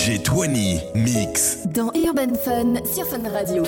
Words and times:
DJ 0.00 0.18
20 0.24 0.48
Mix. 0.94 1.58
Dans 1.66 1.92
Urban 1.92 2.34
Fun 2.42 2.76
sur 2.90 3.04
Fun 3.06 3.20
Radio. 3.28 3.64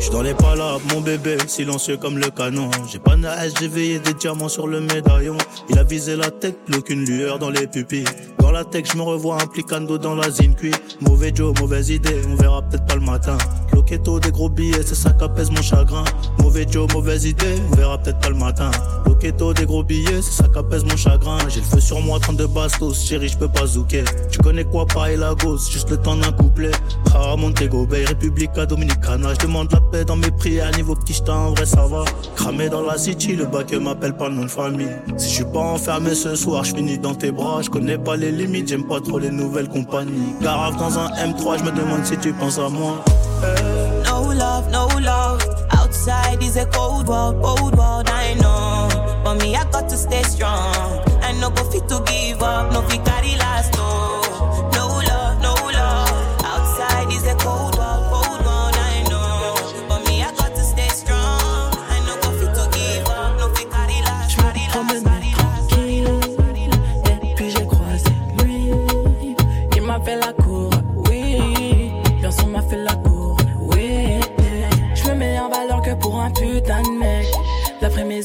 Je 0.00 0.10
dans 0.10 0.22
les 0.22 0.34
palabres, 0.34 0.80
mon 0.92 1.00
bébé, 1.02 1.36
silencieux 1.46 1.96
comme 1.96 2.18
le 2.18 2.30
canon. 2.30 2.68
J'ai 2.90 2.98
pas 2.98 3.14
de 3.14 3.28
j'ai 3.60 3.68
veillé 3.68 4.00
des 4.00 4.14
diamants 4.14 4.48
sur 4.48 4.66
le 4.66 4.80
médaillon. 4.80 5.36
Il 5.68 5.78
a 5.78 5.84
visé 5.84 6.16
la 6.16 6.32
tête, 6.32 6.64
plus 6.64 6.82
qu'une 6.82 7.04
lueur 7.04 7.38
dans 7.38 7.50
les 7.50 7.68
pupilles. 7.68 8.04
Dans 8.40 8.50
la 8.50 8.64
tech, 8.64 8.86
je 8.92 8.96
me 8.96 9.02
revois 9.02 9.40
implicando 9.40 9.98
dans 9.98 10.16
la 10.16 10.28
zine 10.30 10.56
cuit. 10.56 10.74
Mauvais 11.00 11.30
Joe, 11.32 11.56
mauvaise 11.60 11.90
idée, 11.90 12.22
on 12.28 12.34
verra 12.34 12.62
peut-être 12.62 12.86
pas 12.86 12.96
le 12.96 13.02
matin. 13.02 13.38
Loquetto, 13.78 14.18
des 14.18 14.32
gros 14.32 14.48
billets, 14.48 14.82
c'est 14.84 14.96
ça 14.96 15.12
qu'apaise 15.12 15.52
mon 15.52 15.62
chagrin. 15.62 16.02
Mauvais 16.42 16.66
Joe, 16.68 16.92
mauvaise 16.92 17.24
idée, 17.24 17.54
on 17.70 17.76
verra 17.76 17.96
peut-être 17.96 18.18
pas 18.18 18.28
le 18.28 18.34
matin. 18.34 18.72
Loquetto, 19.06 19.54
des 19.54 19.66
gros 19.66 19.84
billets, 19.84 20.20
c'est 20.20 20.42
ça 20.42 20.48
qu'apaise 20.52 20.84
mon 20.84 20.96
chagrin. 20.96 21.38
J'ai 21.48 21.60
le 21.60 21.66
feu 21.66 21.78
sur 21.78 22.00
moi, 22.00 22.18
32 22.18 22.48
bastos, 22.48 23.00
chérie, 23.06 23.28
je 23.28 23.38
peux 23.38 23.46
pas 23.46 23.66
zouker. 23.66 24.02
Tu 24.32 24.38
connais 24.40 24.64
quoi, 24.64 24.84
pareil 24.84 25.16
la 25.16 25.32
gosse, 25.36 25.70
juste 25.70 25.90
le 25.90 25.96
temps 25.96 26.16
d'un 26.16 26.32
couplet. 26.32 26.72
Ah, 27.14 27.36
Montego 27.36 27.86
Bay, 27.86 28.04
Republica 28.04 28.66
Dominicana, 28.66 29.32
je 29.34 29.46
demande 29.46 29.72
la 29.72 29.80
paix 29.80 30.04
dans 30.04 30.16
mes 30.16 30.32
prières, 30.32 30.72
niveau 30.76 30.96
petit 30.96 31.22
en 31.28 31.52
vrai 31.52 31.64
ça 31.64 31.86
va. 31.86 32.04
Cramé 32.34 32.68
dans 32.68 32.82
la 32.82 32.98
city, 32.98 33.36
le 33.36 33.46
bac 33.46 33.72
m'appelle 33.72 34.16
pas 34.16 34.28
nom 34.28 34.42
de 34.42 34.50
famille. 34.50 34.90
Si 35.18 35.28
je 35.28 35.34
suis 35.36 35.44
pas 35.44 35.60
enfermé 35.60 36.16
ce 36.16 36.34
soir, 36.34 36.64
je 36.64 36.74
finis 36.74 36.98
dans 36.98 37.14
tes 37.14 37.30
bras, 37.30 37.62
je 37.62 37.70
connais 37.70 37.96
pas 37.96 38.16
les 38.16 38.32
limites, 38.32 38.66
j'aime 38.66 38.88
pas 38.88 39.00
trop 39.00 39.20
les 39.20 39.30
nouvelles 39.30 39.68
compagnies. 39.68 40.34
Garave 40.42 40.76
dans 40.78 40.98
un 40.98 41.10
M3, 41.10 41.60
je 41.60 41.64
me 41.64 41.70
demande 41.70 42.04
si 42.04 42.16
tu 42.16 42.32
penses 42.32 42.58
à 42.58 42.68
moi. 42.68 43.04
No 43.40 44.22
love, 44.22 44.70
no 44.70 44.86
love. 44.86 45.42
Outside 45.70 46.42
is 46.42 46.56
a 46.56 46.66
cold 46.66 47.06
world, 47.06 47.40
cold 47.42 47.76
world, 47.76 48.08
I 48.08 48.34
know. 48.34 48.88
But 49.22 49.34
me, 49.36 49.54
I 49.54 49.64
got 49.70 49.88
to 49.90 49.96
stay 49.96 50.22
strong. 50.24 51.00
I 51.22 51.32
no 51.40 51.50
go 51.50 51.62
fit 51.70 51.88
to 51.88 52.02
give 52.04 52.42
up, 52.42 52.72
no 52.72 52.82
fit 52.82 53.04
carry 53.04 53.36
last, 53.36 53.74
no. 53.74 54.47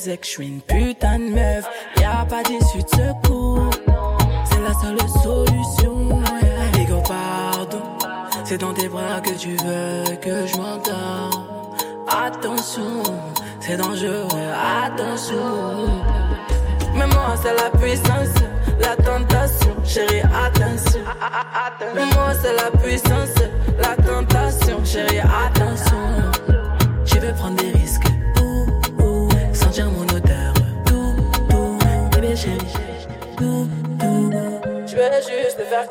Mes 0.05 0.11
ex, 0.11 0.27
je 0.27 0.33
suis 0.33 0.47
une 0.47 0.61
putain 0.61 1.19
de 1.19 1.29
meuf. 1.29 1.69
Y'a 1.99 2.25
pas 2.27 2.41
d'issue 2.43 2.81
de 2.83 2.89
secours. 2.89 3.69
C'est 4.45 4.61
la 4.61 4.73
seule 4.73 5.09
solution. 5.21 6.21
yeah. 6.41 6.81
Ego, 6.81 7.01
pardon. 7.07 7.81
C'est 8.43 8.57
dans 8.57 8.73
tes 8.73 8.87
bras 8.87 9.21
que 9.21 9.31
tu 9.31 9.49
veux 9.51 10.15
que 10.17 10.47
je 10.47 10.57
m'endors. 10.57 11.75
Attention, 12.07 13.03
c'est 13.59 13.77
dangereux, 13.77 14.27
attention. 14.85 15.35
Mais 16.95 17.07
moi, 17.07 17.35
c'est 17.41 17.55
la 17.55 17.69
puissance, 17.77 18.33
la 18.79 18.95
tentation. 18.95 19.75
Chérie, 19.85 20.21
attention. 20.21 21.01
Mais 21.95 22.05
moi, 22.05 22.33
c'est 22.41 22.55
la 22.55 22.71
puissance, 22.79 23.35
la 23.79 23.95
tentation. 24.03 24.83
Chérie, 24.83 25.19
attention. 25.19 25.97
Je 27.05 27.15
veux 27.19 27.33
prendre 27.33 27.55
des 27.55 27.71
risques. 27.71 28.12
Juste 35.21 35.57
te 35.57 35.63
faire. 35.63 35.87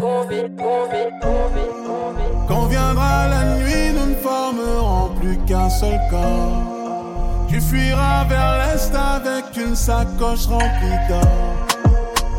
Quand 2.49 2.67
viendra 2.67 3.29
la 3.29 3.45
nuit, 3.57 3.93
nous 3.95 4.11
ne 4.11 4.15
formerons 4.15 5.15
plus 5.21 5.39
qu'un 5.47 5.71
seul 5.71 5.99
corps. 6.11 7.47
Tu 7.49 7.61
fuiras 7.61 8.25
vers 8.25 8.59
l'est 8.59 8.95
avec 8.95 9.57
une 9.57 9.77
sacoche 9.77 10.47
remplie 10.47 10.99
d'or. 11.09 11.67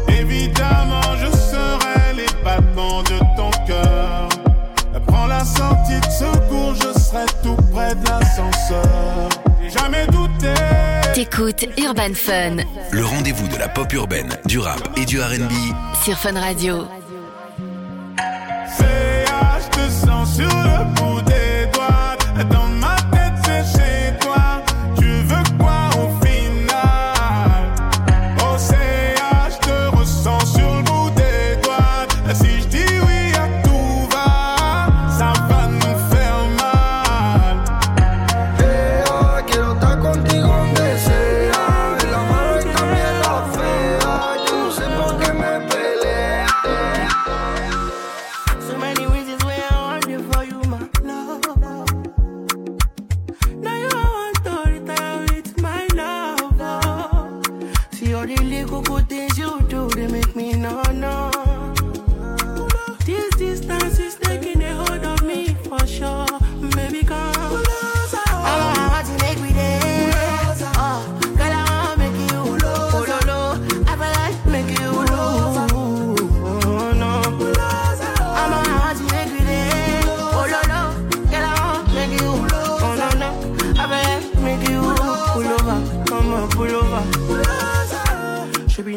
Évidemment, 0.09 1.15
je 1.17 1.27
serai 1.27 2.13
les 2.15 2.43
battements 2.43 3.03
de 3.03 3.19
ton 3.35 3.51
cœur. 3.67 4.29
Prends 5.07 5.27
la 5.27 5.43
sortie 5.43 5.99
de 5.99 6.11
secours, 6.11 6.75
je 6.75 6.99
serai 6.99 7.25
tout 7.43 7.57
près 7.71 7.93
de 7.95 8.07
l'ascenseur. 8.07 9.29
Jamais 9.77 10.05
douté. 10.07 10.53
T'écoutes 11.13 11.65
Urban 11.77 12.13
Fun 12.13 12.57
Le 12.91 13.05
rendez-vous 13.05 13.47
de 13.47 13.57
la 13.57 13.67
pop 13.69 13.91
urbaine, 13.93 14.35
du 14.45 14.59
rap 14.59 14.81
et 14.97 15.05
du 15.05 15.19
RB. 15.21 15.51
sur 16.03 16.17
Fun 16.17 16.39
Radio. 16.39 16.87
Je 18.77 19.69
te 19.69 19.89
sens 19.89 20.35
sur 20.35 20.45
le 20.49 20.83
bout 20.95 21.21
des 21.21 21.67
doigts. 21.73 22.17
Dans 22.51 22.67
ma 22.67 22.95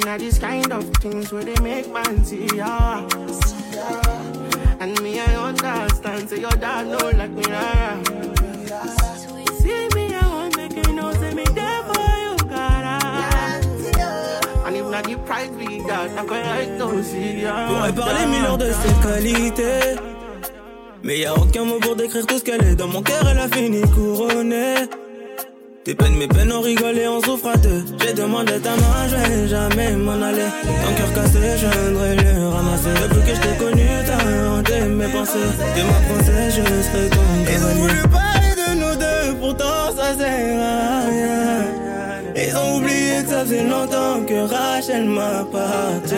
Not 0.06 0.20
this 0.20 0.38
kind 0.38 0.72
of 0.72 0.84
things 1.02 1.32
where 1.32 1.42
they 1.42 1.60
make 1.64 1.92
man 1.92 2.24
see 2.24 2.46
ya. 2.54 3.02
And 4.78 4.94
me 5.02 5.18
I 5.18 5.34
understand, 5.34 6.30
say 6.30 6.38
your 6.42 6.52
dad 6.52 6.86
know 6.86 7.10
like 7.10 7.32
me. 7.32 7.42
ah. 7.48 7.98
See 9.58 9.88
me 9.96 10.14
I 10.14 10.28
want 10.28 10.56
make 10.56 10.76
you 10.76 10.94
me 11.34 11.42
you, 12.22 12.36
gotta. 12.46 13.02
And 14.64 14.76
if 14.76 14.86
not 14.86 15.02
the 15.02 15.16
price 15.26 15.50
be 15.50 15.82
that, 15.88 16.10
I'm 16.16 16.28
like. 16.28 16.78
Pourrais 16.78 17.92
parler 17.92 18.26
mille 18.26 18.58
de 18.58 18.70
ses 18.72 18.94
qualités. 19.02 19.98
Mais 21.02 21.18
y 21.18 21.26
a 21.26 21.34
aucun 21.34 21.64
mot 21.64 21.80
pour 21.80 21.96
décrire 21.96 22.24
tout 22.26 22.38
ce 22.38 22.44
qu'elle 22.44 22.62
est. 22.62 22.76
Dans 22.76 22.86
mon 22.86 23.02
cœur, 23.02 23.26
elle 23.28 23.40
a 23.40 23.48
fini 23.48 23.80
couronnée. 23.90 24.86
Tes 25.86 25.94
peines, 25.94 26.16
mes 26.16 26.26
peines, 26.26 26.50
on 26.50 26.62
rigole 26.62 26.98
et 26.98 27.06
on 27.06 27.22
souffre 27.22 27.46
à 27.46 27.56
deux. 27.56 27.84
J'ai 28.00 28.12
demandé 28.12 28.58
ta 28.58 28.70
main, 28.70 29.06
je 29.08 29.14
vais 29.14 29.46
jamais 29.46 29.92
m'en 29.92 30.20
aller. 30.20 30.50
Ton 30.64 30.94
cœur 30.96 31.12
cassé, 31.14 31.38
je 31.60 31.66
viendrai 31.68 32.16
le 32.16 32.48
ramasser. 32.48 32.90
Depuis 33.04 33.20
que 33.20 33.36
je 33.36 33.40
t'ai 33.40 33.56
connu, 33.56 33.86
t'as 34.04 34.50
hanté 34.50 34.80
mes 34.80 35.06
pensées. 35.06 35.38
T'es 35.76 35.84
ma 35.84 36.00
princesse, 36.08 36.56
je 36.56 36.62
serai 36.62 37.08
ton 37.08 37.22
Ils 37.48 37.64
ont 37.64 37.74
voulu 37.82 38.02
parler 38.08 38.52
de 38.62 38.80
nous 38.80 38.96
deux, 38.96 39.38
pourtant 39.38 39.94
ça 39.96 40.12
sert 40.18 40.60
à 40.60 41.06
rien. 41.08 41.64
Ils 42.34 42.56
ont 42.56 42.78
oublié 42.78 43.22
que 43.22 43.28
ça 43.28 43.44
fait 43.44 43.62
longtemps 43.62 44.24
que 44.26 44.40
Rachel 44.52 45.04
m'appartient. 45.04 46.16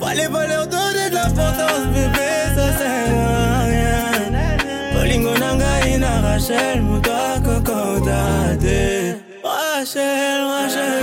Pas 0.00 0.14
les 0.14 0.28
valeurs 0.28 0.68
donner 0.68 1.10
de 1.10 1.14
l'importance, 1.14 1.86
bébé, 1.92 2.30
ça 2.54 2.78
sert 2.78 3.10
à 3.10 3.46
rien. 3.46 3.51
Bolingo 5.52 5.58
nanga 5.58 5.86
ina 5.86 6.20
Rachel, 6.22 6.80
dade. 8.04 9.16
Rachel, 9.44 10.40
Rachel. 10.48 11.02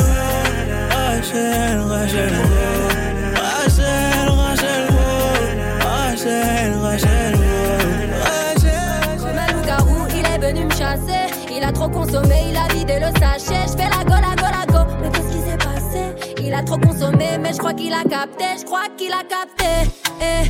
Rachel, 0.89 1.79
Rachel. 1.89 2.33
Rachel, 3.35 4.29
Rachel. 4.29 4.87
Rachel, 5.81 6.71
Rachel, 6.81 7.35
il 10.15 10.25
est 10.25 10.39
venu 10.39 10.65
me 10.65 11.71
trop 11.71 11.89
consommé, 11.89 12.49
il 12.49 12.57
a 12.57 12.67
vidé 12.73 12.99
le 12.99 13.11
sachet. 13.19 13.67
Je 13.67 13.77
fais 13.77 13.89
la 13.89 14.03
go, 14.03 14.15
la 14.15 14.35
go, 14.35 14.47
la 14.51 14.65
go. 14.65 14.79
Mais 15.01 15.09
qu'est-ce 15.09 15.31
qui 15.31 15.41
s'est 15.41 15.57
passé? 15.57 16.15
Il 16.41 16.53
a 16.53 16.63
trop 16.63 16.77
consommé, 16.77 17.37
mais 17.39 17.53
je 17.53 17.57
crois 17.57 17.73
qu'il 17.73 17.93
a 17.93 18.03
capté. 18.03 18.45
Je 18.59 18.65
crois 18.65 18.87
qu'il 18.97 19.11
a 19.11 19.23
capté. 19.23 19.91
Eh, 20.21 20.47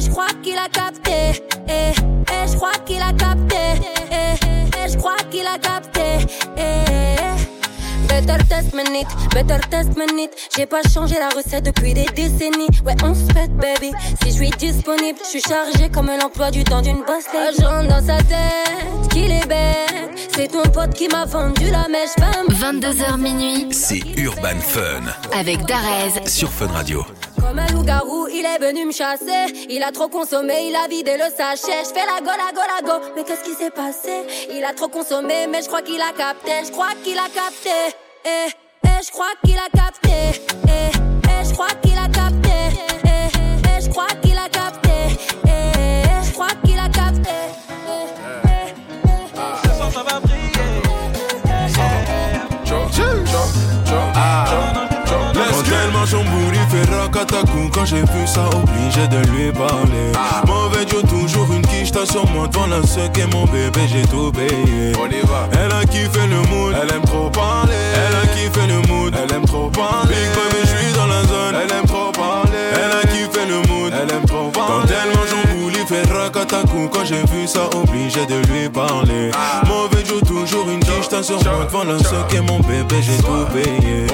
je 0.00 0.08
crois 0.10 0.26
qu'il 0.42 0.56
a 0.58 0.68
capté. 0.68 1.42
Eh, 1.68 1.92
eh, 1.92 2.48
je 2.50 2.56
crois 2.56 2.72
qu'il 2.84 3.00
a 3.02 3.12
capté. 3.12 3.56
Eh, 4.10 4.14
eh, 4.84 4.88
je 4.90 4.96
crois 4.96 5.16
qu'il 5.30 5.46
a 5.46 5.58
capté. 5.58 6.26
Eh, 6.56 6.90
Better 8.08 8.44
test 8.48 8.74
minute, 8.74 9.06
better 9.32 9.60
test 9.70 9.96
minute. 9.96 10.30
J'ai 10.56 10.66
pas 10.66 10.82
changé 10.92 11.14
la 11.18 11.28
recette 11.28 11.64
depuis 11.64 11.94
des 11.94 12.06
décennies. 12.14 12.66
Ouais, 12.84 12.94
on 13.04 13.14
se 13.14 13.24
pète, 13.32 13.52
baby. 13.56 13.92
Si 14.22 14.30
je 14.30 14.34
suis 14.34 14.50
disponible, 14.50 15.18
je 15.22 15.28
suis 15.28 15.40
chargé 15.40 15.88
comme 15.88 16.10
l'emploi 16.20 16.50
du 16.50 16.64
temps 16.64 16.82
d'une 16.82 17.02
boss 17.02 17.24
Agent 17.32 17.84
dans 17.84 18.04
sa 18.04 18.18
tête, 18.18 19.08
qu'il 19.10 19.30
est 19.30 19.46
bête. 19.46 20.28
C'est 20.34 20.48
ton 20.48 20.62
pote 20.70 20.92
qui 20.94 21.08
m'a 21.08 21.24
vendu 21.24 21.70
la 21.70 21.86
mèche, 21.88 22.10
femme. 22.18 22.46
22h 22.80 23.16
minuit. 23.18 23.68
C'est 23.70 24.02
Urban 24.16 24.58
Fun. 24.60 25.02
Avec 25.38 25.64
Darez. 25.66 26.26
Sur 26.26 26.50
Fun 26.50 26.66
Radio. 26.68 27.04
Comme 27.40 27.58
un 27.58 27.66
loup-garou, 27.68 28.28
il 28.28 28.44
est 28.44 28.58
venu 28.58 28.86
me 28.86 28.92
chasser. 28.92 29.66
Il 29.68 29.82
a 29.82 29.90
trop 29.92 30.08
consommé, 30.08 30.68
il 30.68 30.76
a 30.76 30.86
vidé 30.88 31.16
le 31.16 31.30
sachet. 31.34 31.84
Je 31.84 31.92
fais 31.92 32.06
la 32.06 32.20
go, 32.20 32.30
la 32.36 32.52
go, 32.52 32.60
la 32.60 32.82
go. 32.86 33.04
Mais 33.16 33.24
qu'est-ce 33.24 33.44
qui 33.44 33.54
s'est 33.54 33.70
passé? 33.70 34.46
Il 34.50 34.64
a 34.64 34.72
trop 34.72 34.88
consommé, 34.88 35.46
mais 35.48 35.62
je 35.62 35.66
crois 35.66 35.82
qu'il 35.82 36.00
a 36.00 36.12
capté. 36.16 36.52
Je 36.66 36.70
crois 36.72 36.94
qu'il 37.02 37.18
a 37.18 37.28
capté. 37.34 37.96
Eh, 38.24 38.50
eh, 38.84 38.88
je 39.04 39.10
crois 39.10 39.32
qu'il 39.44 39.56
a 39.56 39.68
capté. 39.74 40.40
Eh, 40.68 40.90
eh, 41.24 41.44
je 41.48 41.52
crois 41.52 41.68
qu'il 41.82 41.98
a 41.98 42.08
capté. 42.08 42.50
Eh, 43.04 43.08
eh, 43.08 43.80
je 43.82 43.88
crois 43.88 44.08
qu'il 44.22 44.36
a 44.38 44.48
capté. 44.48 44.90
Eh, 45.44 45.48
eh, 45.48 46.26
je 46.26 46.32
crois 46.32 46.54
qu'il 46.64 46.78
a 46.78 46.88
capté. 46.88 47.59
Son 56.06 56.24
fait 56.70 56.94
racatacou 56.94 57.70
Quand 57.72 57.84
j'ai 57.84 58.00
vu 58.00 58.26
ça 58.26 58.48
obligé 58.48 59.06
de 59.08 59.18
lui 59.30 59.52
parler. 59.52 60.12
Mauvais 60.46 60.84
Dieu 60.84 61.02
toujours 61.02 61.52
une 61.52 61.62
quiche 61.62 61.92
T'as 61.92 62.06
sur 62.06 62.26
moi 62.30 62.48
devant 62.48 62.66
la 62.66 62.82
sec 62.82 63.16
et 63.18 63.26
mon 63.26 63.44
bébé 63.44 63.80
j'ai 63.86 64.02
tout 64.02 64.32
payé. 64.32 64.92
On 64.98 65.08
y 65.08 65.20
va. 65.26 65.48
Elle 65.52 65.72
a 65.72 65.84
kiffé 65.84 66.26
le 66.26 66.40
mood 66.48 66.74
Elle 66.80 66.94
aime 66.94 67.04
trop 67.04 67.28
parler. 67.30 67.72
Elle 67.94 68.16
a 68.16 68.26
kiffé 68.34 68.66
le 68.66 68.80
mood 68.88 69.14
Elle 69.14 69.34
aime 69.34 69.44
trop 69.44 69.68
parler. 69.70 70.08
Big 70.14 70.30
baby 70.34 70.60
je 70.62 70.66
suis 70.66 70.92
dans 70.94 71.06
la 71.06 71.22
zone 71.22 71.56
Elle 71.62 71.70
aime 71.70 71.86
trop 71.86 72.12
parler. 72.12 72.66
Elle 72.74 72.92
a 72.92 73.02
kiffé 73.02 73.46
le 73.46 73.56
mood 73.68 73.92
Elle 73.92 74.14
aime 74.14 74.24
trop 74.26 74.48
parler. 74.50 74.82
Quand 74.82 74.86
tellement 74.86 75.26
son 75.28 75.39
Quand 76.32 77.04
j'ai 77.04 77.22
vu 77.32 77.46
ça 77.46 77.68
obligé 77.74 78.24
de 78.26 78.36
lui 78.52 78.68
parler. 78.68 79.30
Mauvais 79.66 80.02
Dieu 80.02 80.20
toujours 80.26 80.68
une 80.68 80.80
T'as 81.10 81.24
sur 81.24 81.42
moi 81.42 81.64
devant 81.64 81.82
la 81.82 81.98
sec 81.98 82.34
et 82.36 82.40
mon 82.40 82.60
bébé 82.60 82.96
j'ai 83.00 83.16
tout 83.16 83.44
payé. 83.52 84.06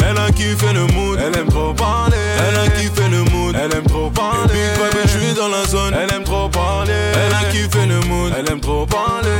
Elle 0.00 0.18
a 0.18 0.30
kiffé 0.32 0.72
le 0.72 0.86
mood. 0.92 1.20
Elle 1.20 1.38
aime 1.38 1.46
trop 1.46 1.72
parler. 1.72 2.16
Elle 2.38 2.56
a 2.56 2.68
kiffé 2.68 3.08
le 3.08 3.22
mood. 3.30 3.54
Elle 3.54 3.76
aime 3.76 3.86
trop 3.86 4.10
parler. 4.10 4.48
Big 4.52 4.78
baby 4.78 4.98
je 5.04 5.18
suis 5.18 5.34
dans 5.34 5.48
la 5.48 5.64
zone. 5.64 5.94
Elle 5.94 6.12
aime 6.12 6.24
trop 6.24 6.48
parler. 6.48 6.92
Elle 7.14 7.34
a 7.34 7.50
kiffé 7.52 7.86
le 7.86 8.00
mood. 8.08 8.32
Elle 8.36 8.50
aime 8.50 8.60
trop 8.60 8.84
parler. 8.86 9.30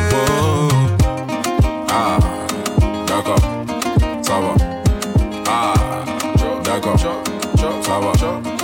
Ah, 1.89 2.19
d'accord, 3.07 3.41
ça 4.23 4.33
va. 4.35 4.55
Ah, 5.49 5.75
d'accord, 6.63 6.99
ça 6.99 7.09
va. 7.09 8.62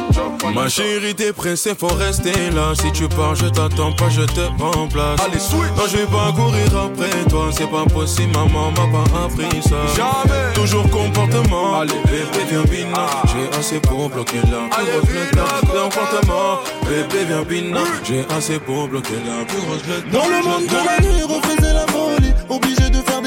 Ma 0.54 0.68
chérie 0.68 1.14
t'es 1.14 1.32
pressée 1.32 1.74
faut 1.78 1.86
rester 1.88 2.50
là. 2.54 2.72
Si 2.74 2.90
tu 2.92 3.08
pars 3.08 3.34
je 3.34 3.46
t'attends 3.46 3.92
pas 3.92 4.08
je 4.08 4.22
te 4.22 4.40
remplace. 4.62 5.20
Allez, 5.20 5.38
switch. 5.38 5.70
Non 5.76 5.84
je 5.90 5.96
vais 5.98 6.06
pas 6.06 6.32
courir 6.32 6.66
après 6.76 7.24
toi. 7.28 7.50
C'est 7.52 7.70
pas 7.70 7.84
possible 7.84 8.32
maman 8.32 8.70
m'a 8.70 8.86
pas 8.92 9.24
appris 9.24 9.62
ça. 9.62 9.76
Jamais. 9.96 10.54
Toujours 10.54 10.88
comportement. 10.90 11.80
Allez. 11.80 11.92
bébé 12.04 12.44
viens 12.50 12.64
bina. 12.64 13.06
J'ai 13.26 13.58
assez 13.58 13.80
pour 13.80 14.08
bloquer 14.10 14.40
plus 14.40 14.70
Allez, 14.76 15.00
bina, 15.06 15.44
Comportement. 15.60 16.60
Bébé 16.84 17.24
viens 17.28 17.42
bina. 17.42 17.80
J'ai 18.04 18.24
assez 18.36 18.58
pour 18.58 18.88
bloquer 18.88 19.14
la 19.26 19.44
plus 19.44 19.60
grosse 19.60 19.82
Dans 20.12 20.28
le 20.28 20.42
monde 20.44 20.66
de 20.66 20.86
la 20.86 21.00
nuit, 21.00 21.22
refaisait 21.22 21.74
la 21.74 21.86
folie. 21.86 22.32
Obligé 22.48 22.90
de 22.90 23.02
faire 23.02 23.17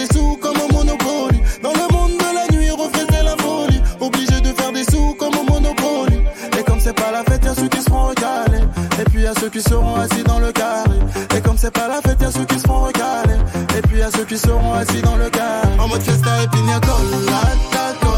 seront 9.62 9.96
assis 9.96 10.24
dans 10.24 10.40
le 10.40 10.52
carré. 10.52 11.00
Et 11.36 11.42
comme 11.42 11.58
c'est 11.58 11.72
pas 11.72 11.88
la 11.88 12.02
fête, 12.02 12.22
y'a 12.22 12.32
ceux 12.32 12.46
qui 12.46 12.60
seront 12.60 12.82
recalés. 12.82 13.40
Et 13.78 13.82
puis 13.82 14.00
y'a 14.00 14.12
ceux 14.12 14.26
qui 14.26 14.38
seront 14.38 14.74
assis 14.74 15.02
dans 15.02 15.16
le 15.16 15.30
carré. 15.30 15.68
En 15.80 15.88
mode 15.88 16.02
fiesta 16.02 16.44
et 16.44 16.48
pina 16.48 16.80
colada, 16.80 18.11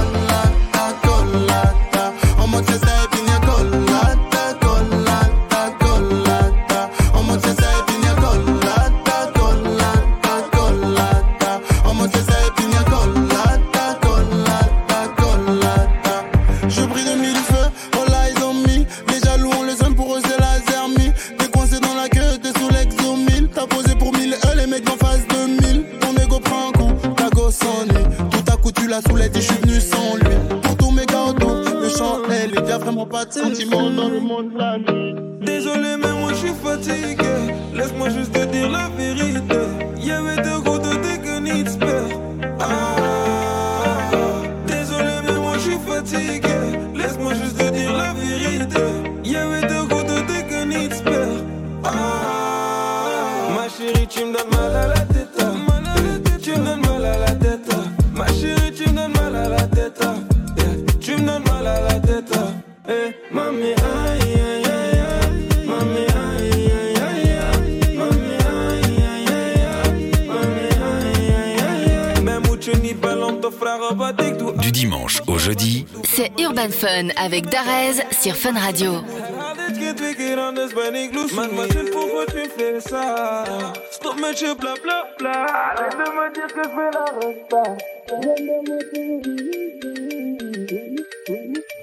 avec 77.24 77.46
Darez 77.50 78.04
sur 78.12 78.36
Fun 78.36 78.54
Radio. 78.60 78.96
Arrête 78.96 79.80
que 79.80 79.94
tu 79.94 80.24
es 80.24 80.38
anders 80.38 80.72
ik 80.94 81.16
loes 81.16 81.34
Mademoiselle, 81.34 81.90
pourquoi 81.92 82.26
tu 82.26 82.50
fais 82.58 82.82
ça? 82.82 83.46
Stop 83.92 84.20
met 84.20 84.36
je 84.36 84.54
bla 84.56 84.74
bla 84.84 85.08
bla 85.18 85.32
Arrête 85.32 85.98
de 85.98 86.08
me 86.18 86.34
dire 86.34 86.48
que 86.48 86.64
je 86.64 86.70
fais 86.76 86.92
la 86.92 87.06
resta 87.20 87.64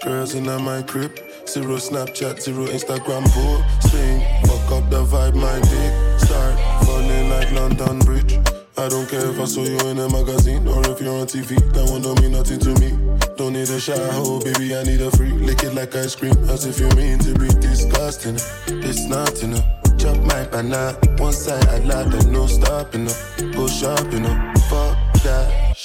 Girls 0.02 0.34
in 0.34 0.44
my 0.62 0.82
crib, 0.82 1.12
zero 1.46 1.78
Snapchat, 1.78 2.40
zero 2.40 2.66
Instagram 2.66 3.24
posting. 3.24 4.20
Fuck 4.44 4.72
up 4.72 4.90
the 4.90 5.02
vibe, 5.04 5.34
my 5.36 5.60
dick 5.60 5.92
start 6.18 6.54
falling 6.84 7.30
like 7.30 7.50
London 7.52 7.98
Bridge. 8.00 8.59
I 8.80 8.88
don't 8.88 9.06
care 9.06 9.28
if 9.28 9.38
I 9.38 9.44
saw 9.44 9.62
you 9.62 9.78
in 9.90 9.98
a 9.98 10.08
magazine 10.08 10.66
or 10.66 10.80
if 10.88 11.02
you're 11.02 11.12
on 11.12 11.26
TV. 11.26 11.54
That 11.74 11.90
one 11.90 12.00
don't 12.00 12.18
mean 12.22 12.32
nothing 12.32 12.58
to 12.60 12.70
me. 12.80 12.96
Don't 13.36 13.52
need 13.52 13.68
a 13.68 13.78
shower, 13.78 14.08
oh, 14.14 14.40
baby, 14.40 14.74
I 14.74 14.82
need 14.84 15.02
a 15.02 15.10
free. 15.10 15.32
Lick 15.32 15.62
it 15.64 15.74
like 15.74 15.94
ice 15.94 16.16
cream, 16.16 16.32
as 16.48 16.64
if 16.64 16.80
you 16.80 16.88
mean 16.96 17.18
to 17.18 17.34
be 17.38 17.48
disgusting. 17.60 18.36
It's 18.68 19.04
not 19.04 19.42
enough. 19.42 19.66
Chop 19.98 20.16
my 20.24 20.46
banana, 20.46 20.96
one 21.18 21.34
side 21.34 21.62
I 21.68 21.78
like, 21.80 22.10
there's 22.10 22.26
no 22.26 22.46
stopping 22.46 23.06
up. 23.06 23.16
Go 23.52 23.68
shopping 23.68 24.24
up, 24.24 24.58
fuck 24.70 24.96
that. 25.24 25.76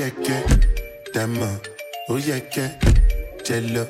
yeah, 0.00 0.10
yeah. 0.22 1.24
Uh, 1.42 1.58
oh 2.08 2.16
yeah, 2.16 2.40
yeah. 2.56 2.70
Jello, 3.44 3.86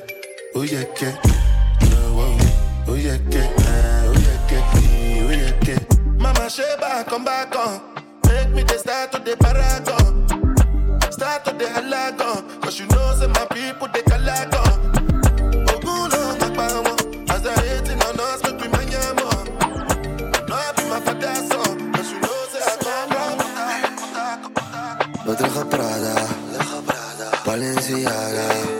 oh 0.55 0.63
yeah, 0.63 0.83
yeah. 1.01 1.15
Oh, 1.23 2.19
oh, 2.19 2.85
oh 2.89 2.95
yeah, 2.95 3.17
yeah. 3.29 3.47
Ah, 3.59 4.03
oh 4.07 4.13
yeah, 4.19 4.51
yeah. 4.51 4.73
Oh 5.23 5.31
yeah, 5.31 5.67
yeah. 5.67 6.47
Sheba, 6.49 7.05
come 7.07 7.23
back 7.23 7.55
on. 7.55 7.79
Make 8.27 8.49
me 8.49 8.63
the 8.63 8.77
start 8.77 9.15
of 9.15 9.23
the 9.23 9.37
paragon. 9.37 10.27
Start 11.11 11.47
of 11.47 11.57
the 11.57 11.65
halagon. 11.65 12.61
Cause 12.61 12.77
you 12.77 12.87
know, 12.87 13.15
say 13.15 13.27
my 13.27 13.45
people, 13.55 13.87
they 13.93 14.00
Balenciaga. 27.91 28.70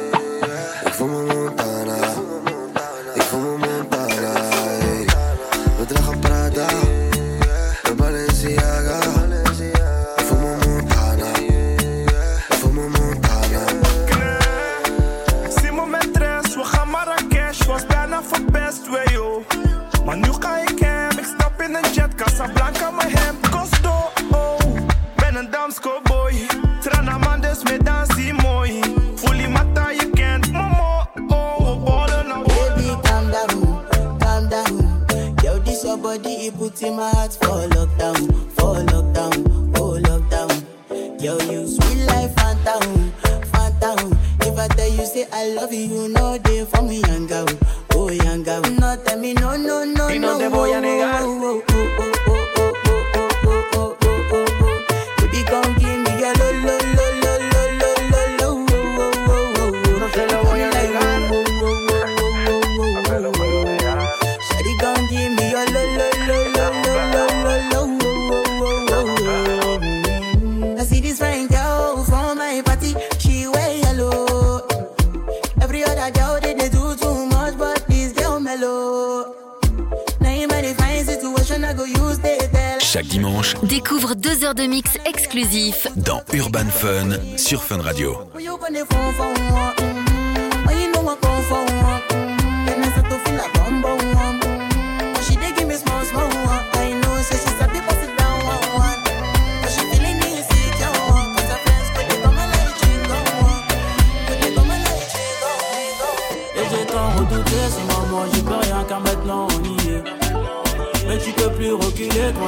This 36.31 36.43
your 36.43 36.47
body, 36.47 36.47
it 36.47 36.57
put 36.57 36.83
in 36.83 36.95
my 36.95 37.09
heart 37.11 37.33
for 37.33 37.67
lockdown, 37.69 38.51
for 38.53 38.75
lockdown, 38.91 39.77
oh 39.77 40.00
lockdown. 40.01 41.21
Yo, 41.21 41.38
you 41.51 41.67
sweet 41.67 42.05
life, 42.05 42.33
phantom, 42.35 43.11
phantom. 43.51 44.17
If 44.41 44.57
I 44.57 44.67
tell 44.69 44.89
you 44.89 45.05
say 45.05 45.27
I 45.31 45.47
love 45.50 45.73
you, 45.73 45.81
you 45.85 46.07
know 46.09 46.38
they 46.38 46.65
for 46.65 46.81
me, 46.81 47.01
young 47.01 47.27
girl, 47.27 47.47
oh 47.93 48.09
young 48.11 48.43
girl. 48.43 48.61
No, 48.61 48.95
tell 49.05 49.19
me 49.19 49.33
no, 49.33 49.55
no, 49.55 49.83
no, 49.85 50.07
Y 50.07 50.17
no 50.17 50.33
no. 50.33 50.39
te 50.39 50.47
voy 50.50 50.71
a 50.73 50.81
negar. 50.81 51.21
oh, 51.23 51.63
oh, 51.69 51.70
deux 84.31 84.45
heures 84.45 84.55
de 84.55 84.63
mix 84.63 84.97
exclusifs 85.05 85.88
dans 85.97 86.21
Urban 86.31 86.65
Fun 86.69 87.09
sur 87.38 87.63
Fun 87.63 87.81
Radio. 87.81 88.15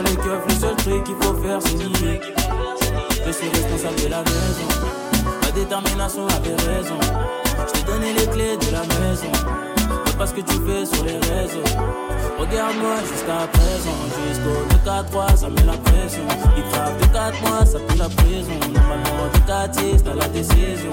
Les 0.04 0.16
keufs, 0.16 0.46
le 0.48 0.54
seul 0.54 0.76
truc 0.78 1.04
qu'il 1.04 1.16
faut 1.22 1.36
faire 1.44 1.60
c'est 1.62 1.76
nier. 1.76 2.22
Je 3.26 3.32
suis 3.32 3.50
responsable 3.50 4.02
de 4.04 4.08
la 4.10 4.22
maison, 4.22 4.68
ma 5.42 5.52
détermination 5.52 6.28
avait 6.28 6.56
raison. 6.72 7.00
Je 7.68 7.74
t'ai 7.74 7.84
donné 7.84 8.14
les 8.14 8.28
clés 8.28 8.58
de 8.58 8.72
la 8.72 8.82
maison, 8.82 9.32
mais 10.06 10.12
pas 10.14 10.28
ce 10.28 10.34
que 10.34 10.42
tu 10.42 10.56
fais 10.66 10.86
sur 10.86 11.04
les 11.06 11.18
réseaux. 11.18 11.64
Regarde-moi 12.40 12.96
jusqu'à 13.10 13.48
présent, 13.52 14.00
jusqu'au 14.28 14.58
2-4-3, 14.90 15.38
ça 15.38 15.50
met 15.50 15.64
la 15.64 15.78
pression. 15.78 16.24
Il 16.58 16.64
frappe 16.72 17.00
de 17.00 17.06
4 17.14 17.42
mois, 17.42 17.66
ça 17.66 17.80
pue 17.80 17.98
la 17.98 18.10
prison. 18.10 18.60
Normalement, 18.74 19.28
de 19.34 19.40
4 19.48 20.04
t'as 20.04 20.14
la 20.14 20.28
décision. 20.28 20.92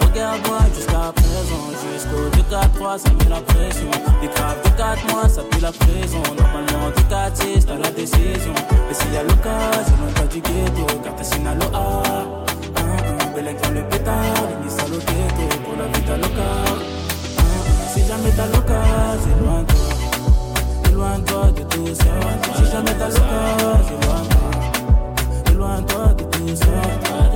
Regarde-moi 0.00 0.58
jusqu'à 0.74 1.12
présent, 1.14 1.64
jusqu'au 2.08 2.28
2-4-3, 2.54 2.98
ça 2.98 3.10
met 3.10 3.28
la 3.28 3.40
pression. 3.40 3.90
Des 4.20 4.28
graves 4.28 4.62
de 4.64 4.70
4 4.70 5.12
mois, 5.12 5.28
ça 5.28 5.42
pue 5.42 5.60
la 5.60 5.72
prison. 5.72 6.22
Normalement, 6.38 6.90
du 6.96 7.04
4 7.04 7.42
t'as 7.66 7.76
la 7.76 7.90
décision. 7.90 8.54
Mais 8.88 8.94
s'il 8.94 9.12
y 9.12 9.16
a 9.16 9.22
l'occasion, 9.22 9.96
loin 10.06 10.12
pas 10.14 10.26
du 10.26 10.40
ghetto, 10.40 10.86
car 11.02 11.14
t'as 11.16 11.24
signé 11.24 11.48
à 11.48 11.54
l'OA. 11.54 12.02
Belle 13.34 13.56
dans 13.62 13.70
le 13.70 13.82
pétard, 13.88 14.14
les 14.64 14.70
à 14.70 14.88
l'occasion 14.88 15.48
pour 15.64 15.74
la 15.78 15.86
vie 15.86 16.04
local. 16.16 16.78
Si 17.92 18.06
jamais 18.06 18.32
t'as 18.36 18.46
l'occasion, 18.46 19.20
c'est 19.22 19.44
loin 19.44 19.60
de 19.62 19.66
toi. 19.72 20.92
Loin 20.92 21.18
de 21.18 21.24
toi 21.24 21.44
de 21.56 21.62
tout 21.62 21.94
ça. 21.94 22.14
Si 22.56 22.70
jamais 22.70 22.94
t'as 22.98 23.08
l'occasion, 23.08 23.78
c'est 23.86 24.06
loin 24.06 24.20
de 24.22 24.28
toi. 24.28 24.50
C'est 25.46 25.54
loin 25.54 25.80
de 25.80 25.86
toi 25.86 26.06
de 26.16 26.24
tout 26.24 26.56
ça. 26.56 27.27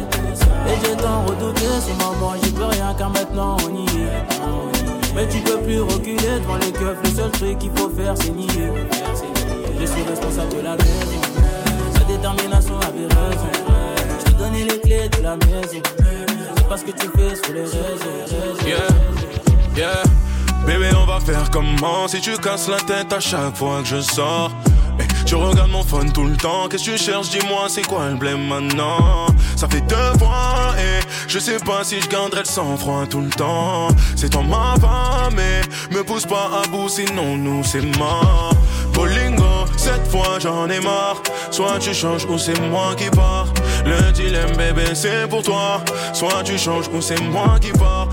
Et 0.66 0.76
j'ai 0.80 0.96
tant 0.96 1.24
redouté 1.26 1.66
ce 1.80 1.92
moment, 2.02 2.34
j'y 2.42 2.50
peux 2.52 2.64
rien 2.64 2.94
car 2.96 3.10
maintenant 3.10 3.56
on 3.64 3.74
y 3.74 3.84
est. 3.84 5.14
Mais 5.14 5.28
tu 5.28 5.38
peux 5.40 5.58
plus 5.58 5.80
reculer 5.80 6.40
devant 6.40 6.56
les 6.56 6.72
keufs, 6.72 6.98
le 7.04 7.10
seul 7.10 7.30
truc 7.32 7.58
qu'il 7.58 7.70
faut 7.76 7.90
faire 7.90 8.14
c'est 8.18 8.30
nier. 8.30 8.72
Je 9.80 9.86
suis 9.86 10.02
responsable 10.02 10.56
de 10.56 10.60
la 10.62 10.76
maison, 10.76 11.20
sa 11.94 12.04
détermination 12.04 12.78
avait 12.78 13.06
raison. 13.06 13.50
Je 14.18 14.24
t'ai 14.24 14.32
donné 14.38 14.64
les 14.64 14.80
clés 14.80 15.08
de 15.08 15.22
la 15.22 15.36
maison, 15.36 15.82
c'est 16.56 16.68
pas 16.68 16.76
ce 16.76 16.84
que 16.84 16.92
tu 16.92 17.08
fais 17.08 17.34
sur 17.34 17.52
les 17.52 17.62
réseaux. 17.62 18.66
Yeah, 18.66 18.76
yeah. 19.76 20.02
Bébé, 20.64 20.90
on 20.96 21.06
va 21.06 21.18
faire 21.18 21.50
comment 21.50 22.06
si 22.06 22.20
tu 22.20 22.36
casses 22.38 22.68
la 22.68 22.78
tête 22.78 23.12
à 23.12 23.18
chaque 23.20 23.56
fois 23.56 23.80
que 23.82 23.88
je 23.88 24.00
sors? 24.00 24.52
Eh, 25.00 25.24
tu 25.26 25.34
regardes 25.34 25.70
mon 25.70 25.82
phone 25.82 26.12
tout 26.12 26.24
le 26.24 26.36
temps, 26.36 26.68
qu'est-ce 26.70 26.84
que 26.84 26.90
tu 26.92 26.98
cherches? 26.98 27.30
Dis-moi, 27.30 27.66
c'est 27.68 27.82
quoi 27.82 28.08
le 28.08 28.14
blême 28.14 28.46
maintenant? 28.46 29.26
Ça 29.62 29.68
fait 29.68 29.80
deux 29.82 30.18
fois 30.18 30.74
et 30.76 31.06
je 31.28 31.38
sais 31.38 31.58
pas 31.60 31.84
si 31.84 32.00
je 32.00 32.08
garderai 32.08 32.40
le 32.40 32.46
sang-froid 32.46 33.06
tout 33.08 33.20
le 33.20 33.30
temps. 33.30 33.86
C'est 34.16 34.30
ton 34.30 34.42
ma 34.42 34.74
mais 35.36 35.60
me 35.96 36.02
pousse 36.02 36.26
pas 36.26 36.50
à 36.64 36.66
bout, 36.66 36.88
sinon 36.88 37.36
nous 37.36 37.62
c'est 37.62 37.96
mort. 37.96 38.56
Bolingo, 38.92 39.66
cette 39.76 40.04
fois 40.08 40.40
j'en 40.40 40.68
ai 40.68 40.80
marre. 40.80 41.22
Soit 41.52 41.78
tu 41.78 41.94
changes 41.94 42.24
ou 42.24 42.38
c'est 42.38 42.60
moi 42.70 42.96
qui 42.96 43.08
pars. 43.10 43.54
Le 43.86 44.10
dilemme, 44.10 44.56
bébé, 44.56 44.94
c'est 44.94 45.28
pour 45.28 45.44
toi. 45.44 45.80
Soit 46.12 46.42
tu 46.42 46.58
changes 46.58 46.88
ou 46.92 47.00
c'est 47.00 47.20
moi 47.20 47.56
qui 47.60 47.70
pars. 47.70 48.08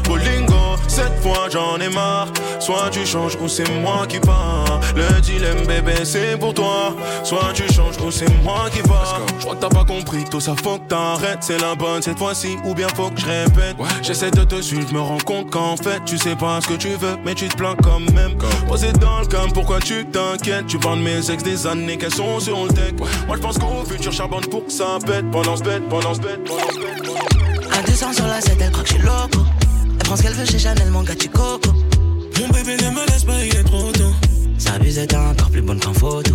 Cette 0.99 1.21
fois 1.21 1.47
j'en 1.49 1.77
ai 1.79 1.89
marre. 1.89 2.27
Soit 2.59 2.89
tu 2.91 3.05
changes 3.05 3.37
ou 3.41 3.47
c'est 3.47 3.69
moi 3.81 4.05
qui 4.07 4.19
pars. 4.19 4.79
Le 4.95 5.21
dilemme, 5.21 5.65
bébé, 5.65 6.03
c'est 6.03 6.37
pour 6.37 6.53
toi. 6.53 6.95
Soit 7.23 7.53
tu 7.53 7.71
changes 7.71 7.97
ou 8.05 8.11
c'est 8.11 8.29
moi 8.43 8.65
qui 8.73 8.81
pars. 8.81 9.21
Je 9.37 9.43
crois 9.43 9.55
que 9.55 9.61
t'as 9.61 9.69
pas 9.69 9.85
compris, 9.85 10.23
tout 10.29 10.39
ça 10.39 10.53
faut 10.61 10.77
que 10.77 10.87
t'arrêtes. 10.87 11.39
C'est 11.41 11.59
la 11.59 11.75
bonne 11.75 12.01
cette 12.01 12.17
fois-ci, 12.17 12.57
ou 12.65 12.73
bien 12.73 12.87
faut 12.95 13.09
que 13.09 13.19
je 13.19 13.25
répète. 13.25 13.75
J'essaie 14.01 14.31
de 14.31 14.43
te 14.43 14.61
suivre, 14.61 14.87
je 14.89 14.93
me 14.93 15.01
rends 15.01 15.25
compte 15.25 15.49
qu'en 15.49 15.77
fait, 15.77 16.01
tu 16.05 16.17
sais 16.17 16.35
pas 16.35 16.59
ce 16.61 16.67
que 16.67 16.73
tu 16.73 16.89
veux, 16.89 17.17
mais 17.25 17.33
tu 17.33 17.47
te 17.47 17.55
plains 17.55 17.75
quand 17.81 17.99
même. 18.13 18.37
Posé 18.67 18.91
dans 18.93 19.21
le 19.21 19.25
cam, 19.25 19.51
pourquoi 19.53 19.79
tu 19.79 20.05
t'inquiètes? 20.05 20.67
Tu 20.67 20.77
parles 20.77 20.99
de 20.99 21.03
mes 21.03 21.31
ex 21.31 21.43
des 21.43 21.65
années 21.65 21.97
qu'elles 21.97 22.13
sont 22.13 22.39
sur 22.39 22.65
le 22.65 22.69
deck. 22.71 22.99
Moi 23.27 23.37
je 23.37 23.41
pense 23.41 23.57
qu'au 23.57 23.85
futur 23.89 24.11
charbonne 24.11 24.45
pour 24.47 24.65
que 24.65 24.71
ça 24.71 24.97
pète. 25.05 25.29
Pendant 25.31 25.55
ce 25.55 25.63
bête, 25.63 25.87
pendant 25.89 26.13
ce 26.13 26.19
bête, 26.19 26.43
pendant 26.43 26.69
ce 26.73 26.79
bête. 26.79 26.99
À 27.71 27.81
200 27.83 28.13
sur 28.13 28.27
la 28.27 28.41
7, 28.41 28.57
elle 28.59 28.71
croit 28.71 28.83
que 28.83 28.89
je 28.89 28.93
suis 28.95 29.03
loco. 29.03 29.45
Prend 30.09 30.15
ce 30.15 30.23
qu'elle 30.23 30.33
veut 30.33 30.45
chez 30.45 30.57
Chanel, 30.57 30.89
mon 30.89 31.03
gars, 31.03 31.13
tu 31.13 31.29
coco. 31.29 31.69
Mon 32.39 32.47
bébé 32.47 32.77
ne 32.77 32.89
me 32.89 33.05
laisse 33.11 33.25
pas, 33.25 33.45
il 33.45 33.55
est 33.55 33.63
trop 33.63 33.91
tôt. 33.91 34.11
Sa 34.57 34.79
bise 34.79 34.97
est 34.97 35.13
encore 35.13 35.51
plus 35.51 35.61
bonne 35.61 35.79
qu'en 35.79 35.93
photo. 35.93 36.33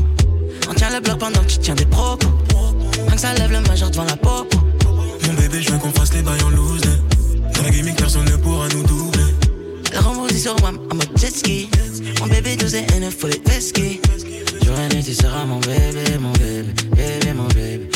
On 0.71 0.75
tient 0.75 0.91
le 0.91 1.01
bloc 1.01 1.19
pendant 1.19 1.41
que 1.41 1.49
tu 1.49 1.59
tiens 1.59 1.75
des 1.75 1.85
propos. 1.85 2.29
Rien 3.05 3.17
que 3.17 3.21
ça 3.21 3.35
lève 3.35 3.51
le 3.51 3.61
majeur 3.63 3.91
devant 3.91 4.05
la 4.05 4.17
popo. 4.17 4.59
Mon 5.27 5.33
bébé, 5.33 5.61
je 5.61 5.73
veux 5.73 5.79
qu'on 5.79 5.91
fasse 5.91 6.15
les 6.15 6.23
bails 6.23 6.41
en 6.45 6.51
loose. 6.51 6.83
Dans 6.83 7.63
la 7.65 7.71
gaming, 7.71 7.97
personne 7.97 8.27
ne 8.27 8.37
pourra 8.37 8.69
nous 8.69 8.85
doubler. 8.85 9.35
Elle 9.93 9.99
remboursé 9.99 10.39
sur 10.39 10.55
WAM 10.63 10.79
en 10.93 10.95
mode 10.95 11.11
jet 11.17 11.37
ski. 11.37 11.69
Mon 12.21 12.29
bébé 12.29 12.55
12 12.55 12.77
et 12.77 12.87
N, 12.95 13.11
faut 13.11 13.27
les 13.27 13.41
pesquer. 13.41 14.01
Jour 14.65 14.77
et 14.79 14.95
nuit, 14.95 15.03
tu 15.03 15.15
seras 15.15 15.45
mon 15.47 15.59
bébé, 15.59 16.17
mon 16.21 16.31
bébé, 16.31 16.73
bébé, 16.95 17.33
mon 17.35 17.49
bébé. 17.49 17.94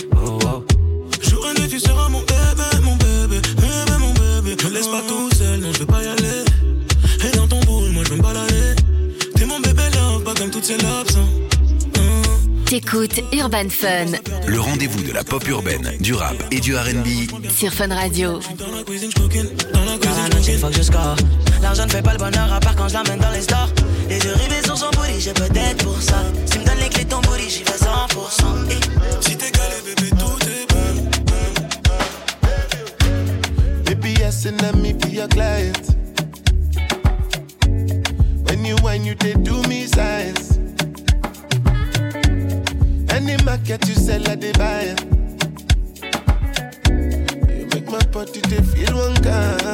T'écoutes 12.80 13.20
Urban 13.32 13.68
Fun 13.70 14.06
Le 14.47 14.61
rendez-vous 14.61 15.02
de 15.02 15.11
la 15.12 15.25
pop 15.25 15.44
urbaine, 15.49 15.90
du 15.99 16.14
rap 16.14 16.37
et 16.52 16.61
du 16.61 16.76
RB. 16.76 17.08
sur 17.50 17.73
Fun 17.73 17.92
Radio. 17.92 18.38
Dans 18.56 18.73
la 18.73 18.85
cuisine, 18.85 19.11
faut 20.61 20.68
que 20.68 20.75
je 20.76 20.82
score. 20.82 21.16
L'argent 21.61 21.87
ne 21.87 21.90
fait 21.90 22.02
pas 22.02 22.12
le 22.12 22.18
bonheur 22.18 22.52
à 22.52 22.61
part 22.61 22.76
quand 22.76 22.87
je 22.87 22.94
l'amène 22.94 23.18
dans 23.18 23.32
les 23.32 23.40
stores. 23.40 23.70
Les 24.08 24.20
yeux 24.20 24.32
rivés 24.32 24.62
sur 24.62 24.78
son 24.78 24.90
booty, 24.90 25.18
j'ai 25.18 25.32
peut-être 25.32 25.82
pour 25.85 26.00
ça. 26.00 26.23
Si 26.47 26.61
me 26.61 26.64
donne 26.64 26.78
les 26.80 26.88
clés 26.88 27.02
de 27.02 27.08
ton 27.11 27.20
booty, 27.23 27.50
j'y 27.50 27.64
vais 27.64 27.73
100%. 27.73 28.70
Et 28.70 29.28
Si 29.28 29.37
t'es 29.37 29.50
calé, 29.50 29.75
bébé, 29.85 30.11
tout 30.11 30.38
est 30.47 30.66
belle. 33.87 33.97
Baby, 33.97 34.20
yes, 34.20 34.47
and 34.47 34.61
let 34.62 34.75
me 34.76 34.92
be 34.92 35.14
your 35.14 35.26
client. 35.26 35.97
When 38.47 38.64
you 38.64 38.76
whine, 38.85 39.04
you 39.04 39.16
they 39.16 39.35
do 39.35 39.62
me 39.68 39.88
size. 39.88 40.48
Any 43.18 43.37
market 43.42 43.87
you 43.88 43.94
sell, 43.96 44.22
I 44.28 44.37
they 44.37 44.52
buy. 44.52 44.94
You 47.50 47.66
make 47.75 47.90
my 47.90 47.98
body 48.12 48.40
feel 48.40 48.94
one 48.96 49.16
kind. 49.16 49.66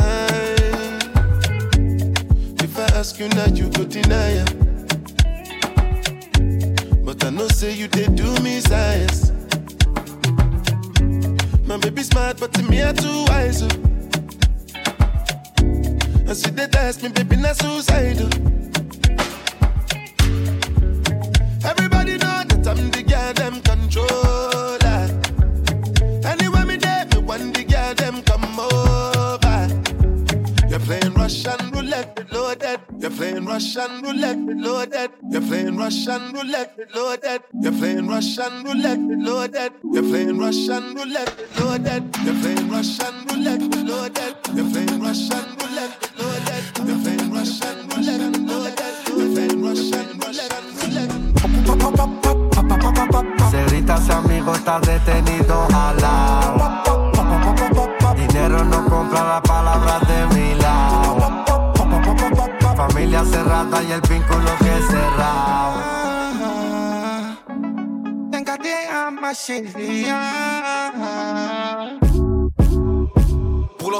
If 2.63 2.79
I 2.79 2.85
ask 2.99 3.21
you 3.21 3.29
now, 3.29 3.45
you 3.45 3.69
go 3.69 3.85
deny 3.85 4.31
it. 4.41 4.51
But 7.05 7.23
I 7.23 7.29
know 7.29 7.47
say 7.49 7.73
you 7.75 7.87
they 7.89 8.07
do 8.07 8.35
me 8.41 8.61
size. 8.61 9.31
My 11.67 11.77
baby 11.77 12.03
smart, 12.03 12.41
but 12.41 12.55
to 12.55 12.63
me 12.63 12.83
I 12.83 12.95
too 12.95 13.25
wise. 13.29 13.63
oh. 13.63 13.69
And 16.27 16.35
see 16.35 16.51
they 16.51 16.67
test 16.67 17.03
me, 17.03 17.11
baby, 17.11 17.37
not 17.37 17.57
suicidal. 17.57 18.31
I'm 22.77 22.91
the 22.91 23.03
girl 23.03 23.33
them 23.35 23.55
me 26.67 26.77
me 26.77 27.27
want 27.27 27.55
the 27.55 27.63
them 27.95 28.23
come 28.23 28.59
over. 28.59 29.69
You're 30.69 30.81
playing 30.81 31.15
Russian 31.15 31.71
roulette 31.71 32.33
loaded. 32.33 32.81
You're 32.99 33.11
playing 33.11 33.47
Russian 33.47 34.03
roulette 34.03 34.39
loaded. 34.39 35.11
You're 35.31 35.41
playing 35.43 35.77
Russian 35.77 36.33
roulette 36.33 36.79
loaded. 36.95 37.43
You're 37.63 37.73
playing 37.73 38.09
Russian 38.09 38.65
roulette 38.65 38.99
loaded. 38.99 39.73
You're 39.93 40.03
playing 40.03 40.39
Russian 40.39 40.95
roulette 40.95 41.57
loaded. 41.59 42.05
You're 42.23 42.35
playing 42.35 42.69
Russian 42.69 43.25
roulette 43.27 43.87
loaded. 43.87 44.35
You're 44.55 44.71
playing 44.71 45.01
Russian 45.01 45.47
roulette 45.61 45.95
loaded. 46.19 46.65
You're 46.87 46.99
playing 47.05 47.31
Russian 47.33 47.89
roulette 47.89 48.39
loaded. 48.41 48.95
You're 49.07 49.35
playing 49.35 49.63
Russian 49.63 50.19
roulette. 50.19 50.25
Cerita, 51.85 52.24
ese 54.05 54.13
amigo 54.13 54.55
está 54.55 54.79
detenido 54.81 55.67
al 55.75 55.97
lado. 55.97 56.83
Dinero 58.15 58.65
no 58.65 58.85
compra 58.85 59.25
las 59.25 59.41
palabras 59.41 60.01
de 60.07 60.27
mi 60.35 60.55
lado. 60.57 61.45
Familia 62.77 63.25
cerrada 63.25 63.83
y 63.83 63.93
el 63.93 64.01
vínculo 64.03 64.51
que 64.59 64.79
es 64.79 64.87
cerrado. 64.89 65.95
Chérie. 69.35 70.07
Pour 70.95 72.04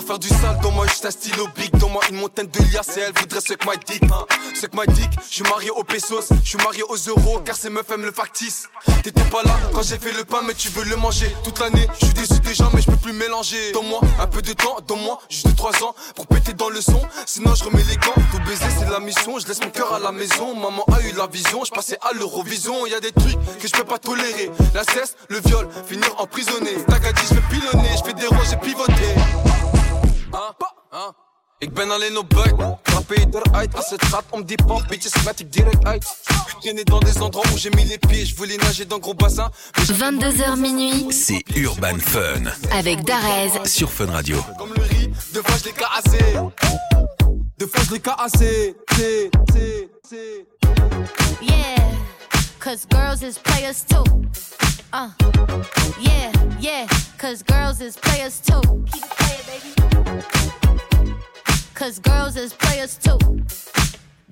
faire 0.03 0.19
du 0.19 0.29
sale, 0.29 0.59
dans 0.63 0.71
moi 0.71 0.87
juste 0.87 1.05
un 1.07 1.11
stylo 1.11 1.49
big, 1.57 1.71
dans 1.79 1.89
moi 1.89 2.03
une 2.11 2.17
montagne 2.17 2.49
de 2.49 2.59
liasses 2.73 2.97
et 2.97 3.01
elle 3.01 3.13
voudrait 3.19 3.41
ce 3.41 3.55
que 3.55 3.69
my 3.69 3.77
dick. 3.87 4.03
hein. 4.05 4.27
Ce 4.55 4.67
que 4.67 4.77
my 4.77 4.87
dick, 4.95 5.11
je 5.29 5.35
suis 5.35 5.43
marié 5.45 5.71
aux 5.71 5.85
pesos, 5.85 6.29
je 6.43 6.49
suis 6.49 6.59
marié 6.59 6.83
aux 6.89 6.97
euros, 6.97 7.41
car 7.45 7.57
ces 7.57 7.71
meufs 7.71 7.91
aiment 7.91 8.05
le 8.05 8.13
factice. 8.13 8.69
T'étais 9.03 9.25
pas 9.25 9.43
là 9.43 9.55
quand 9.73 9.83
j'ai 9.83 9.99
fait 9.99 10.13
le 10.13 10.25
pain, 10.25 10.41
mais 10.47 10.55
tu 10.55 10.69
veux 10.69 10.85
le 10.85 10.97
manger 10.97 11.35
toute 11.45 11.59
l'année. 11.59 11.87
Je 12.01 12.07
suis 12.07 12.15
déçu 12.15 12.41
déjà, 12.41 12.69
mais 12.73 12.81
je 12.81 12.87
peux 12.91 12.97
plus 12.97 13.13
mélanger. 13.13 13.73
Donne-moi 13.73 14.01
un 14.21 14.27
peu 14.27 14.43
de 14.43 14.53
temps, 14.53 14.77
donne-moi 14.87 15.19
juste 15.29 15.55
3 15.57 15.83
ans 15.85 15.95
pour 16.15 16.27
péter 16.27 16.53
dans 16.53 16.69
le 16.71 16.81
son. 16.81 17.01
Sinon, 17.27 17.55
je 17.55 17.65
remets 17.65 17.85
les 17.85 17.97
gants. 17.97 18.15
Tout 18.33 18.39
baiser, 18.47 18.65
c'est 18.79 18.89
la 18.91 19.01
mission. 19.01 19.39
Je 19.39 19.47
laisse 19.47 19.61
mon 19.61 19.71
cœur 19.71 19.93
à 19.93 19.99
la 19.99 20.13
maison. 20.13 20.55
Maman 20.55 20.85
a 20.93 21.01
eu 21.03 21.13
la 21.13 21.27
vision, 21.27 21.65
je 21.65 21.71
passais 21.71 21.99
à 22.01 22.13
l'Eurovision. 22.13 22.87
Y 22.87 22.95
a 22.95 23.01
des 23.01 23.13
trucs 23.13 23.39
que 23.59 23.69
je 23.69 23.73
peux 23.73 23.85
pas 23.85 23.99
tolérer. 23.99 24.51
La 24.75 24.85
cesse, 24.85 25.17
le 25.29 25.41
viol, 25.41 25.69
finir 25.87 26.09
emprisonné. 26.19 26.75
Tagadi, 26.89 27.23
je 27.29 27.35
fais 27.35 27.43
pilonner, 27.51 27.91
je 27.99 28.05
fais 28.05 28.15
des 28.15 28.27
roches, 28.27 28.49
j'ai 28.51 28.57
pivoté. 28.57 29.54
Hein? 30.35 30.55
Hein? 30.91 31.15
Ik 31.59 31.75
ben 31.75 31.91
alleen 31.91 32.19
op 32.19 32.29
buik, 32.29 32.55
trappen 32.83 33.21
je 33.21 33.27
eruit 33.43 33.75
Als 33.77 33.91
het 33.91 34.05
gaat 34.05 34.25
om 34.31 34.45
die 34.45 34.65
pamp, 34.67 34.89
bitches 34.89 35.13
smet 35.13 35.41
ik 35.41 35.53
direct 35.53 35.85
uit 35.85 36.05
Ik 36.47 36.61
traînais 36.61 36.85
dans 36.85 37.05
des 37.05 37.21
endroits 37.21 37.53
où 37.53 37.59
j'ai 37.59 37.71
mis 37.71 37.85
les 37.85 37.99
pieds 37.99 38.29
Je 38.29 38.35
voulais 38.35 38.57
nager 38.57 38.87
dans 38.87 39.01
gros 39.01 39.15
bassins 39.15 39.51
22h 39.73 40.57
minuit 40.57 41.13
C'est 41.13 41.43
Urban 41.57 41.99
Fun 41.99 42.51
avec 42.71 43.05
Darez 43.05 43.51
sur 43.65 43.91
Fun 43.91 44.11
Radio. 44.11 44.37
Comme 44.59 44.73
le 44.75 44.83
riz, 44.83 45.11
deux 45.33 45.43
fois 45.43 45.57
je 45.59 45.65
l'ai 45.65 45.73
cassé 45.73 46.19
Deux 47.59 47.69
fois 47.69 47.85
je 47.85 47.93
l'ai 47.93 48.01
cassé. 48.01 48.75
Yeah, 51.41 51.77
cause 52.59 52.85
girls 52.91 53.23
is 53.23 53.39
players 53.39 53.85
too. 53.85 54.05
Uh, 54.93 55.11
yeah, 56.01 56.33
yeah, 56.61 56.87
cause 57.19 57.43
girls 57.45 57.81
is 57.81 57.97
players 57.97 58.41
too. 58.41 58.61
Keep 58.93 59.05
it 59.05 59.11
playing, 59.17 59.47
baby. 59.47 59.84
Cause 61.75 61.99
girls 61.99 62.37
is 62.37 62.53
players 62.53 62.97
too. 62.97 63.19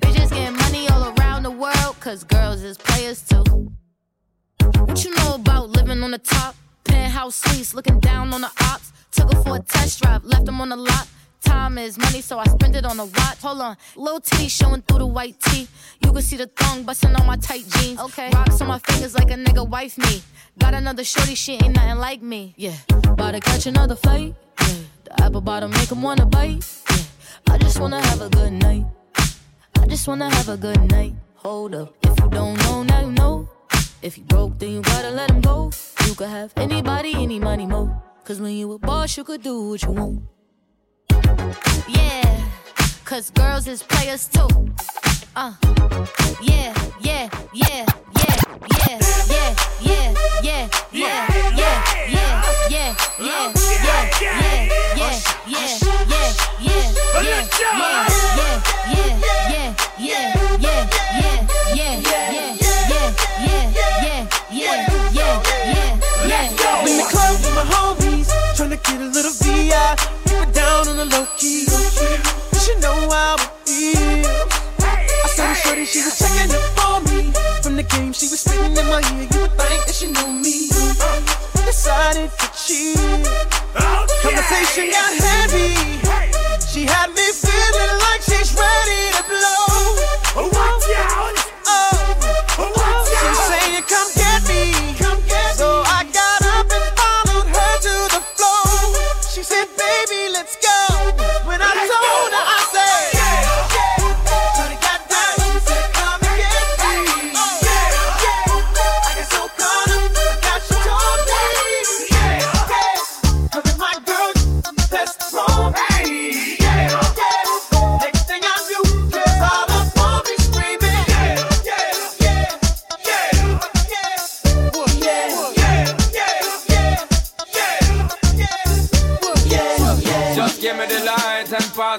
Bitches 0.00 0.30
getting 0.30 0.56
money 0.56 0.88
all 0.88 1.12
around 1.18 1.42
the 1.42 1.50
world, 1.50 1.96
cause 2.00 2.24
girls 2.24 2.62
is 2.62 2.78
players 2.78 3.22
too. 3.22 3.44
What 4.78 5.04
you 5.04 5.14
know 5.16 5.34
about 5.34 5.70
living 5.70 6.02
on 6.02 6.12
the 6.12 6.18
top? 6.18 6.54
Penthouse 6.84 7.36
suites, 7.36 7.74
looking 7.74 8.00
down 8.00 8.32
on 8.32 8.40
the 8.40 8.50
ops. 8.60 8.92
Took 9.10 9.32
her 9.32 9.42
for 9.42 9.56
a 9.56 9.60
test 9.60 10.00
drive, 10.02 10.24
left 10.24 10.46
them 10.46 10.60
on 10.60 10.70
the 10.70 10.76
lot. 10.76 11.08
Time 11.42 11.76
is 11.76 11.98
money, 11.98 12.20
so 12.20 12.38
I 12.38 12.44
spend 12.44 12.76
it 12.76 12.84
on 12.84 12.98
a 13.00 13.04
watch. 13.04 13.38
Hold 13.42 13.60
on, 13.60 13.76
little 13.96 14.20
titty 14.20 14.48
showing 14.48 14.82
through 14.82 14.98
the 14.98 15.06
white 15.06 15.38
tee. 15.40 15.68
You 16.00 16.12
can 16.12 16.22
see 16.22 16.36
the 16.36 16.46
thong 16.46 16.84
busting 16.84 17.14
on 17.14 17.26
my 17.26 17.36
tight 17.36 17.64
jeans. 17.68 17.98
Okay, 18.00 18.30
rocks 18.32 18.60
on 18.60 18.68
my 18.68 18.78
fingers 18.78 19.14
like 19.14 19.30
a 19.30 19.34
nigga 19.34 19.68
wife 19.68 19.98
me. 19.98 20.22
Got 20.58 20.74
another 20.74 21.04
shorty, 21.04 21.34
she 21.34 21.54
ain't 21.54 21.74
nothing 21.74 21.98
like 21.98 22.22
me. 22.22 22.54
Yeah, 22.56 22.76
about 23.04 23.32
to 23.32 23.40
catch 23.40 23.66
another 23.66 23.96
fight. 23.96 24.34
The 25.16 25.24
apple 25.24 25.40
bottom 25.40 25.70
make 25.72 25.90
'em 25.92 26.02
wanna 26.02 26.26
bite. 26.26 26.64
Yeah, 26.90 27.54
I 27.54 27.58
just 27.58 27.78
wanna 27.78 28.00
have 28.00 28.20
a 28.22 28.28
good 28.28 28.52
night. 28.52 28.86
I 29.80 29.86
just 29.86 30.08
wanna 30.08 30.30
have 30.34 30.48
a 30.48 30.56
good 30.56 30.80
night. 30.90 31.14
Hold 31.36 31.74
up, 31.74 31.94
if 32.02 32.18
you 32.20 32.28
don't 32.30 32.56
know, 32.64 32.82
now 32.82 33.00
you 33.00 33.12
know. 33.12 33.48
If 34.00 34.16
you 34.18 34.24
broke, 34.24 34.58
then 34.58 34.70
you 34.70 34.80
gotta 34.80 35.10
let 35.10 35.30
him 35.30 35.40
go. 35.40 35.70
You 36.06 36.14
could 36.14 36.28
have 36.28 36.52
anybody, 36.56 37.14
any 37.14 37.38
money, 37.38 37.66
mo. 37.66 37.90
Cause 38.24 38.40
when 38.40 38.52
you 38.52 38.72
a 38.72 38.78
boss, 38.78 39.16
you 39.16 39.24
could 39.24 39.42
do 39.42 39.68
what 39.70 39.82
you 39.82 39.90
want. 39.90 40.22
Yeah, 41.88 42.40
cause 43.04 43.30
girls 43.30 43.66
is 43.66 43.82
players 43.82 44.28
too. 44.28 44.48
Uh, 45.36 45.52
yeah, 46.42 46.72
yeah, 47.00 47.28
yeah, 47.52 47.84
yeah, 48.20 48.36
yeah, 48.78 48.98
yeah, 49.30 49.54
yeah, 49.80 50.14
yeah, 50.42 50.42
yeah, 50.42 50.68
yeah, 50.92 51.26
yeah, 51.56 51.76
yeah, 52.08 52.42
yeah, 52.70 52.94
yeah, 53.20 53.61
she 78.22 78.28
was 78.28 78.40
spitting 78.40 78.76
in 78.76 78.86
my 78.86 79.00
ear. 79.14 79.28
You 79.32 79.40
would 79.40 79.50
think 79.52 79.86
that 79.86 79.94
she 79.94 80.06
knew 80.06 80.32
me. 80.32 80.68
Uh. 81.00 81.41
Decided 81.72 82.30
to 82.38 82.46
cheat. 82.52 82.98
Conversation 84.20 84.90
got 84.90 85.14
heavy. 85.24 85.72
She 86.68 86.84
had 86.84 87.08
me 87.14 87.32
feeling 87.32 87.98
like 88.04 88.11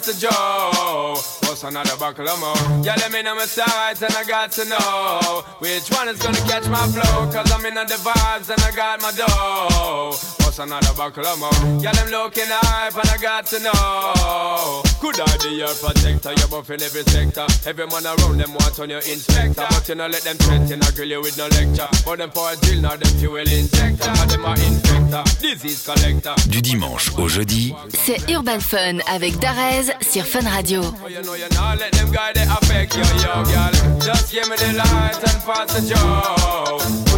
the 0.05 0.13
Joe. 0.13 1.13
What's 1.47 1.63
another 1.63 1.95
buckle 1.97 2.27
of 2.27 2.39
more? 2.39 2.83
Yeah, 2.83 2.95
let 2.95 3.11
me 3.11 3.21
know 3.21 3.35
my 3.35 3.45
sides 3.45 4.01
and 4.01 4.13
I 4.15 4.23
got 4.25 4.51
to 4.53 4.65
know 4.65 5.43
which 5.59 5.89
one 5.89 6.09
is 6.09 6.19
gonna 6.21 6.37
catch 6.39 6.67
my 6.67 6.85
flow. 6.87 7.31
Cause 7.31 7.51
I'm 7.51 7.65
in 7.65 7.75
the 7.75 7.99
vibes 8.03 8.49
and 8.49 8.61
I 8.61 8.71
got 8.75 9.01
my 9.01 9.11
dough. 9.11 10.32
What's 10.53 10.69
another 10.69 10.93
buckle 10.95 11.25
of 11.25 11.39
more? 11.39 11.81
Yeah, 11.81 11.91
them 11.93 12.11
looking 12.11 12.45
hype 12.45 12.93
and 12.93 13.09
I 13.09 13.17
got 13.17 13.47
to 13.47 13.57
know. 13.57 14.83
Could 15.01 15.19
I 15.19 15.37
be 15.41 15.57
your 15.57 15.73
protector? 15.81 16.29
You're 16.37 16.47
buff 16.47 16.69
in 16.69 16.79
every 16.79 17.01
sector. 17.09 17.47
Every 17.65 17.87
man 17.87 18.05
around 18.05 18.37
them 18.37 18.53
want 18.53 18.79
on 18.79 18.87
your 18.87 18.99
inspector. 18.99 19.65
But 19.67 19.89
you 19.89 19.95
know, 19.95 20.05
let 20.05 20.21
them 20.21 20.37
threaten, 20.37 20.83
I 20.83 20.91
grill 20.91 21.09
you 21.09 21.21
with 21.21 21.39
no 21.39 21.47
lecture. 21.47 21.89
But 22.05 22.19
them 22.19 22.29
for 22.29 22.51
a 22.51 22.55
drill, 22.57 22.81
now 22.81 22.95
them 22.95 23.09
fuel 23.17 23.37
injector. 23.37 24.13
Now 24.13 24.25
them 24.25 24.45
are 24.45 24.55
infector, 24.57 25.23
disease 25.41 25.83
collector. 25.87 26.35
Du 26.47 26.61
dimanche 26.61 27.09
au 27.17 27.27
jeudi, 27.27 27.73
C'est 27.89 28.21
Urban 28.29 28.59
Fun 28.59 28.99
avec 29.07 29.39
Darez 29.39 29.89
sur 30.01 30.23
Fun 30.23 30.47
Radio. 30.47 30.83
Oh, 30.83 31.07
you 31.09 31.23
know, 31.23 31.33
you 31.33 31.49
not 31.57 31.79
let 31.79 31.93
them 31.93 32.11
guy 32.11 32.31
they 32.31 32.43
affect 32.43 32.95
you, 32.95 33.01
yo, 33.01 33.41
girl. 33.49 33.99
Just 34.05 34.31
give 34.31 34.47
me 34.47 34.55
the 34.57 34.73
light 34.77 35.17
and 35.17 35.41
pass 35.47 35.73
the 35.73 35.81
joe. 35.89 37.13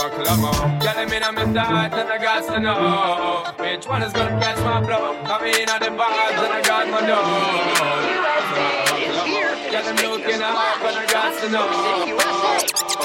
Another 0.00 0.16
buckle 0.16 0.32
of 0.32 0.38
more? 0.40 0.52
Girl, 0.80 0.94
I'm 0.96 1.12
in 1.12 1.22
a. 1.22 1.64
Hot 1.64 1.92
and 1.92 2.08
I 2.08 2.18
got 2.18 2.44
to 2.54 2.60
know 2.60 3.44
which 3.58 3.86
one 3.86 4.02
is 4.02 4.12
gonna 4.12 4.40
catch 4.40 4.58
my 4.58 4.80
blow. 4.80 5.16
I'm 5.24 5.44
in 5.44 5.68
on 5.68 5.80
the 5.80 5.86
vibes 5.86 6.44
and 6.44 6.52
I 6.52 6.62
got 6.62 6.88
my 6.88 7.00
dough. 8.84 8.87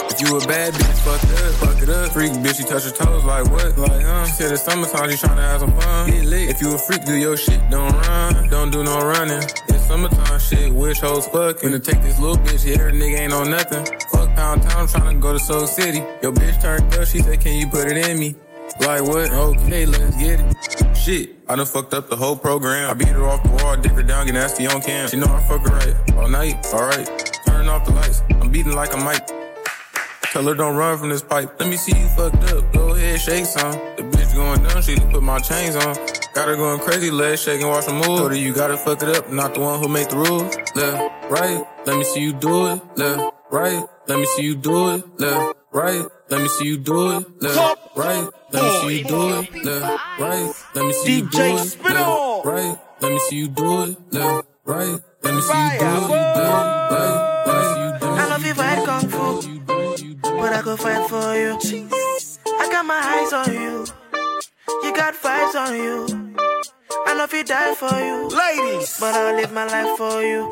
If 0.09 0.19
you 0.21 0.37
a 0.37 0.39
bad 0.45 0.73
bitch, 0.73 0.99
fuck 0.99 1.23
it 1.23 1.31
up, 1.41 1.53
fuck 1.55 1.81
it 1.81 1.89
up. 1.89 2.11
Freak 2.11 2.31
bitch, 2.33 2.59
you 2.59 2.65
touch 2.65 2.83
your 2.83 2.93
toes 2.93 3.23
like 3.23 3.49
what? 3.49 3.77
Like, 3.77 4.01
huh? 4.01 4.25
She 4.25 4.33
said 4.33 4.51
it's 4.51 4.63
summertime, 4.63 5.09
she 5.09 5.15
tryna 5.17 5.37
have 5.37 5.61
some 5.61 5.71
fun. 5.79 6.09
Get 6.09 6.25
lit. 6.25 6.49
If 6.49 6.61
you 6.61 6.73
a 6.75 6.77
freak, 6.77 7.05
do 7.05 7.15
your 7.15 7.37
shit, 7.37 7.61
don't 7.69 7.93
run. 7.93 8.49
Don't 8.49 8.71
do 8.71 8.83
no 8.83 8.99
running. 8.99 9.43
It's 9.69 9.87
summertime 9.87 10.39
shit, 10.39 10.73
wish 10.73 10.99
hoes 10.99 11.25
fuck. 11.27 11.59
Finna 11.59 11.81
take 11.81 12.01
this 12.01 12.19
little 12.19 12.37
bitch, 12.37 12.65
yeah, 12.65 12.77
her 12.77 12.91
nigga 12.91 13.19
ain't 13.19 13.33
on 13.33 13.49
nothing. 13.49 13.85
Fuck 14.11 14.35
Pound 14.35 14.63
Town, 14.63 14.87
tryna 14.87 15.19
go 15.21 15.31
to 15.33 15.39
Soul 15.39 15.65
City. 15.67 16.03
Your 16.21 16.33
bitch 16.33 16.61
turned 16.61 16.93
up, 16.95 17.07
she 17.07 17.19
said, 17.19 17.39
can 17.39 17.55
you 17.55 17.67
put 17.67 17.87
it 17.87 17.97
in 17.97 18.19
me? 18.19 18.35
Like 18.79 19.03
what? 19.03 19.31
Okay, 19.31 19.85
let's 19.85 20.17
get 20.17 20.39
it. 20.39 20.97
Shit, 20.97 21.35
I 21.49 21.55
done 21.55 21.65
fucked 21.65 21.93
up 21.93 22.09
the 22.09 22.15
whole 22.15 22.35
program. 22.35 22.89
I 22.89 22.93
beat 22.93 23.09
her 23.09 23.27
off 23.27 23.43
the 23.43 23.49
wall, 23.49 23.75
dick 23.77 23.91
her 23.91 24.03
down, 24.03 24.25
get 24.25 24.33
nasty 24.33 24.67
on 24.67 24.81
cam. 24.81 25.09
She 25.09 25.17
know 25.17 25.27
I 25.27 25.41
fuck 25.47 25.67
her 25.67 25.75
right 25.75 26.17
all 26.17 26.29
night, 26.29 26.65
alright. 26.73 27.07
Turn 27.45 27.67
off 27.67 27.85
the 27.85 27.91
lights, 27.91 28.21
I'm 28.41 28.49
beating 28.49 28.73
like 28.73 28.93
a 28.93 28.97
mic. 28.97 29.21
Tell 30.31 30.43
her 30.45 30.55
don't 30.55 30.75
run 30.75 30.97
from 30.97 31.09
this 31.09 31.21
pipe. 31.21 31.59
Let 31.59 31.69
me 31.69 31.77
see 31.77 31.95
you 31.95 32.07
fucked 32.15 32.43
up. 32.51 32.73
Go 32.73 32.95
ahead, 32.95 33.21
shake 33.21 33.45
some. 33.45 33.73
The 33.97 34.03
bitch 34.03 34.33
going 34.33 34.63
down, 34.63 34.81
she 34.81 34.95
done 34.95 35.11
put 35.11 35.21
my 35.21 35.39
chains 35.39 35.75
on. 35.75 35.95
Got 36.33 36.47
her 36.47 36.55
going 36.55 36.79
crazy, 36.79 37.11
legs 37.11 37.43
shaking, 37.43 37.67
watch 37.67 37.85
her 37.85 37.93
move. 37.93 38.05
Told 38.05 38.31
her 38.31 38.37
you 38.37 38.53
gotta 38.53 38.77
fuck 38.77 39.03
it 39.03 39.09
up, 39.09 39.31
not 39.31 39.53
the 39.53 39.59
one 39.59 39.79
who 39.79 39.87
make 39.87 40.09
the 40.09 40.17
rules. 40.17 40.55
Left, 40.75 41.29
right, 41.29 41.63
let 41.85 41.97
me 41.97 42.03
see 42.03 42.21
you 42.21 42.33
do 42.33 42.67
it. 42.67 42.81
Left, 42.97 43.35
right, 43.51 43.85
let 44.07 44.17
me 44.17 44.25
see 44.25 44.43
you 44.43 44.55
do 44.55 44.95
it. 44.95 45.19
Left, 45.19 45.57
right, 45.71 46.05
let 46.33 46.41
me 46.41 46.47
see 46.47 46.65
you 46.65 46.77
do 46.77 47.11
it. 47.11 47.43
Left, 47.43 47.95
right, 47.95 48.27
let 48.51 48.63
me 48.63 48.69
see 48.79 48.97
you 48.97 49.05
do 49.05 49.39
it. 49.39 49.65
Left, 49.65 50.19
right, 50.19 50.53
let 50.73 50.85
me 50.85 50.93
see 50.93 51.17
you 51.19 51.29
do 51.29 51.57
it. 51.57 51.83
Left, 51.83 52.45
right, 52.45 52.77
let 53.01 53.11
me 53.11 53.19
see 53.19 53.37
you 53.37 53.47
do 53.49 53.83
it. 53.83 53.97
Left, 54.11 54.47
right, 54.65 54.99
let 55.21 55.33
me 55.35 55.41
see 55.41 55.53
you 55.53 55.69
do 55.77 55.85
it. 55.85 56.09
Left, 56.09 56.97
right, 56.97 57.17
let 57.45 57.55
me 57.59 57.63
see 57.69 57.83
you 57.85 57.99
do 57.99 58.07
it. 58.07 58.17
I 58.17 58.27
love 58.29 58.45
you 58.45 58.53
fight 58.55 58.83
kung 58.83 59.07
fu, 59.09 59.41
but 60.23 60.53
I 60.53 60.61
go 60.63 60.75
fight 60.75 61.07
for 61.07 61.37
you. 61.37 61.53
I 62.49 62.67
got 62.71 62.83
my 62.83 63.01
eyes 63.13 63.31
on 63.31 63.53
you, 63.53 63.85
you 64.83 64.95
got 64.95 65.13
vibes 65.13 65.53
on 65.53 65.75
you. 65.77 66.33
I 67.05 67.13
love 67.13 67.31
you 67.31 67.43
die 67.43 67.75
for 67.75 67.93
you, 67.93 68.27
ladies, 68.29 68.97
but 68.99 69.13
I'll 69.13 69.35
live 69.35 69.53
my 69.53 69.67
life 69.67 69.97
for 69.97 70.23
you. 70.23 70.49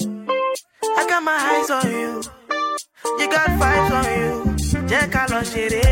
I 0.95 1.07
got 1.09 1.23
my 1.23 1.33
eyes 1.33 1.71
on 1.71 1.91
you, 1.91 2.21
you 3.17 3.27
got 3.31 3.49
vibes 3.57 3.91
on 3.91 4.19
you. 4.19 4.50
Jẹ́ 4.91 5.03
ká 5.13 5.21
lọ 5.31 5.39
ṣeré. 5.51 5.83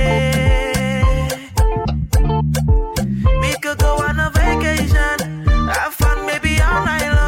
We 3.41 3.51
could 3.63 3.77
go 3.83 3.91
on 4.07 4.19
a 4.25 4.27
vacation, 4.37 5.17
have 5.75 5.93
fun 5.99 6.17
maybe 6.27 6.53
all 6.67 6.81
night 6.89 7.07
long. 7.15 7.18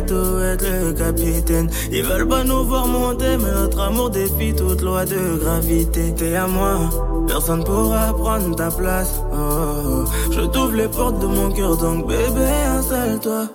Le 0.00 0.92
capitaine. 0.92 1.68
Ils 1.90 2.02
veulent 2.02 2.28
pas 2.28 2.44
nous 2.44 2.64
voir 2.64 2.86
monter, 2.86 3.36
mais 3.38 3.52
notre 3.52 3.80
amour 3.80 4.10
défie 4.10 4.54
toute 4.54 4.80
loi 4.82 5.04
de 5.04 5.38
gravité. 5.42 6.14
T'es 6.16 6.34
à 6.36 6.46
moi, 6.46 6.78
personne 7.26 7.64
pourra 7.64 8.12
prendre 8.12 8.54
ta 8.56 8.70
place. 8.70 9.20
Oh, 9.32 10.04
je 10.30 10.40
t'ouvre 10.40 10.76
les 10.76 10.88
portes 10.88 11.18
de 11.20 11.26
mon 11.26 11.50
cœur, 11.50 11.76
donc 11.76 12.06
bébé, 12.06 12.48
installe-toi. 12.78 13.48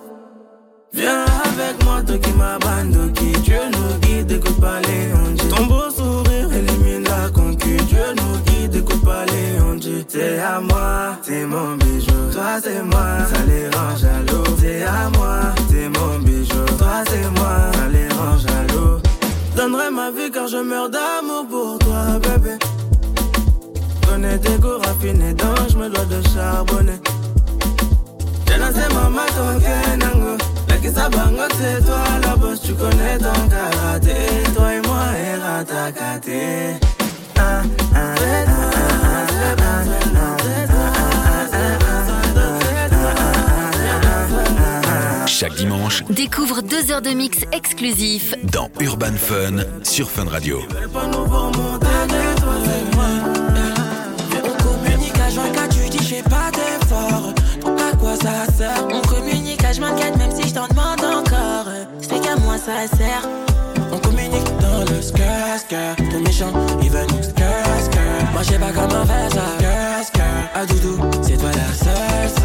Viens 0.94 1.24
avec 1.44 1.84
moi, 1.84 2.02
toi 2.06 2.16
qui 2.16 2.32
m'abandonne, 2.32 3.12
qui 3.12 3.32
Dieu 3.42 3.60
nous 3.72 3.98
guide, 4.00 4.32
écoute 4.32 4.60
pas 4.60 4.80
les 4.80 5.12
ondes. 5.12 5.40
Ton 5.50 5.66
beau 5.66 5.90
sourire 5.90 6.50
élimine 6.52 7.04
la 7.04 7.28
concu, 7.28 7.76
Dieu 7.88 8.06
nous 8.16 8.38
guide, 8.46 8.74
écoute 8.74 9.04
pas 9.04 9.24
les 9.26 9.60
ondes. 9.60 10.06
T'es 10.08 10.38
à 10.38 10.60
moi, 10.60 11.18
t'es 11.22 11.44
mon 11.44 11.76
bijou, 11.76 12.32
toi 12.32 12.58
c'est 12.62 12.82
moi, 12.82 13.26
ça 13.30 13.44
les 13.46 13.68
rend 13.68 13.96
jaloux. 13.96 14.56
T'es 14.58 14.82
à 14.82 15.10
moi, 15.10 15.40
mon 15.88 16.18
bijou, 16.20 16.64
toi 16.78 17.02
c'est 17.08 17.30
moi, 17.38 17.56
ça 17.74 17.88
les 17.88 18.08
rend 18.08 18.38
jaloux. 18.38 19.00
Donnerai 19.56 19.90
ma 19.90 20.10
vie 20.10 20.30
car 20.30 20.48
je 20.48 20.58
meurs 20.58 20.90
d'amour 20.90 21.46
pour 21.48 21.78
toi, 21.78 22.18
bébé. 22.22 22.56
Connais 24.06 24.38
tes 24.38 24.58
goûts 24.58 24.78
raffinés, 24.84 25.34
donc 25.34 25.58
je 25.70 25.76
me 25.76 25.88
dois 25.88 26.04
de 26.04 26.20
charbonner. 26.28 27.00
Jana 28.48 28.70
c'est 28.74 28.92
maman 28.94 29.26
ton 29.36 29.60
kenango 29.60 30.36
Laki 30.68 30.88
sabango 30.88 31.42
c'est 31.58 31.84
toi 31.84 32.02
la 32.22 32.36
bosse 32.36 32.62
Tu 32.62 32.72
connais 32.74 33.18
ton 33.18 33.48
karaté 33.48 34.14
Toi 34.54 34.74
et 34.74 34.80
moi 34.86 35.04
et 35.22 35.40
ratakate 35.42 36.97
chaque 45.38 45.54
dimanche 45.54 46.02
Découvre 46.10 46.62
deux 46.62 46.90
heures 46.90 47.00
de 47.00 47.10
mix 47.10 47.44
exclusif 47.52 48.34
dans 48.42 48.68
Urban 48.80 49.12
Fun 49.16 49.58
sur 49.84 50.10
Fun 50.10 50.24
Radio. 50.24 50.58
On 50.92 51.10
communique 54.64 55.14
à 55.16 55.30
24, 55.30 55.68
tu 55.68 55.90
dis 55.90 56.04
j'ai 56.04 56.22
pas 56.24 56.50
d'effort. 56.50 57.32
À 57.64 57.96
quoi 57.96 58.16
ça 58.16 58.52
sert 58.52 58.84
On 58.92 59.00
communique 59.02 59.62
à 59.62 59.70
24, 59.74 60.18
même 60.18 60.32
si 60.34 60.48
je 60.48 60.54
t'en 60.54 60.66
demande 60.66 61.04
encore. 61.04 61.66
C'est 62.00 62.20
qu'à 62.20 62.34
moi 62.34 62.58
ça 62.58 62.88
sert. 62.96 63.22
On 63.92 63.98
communique 63.98 64.50
dans 64.60 64.80
le 64.92 65.00
skr. 65.00 65.94
Ton 66.10 66.20
méchant, 66.20 66.52
il 66.82 66.90
veut 66.90 67.06
nous 67.12 67.22
skr. 67.22 67.42
Moi 68.32 68.42
je 68.42 68.48
sais 68.48 68.58
pas 68.58 68.72
comment 68.74 69.06
faire 69.06 69.30
ça. 69.30 69.44
Skr. 70.04 70.20
À 70.56 70.66
doudou, 70.66 70.98
c'est 71.22 71.36
toi 71.36 71.50
la 71.52 71.72
seule. 71.74 72.37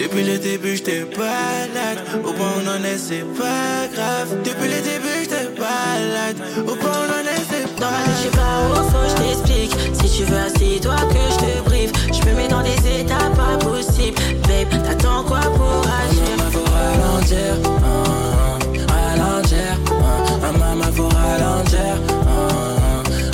Depuis 0.00 0.24
le 0.24 0.38
début, 0.38 0.76
j'étais 0.76 1.04
balade. 1.04 1.98
Au 2.24 2.32
point 2.32 2.46
où 2.46 2.60
on 2.64 2.70
en 2.70 2.84
est, 2.84 2.96
c'est 2.96 3.22
pas 3.38 3.86
grave. 3.92 4.34
Depuis 4.42 4.68
le 4.68 4.80
début, 4.80 5.20
j'étais 5.20 5.48
balade. 5.58 6.40
Au 6.66 6.74
point 6.74 6.90
où 6.90 7.04
on 7.04 7.12
en 7.12 7.24
est, 7.28 7.44
c'est 7.50 7.68
pas 7.76 7.84
Non, 7.84 7.96
mais 8.06 8.12
je 8.16 8.22
sais 8.22 8.30
pas 8.30 8.56
où 8.64 8.74
faut, 8.90 9.08
je 9.10 9.14
t'explique. 9.22 9.72
Si 9.92 10.16
tu 10.16 10.24
veux, 10.24 10.38
assis-toi 10.38 10.96
que 11.12 11.22
je 11.32 11.38
te 11.44 11.68
brief. 11.68 11.90
Je 12.14 12.30
me 12.30 12.34
mets 12.34 12.48
dans 12.48 12.62
des 12.62 13.00
états 13.00 13.28
pas 13.36 13.58
possibles. 13.58 14.18
Babe, 14.48 14.82
t'attends 14.82 15.22
quoi 15.24 15.40
pour 15.40 15.84
agir? 15.84 16.36
Faut 16.50 16.64
ralentir, 16.64 17.56
ah, 17.84 18.58
ralentir. 18.88 19.78
ah, 19.90 20.04
ah, 20.42 20.52
maman, 20.58 20.92
faut 20.94 21.08
ralentir, 21.08 22.00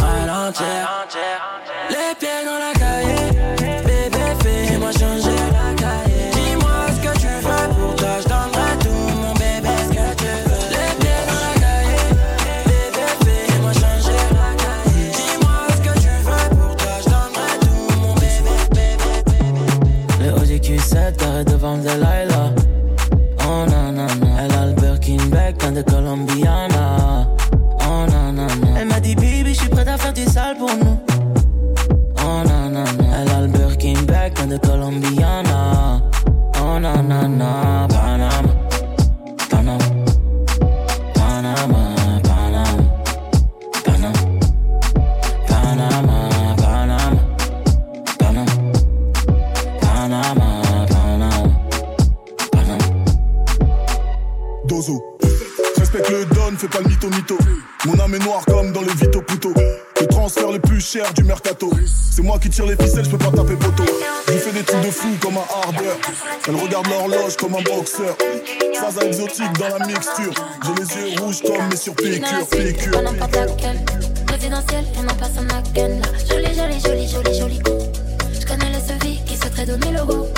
ralentir. 0.00 0.96
Les 1.14 1.65
Colombiana. 34.58 36.02
Oh 36.60 36.78
non, 36.78 37.02
non, 37.02 37.28
non. 37.28 37.88
Panama. 37.88 38.54
Panama. 39.50 39.78
Panama. 41.14 41.84
Panama. 42.22 42.64
Panama. 43.84 44.24
Panama. 46.56 47.20
Panama. 48.18 48.44
Panama. 49.80 50.50
Panama. 50.88 51.40
Panama. 52.52 52.86
Dozo. 54.66 55.02
Respecte 55.76 56.10
le 56.10 56.24
don, 56.26 56.56
fais 56.56 56.68
pas 56.68 56.80
le 56.80 56.88
mytho 56.88 57.08
mytho. 57.08 57.38
Mon 57.84 57.98
âme 58.00 58.14
est 58.14 58.24
noire 58.24 58.44
comme 58.46 58.72
dans 58.72 58.82
le 58.82 58.92
Vito 58.92 59.22
Puto. 59.22 59.52
Le 60.00 60.06
transfert 60.08 60.50
le 60.52 60.58
plus 60.58 60.80
cher 60.80 61.12
du 61.14 61.24
mercato. 61.24 61.70
C'est 61.86 62.22
moi 62.22 62.38
qui 62.38 62.48
tire 62.50 62.66
les 62.66 62.76
ficelles, 62.76 63.04
je 63.04 63.10
peux 63.10 63.18
pas 63.18 63.30
taper 63.30 63.56
poteau 63.56 63.84
fou 64.96 65.08
comme 65.20 65.36
un 65.36 65.46
hardeur. 65.62 65.96
Elle 66.48 66.56
regarde 66.56 66.86
l'horloge 66.88 67.36
comme 67.36 67.54
un 67.54 67.62
boxeur. 67.62 68.16
Phase 68.80 68.98
exotique 69.02 69.52
dans 69.58 69.78
la 69.78 69.86
mixture. 69.86 70.32
J'ai 70.64 70.74
les 70.74 71.14
yeux 71.14 71.20
rouges 71.20 71.42
comme 71.42 71.68
mes 71.68 71.76
sur 71.76 71.94
piqûres, 71.94 72.46
piqûres. 72.50 73.02
Présidentielle, 74.26 74.84
et 74.98 75.02
non 75.02 75.14
personne 75.18 75.46
n'a 75.46 75.62
ken 75.74 76.00
là. 76.00 76.06
Joli, 76.28 76.54
joli, 76.54 76.80
joli, 76.80 77.08
joli, 77.08 77.38
joli 77.38 77.58
coup. 77.60 77.78
Je 78.38 78.46
connais 78.46 78.70
les 78.70 78.80
sevis 78.80 79.22
qui 79.24 79.36
se 79.36 79.48
traitent 79.48 79.68
de 79.68 79.86
mes 79.86 79.96
logos. 79.96 80.28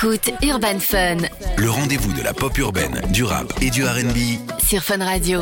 T'écoutes 0.00 0.30
Urban 0.42 0.78
Fun 0.78 1.16
Le 1.56 1.70
rendez-vous 1.70 2.12
de 2.12 2.22
la 2.22 2.32
pop 2.32 2.56
urbaine, 2.58 3.00
du 3.10 3.24
rap 3.24 3.52
et 3.60 3.68
du 3.68 3.84
RB. 3.84 4.16
sur 4.64 4.80
Fun 4.80 5.04
Radio. 5.04 5.40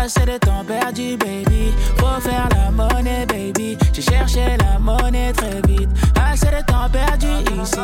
Assez 0.00 0.24
de 0.24 0.38
temps 0.38 0.64
perdu, 0.64 1.16
baby. 1.16 1.72
Faut 1.96 2.20
faire 2.20 2.48
la 2.54 2.70
monnaie, 2.70 3.26
baby. 3.26 3.76
J'ai 3.92 4.02
cherché 4.02 4.56
la 4.58 4.78
monnaie 4.78 5.32
très 5.32 5.60
vite. 5.66 5.90
Assez 6.14 6.46
de 6.46 6.64
temps 6.66 6.88
perdu 6.88 7.26
ici. 7.60 7.78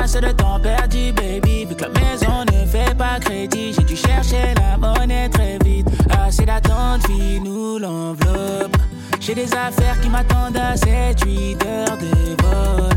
Assez 0.00 0.20
de 0.22 0.32
temps 0.32 0.58
perdu, 0.58 1.12
baby. 1.12 1.66
Vu 1.66 1.74
que 1.74 1.82
la 1.82 1.90
maison 1.90 2.44
ne 2.50 2.66
fait 2.66 2.96
pas 2.96 3.20
crédit, 3.20 3.74
j'ai 3.74 3.84
dû 3.84 3.94
chercher 3.94 4.54
la 4.56 4.78
monnaie 4.78 5.28
très 5.28 5.58
vite. 5.62 5.86
Assez 6.10 6.46
d'attente, 6.46 7.02
nous 7.44 7.78
l'enveloppe. 7.78 8.76
J'ai 9.20 9.34
des 9.34 9.52
affaires 9.52 10.00
qui 10.00 10.08
m'attendent 10.08 10.56
à 10.56 10.74
7-8 10.74 11.66
heures 11.66 11.98
de 11.98 12.42
vol. 12.42 12.88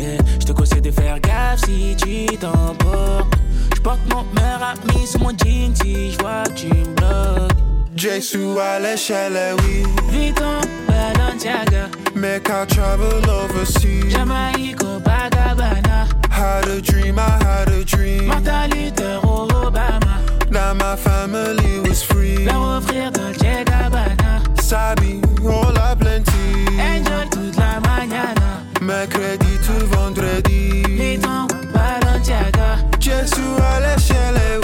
Yeah, 0.00 0.22
Je 0.40 0.46
te 0.46 0.52
conseille 0.52 0.80
de 0.80 0.90
faire 0.90 1.20
gaffe 1.20 1.60
si 1.66 1.94
tu 1.96 2.36
t'emportes. 2.38 3.34
Je 3.76 3.80
porte 3.82 4.00
mon 4.10 4.24
meilleur 4.34 4.62
ami 4.62 5.06
sur 5.06 5.20
mon 5.20 5.30
jean 5.30 5.74
si 5.74 6.12
je 6.12 6.18
vois 6.18 6.44
que 6.44 6.52
tu 6.54 6.68
me 6.68 6.94
bloques. 6.96 7.73
Jesu 7.96 8.58
à 8.58 8.80
l'échelle, 8.80 9.38
oui. 9.62 9.84
Vuitton, 10.10 10.60
Balenciaga. 10.88 11.88
Make 12.14 12.50
I 12.50 12.66
travel 12.66 13.22
overseas. 13.30 14.12
Jamaïque, 14.12 14.76
Copacabana. 14.76 16.08
Had 16.28 16.66
a 16.68 16.80
dream, 16.80 17.18
I 17.18 17.38
had 17.44 17.68
a 17.68 17.84
dream. 17.84 18.26
Martin 18.26 18.70
Luther, 18.70 19.20
Obama. 19.22 20.18
That 20.50 20.74
my 20.76 20.96
family 20.96 21.80
was 21.88 22.02
free. 22.02 22.44
Leur 22.44 22.78
offrir 22.80 23.12
Dolce 23.12 23.64
Gabbana. 23.64 24.42
Sabi, 24.60 25.20
all 25.44 25.76
a 25.76 25.94
plenty. 25.94 26.66
Enjoy 26.80 27.28
toute 27.30 27.56
la 27.56 27.80
mañana. 27.80 28.60
Mercredi 28.80 29.56
to 29.66 29.86
vendredi. 29.86 30.82
Vuitton, 30.96 31.46
Balenciaga. 31.72 32.78
Jesu 32.98 33.40
oui. 33.40 34.63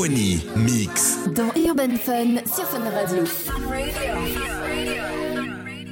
DJ 0.00 0.40
20 0.46 0.56
Mix. 0.56 1.18
Dans 1.34 1.52
Urban 1.56 1.96
Fun 1.96 2.36
sur 2.46 2.64
Fun 2.64 2.80
Radio. 2.90 3.22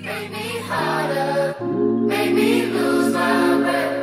Make 0.03 0.31
me 0.31 0.61
harder, 0.67 1.55
make 2.07 2.33
me 2.33 2.67
lose 2.73 3.13
my 3.13 3.59
breath, 3.61 3.98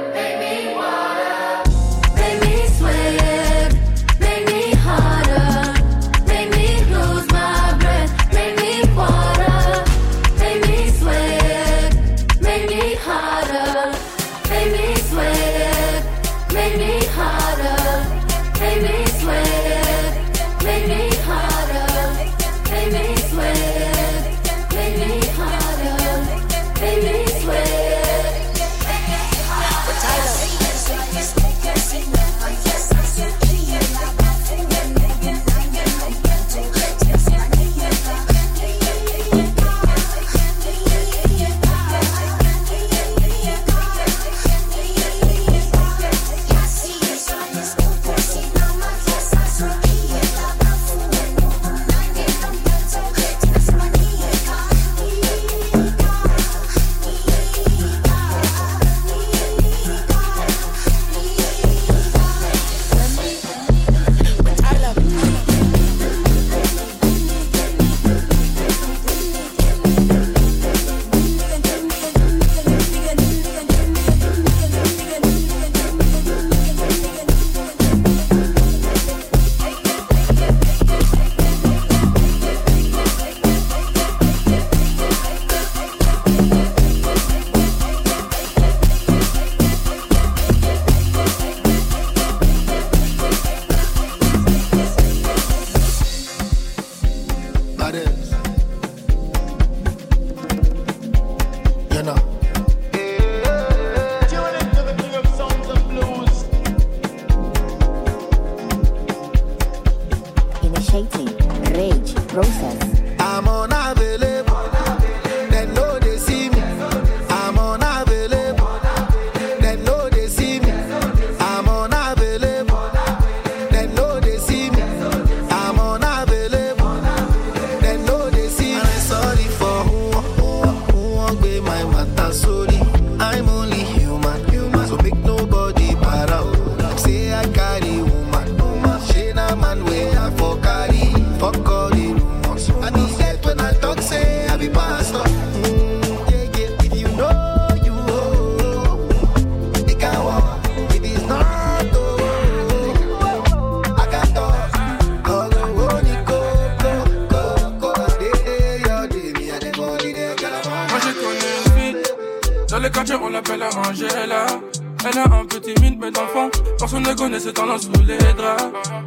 Elle 165.07 165.19
a 165.19 165.23
un 165.23 165.45
petit 165.45 165.79
mine 165.81 165.97
mais 166.01 166.09
d'enfant. 166.09 166.49
Personne 166.79 167.03
ne 167.03 167.13
connaît 167.13 167.39
ce 167.39 167.49
talent 167.49 167.77
sous 167.77 167.91
les 168.07 168.17
draps. 168.17 168.63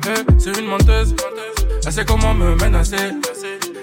Eh, 0.07 0.39
c'est 0.39 0.57
une 0.57 0.67
menteuse. 0.67 1.15
Elle 1.85 1.93
sait 1.93 2.05
comment 2.05 2.35
me 2.35 2.55
menacer. 2.55 3.15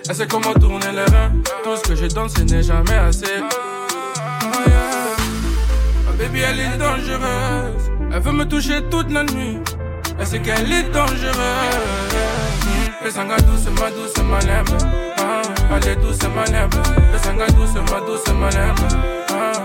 Elle 0.07 0.15
sait 0.15 0.27
comment 0.27 0.53
tourner 0.53 0.91
les 0.93 1.03
reins. 1.13 1.31
Tout 1.63 1.75
ce 1.75 1.89
que 1.89 1.95
je 1.95 2.05
donne, 2.05 2.29
ce 2.29 2.41
n'est 2.41 2.63
jamais 2.63 2.95
assez. 2.95 3.41
Oh, 3.41 4.45
ma 4.45 6.11
oh, 6.11 6.13
baby, 6.17 6.39
elle 6.39 6.59
est 6.59 6.77
dangereuse. 6.77 7.91
Elle 8.13 8.21
veut 8.21 8.31
me 8.31 8.45
toucher 8.45 8.81
toute 8.89 9.11
la 9.11 9.23
nuit. 9.23 9.57
Elle 10.17 10.27
sait 10.27 10.39
qu'elle 10.39 10.71
est 10.71 10.89
dangereuse. 10.93 11.35
Le 13.03 13.11
sanga 13.11 13.35
douce, 13.37 13.67
ma 13.77 13.91
douce, 13.91 14.23
ma 14.23 14.39
lèvre. 14.39 14.77
Elle 15.69 15.89
est 15.89 15.95
douce, 15.97 16.19
ma 16.33 16.45
lèvre. 16.45 16.81
Le 17.11 17.19
sanga 17.19 17.47
douce, 17.47 17.73
ma 17.91 17.99
douce, 17.99 18.33
ma 18.39 18.49
lèvre. 18.51 19.64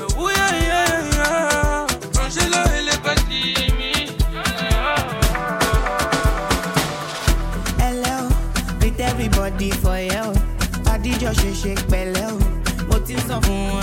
ṣe 11.39 11.49
ṣe 11.61 11.71
pẹ̀lẹ́ 11.91 12.27
o 12.33 12.37
mo 12.87 12.97
ti 13.05 13.15
sọ 13.27 13.35
fún 13.45 13.59
wọn. 13.71 13.80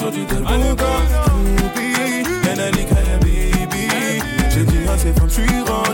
sur 0.00 0.10
du. 0.10 0.24
Tu. 0.24 0.36
J'ai 4.50 4.64
dit 4.64 4.78
tu 5.28 5.42
iras. 5.42 5.89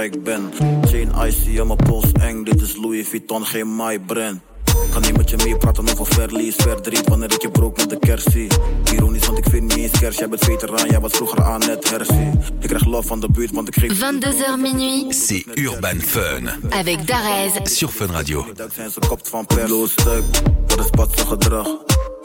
rijk 0.00 0.22
ben. 0.22 0.52
Chain 0.82 1.08
IC 1.26 1.60
aan 1.60 1.66
mijn 1.66 1.78
pols 1.78 2.12
eng, 2.12 2.44
dit 2.44 2.60
is 2.60 2.76
Louis 2.76 3.08
Vuitton, 3.08 3.46
geen 3.46 3.76
my 3.76 3.98
brand. 3.98 4.40
Ik 4.64 4.90
kan 4.90 5.02
niet 5.02 5.16
met 5.16 5.30
je 5.30 5.36
meepraten 5.36 5.88
over 5.90 6.06
verlies, 6.06 6.54
verdriet 6.54 7.08
Wanneer 7.08 7.32
ik 7.32 7.42
je 7.42 7.50
broek 7.50 7.76
met 7.76 7.90
de 7.90 7.98
kerst 7.98 8.30
zie. 8.30 8.48
Ironisch, 8.92 9.26
want 9.26 9.38
ik 9.38 9.44
vind 9.50 9.62
niet 9.62 9.76
eens 9.76 9.98
kerst. 9.98 10.18
Jij 10.18 10.28
bent 10.28 10.44
veteraan, 10.44 10.88
jij 10.88 11.00
was 11.00 11.12
vroeger 11.12 11.42
aan 11.42 11.62
het 11.62 11.90
herzie. 11.90 12.30
Ik 12.60 12.68
krijg 12.68 12.84
love 12.84 13.08
van 13.08 13.20
de 13.20 13.30
buurt, 13.30 13.50
want 13.50 13.68
ik 13.68 13.74
geef... 13.74 13.98
22h 13.98 14.60
minuut. 14.60 15.14
C'est 15.14 15.58
Urban 15.58 16.00
Fun. 16.00 16.50
Avec 16.70 17.06
Darez. 17.06 17.52
Sur 17.62 17.88
Fun 17.88 18.10
Radio. 18.10 18.40
Ik 18.40 18.72
zijn 18.74 18.90
ze 18.90 19.00
kopt 19.08 19.28
van 19.28 19.46
perloostuk 19.46 20.22
Wat 20.66 20.78
is 20.78 20.90
patse 20.90 21.26
gedrag. 21.26 21.66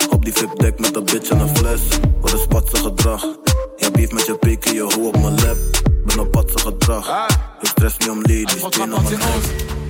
Op 0.10 0.26
die 0.26 0.34
flipdek 0.34 0.80
met 0.80 0.96
een 0.96 1.06
bitch 1.06 1.30
en 1.30 1.40
een 1.40 1.58
fles 1.58 1.82
Wat 2.22 2.34
is 2.34 2.46
patse 2.46 2.76
gedrag. 2.76 3.26
Jij 3.76 3.92
beef 3.92 4.12
met 4.12 4.26
je 4.26 4.38
pik 4.38 4.66
en 4.66 4.74
je 4.74 4.82
hoe 4.82 5.08
op 5.08 5.22
mijn 5.22 5.36
lap 5.42 5.58
Om 8.10 8.22
ladies, 8.22 8.64
die 8.70 8.82
aan 8.82 8.90
mijn 8.90 9.04
nek. 9.04 9.20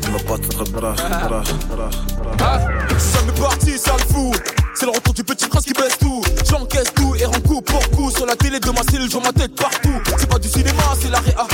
Ben 0.01 0.13
op 0.13 0.25
patse 0.25 0.57
gedrag, 0.57 0.99
gedrag, 0.99 1.47
gedrag, 1.47 1.93
gedrag. 2.31 2.61
Ça 2.97 3.21
m'est 3.25 3.39
parti, 3.39 3.77
ça 3.77 3.93
le 3.97 4.13
fou. 4.13 4.33
C'est 4.73 4.85
le 4.85 4.91
retour 4.91 5.13
du 5.13 5.23
petit 5.23 5.47
prince 5.47 5.65
qui 5.65 5.73
baisse 5.73 5.97
tout. 5.99 6.23
J'encaisse 6.49 6.93
tout 6.95 7.15
et 7.15 7.25
rends 7.25 7.41
coup 7.41 7.61
pour 7.61 7.89
coup. 7.91 8.09
Sur 8.09 8.25
la 8.25 8.35
télé 8.35 8.59
de 8.59 8.71
ma 8.71 8.83
cellule, 8.83 9.09
je 9.09 9.17
vois 9.17 9.23
ma 9.23 9.33
tête 9.33 9.55
partout. 9.55 10.01
C'est 10.17 10.29
pas 10.29 10.39
du 10.39 10.47
cinéma, 10.47 10.83
c'est 10.99 11.09
la 11.09 11.19
réa. 11.19 11.47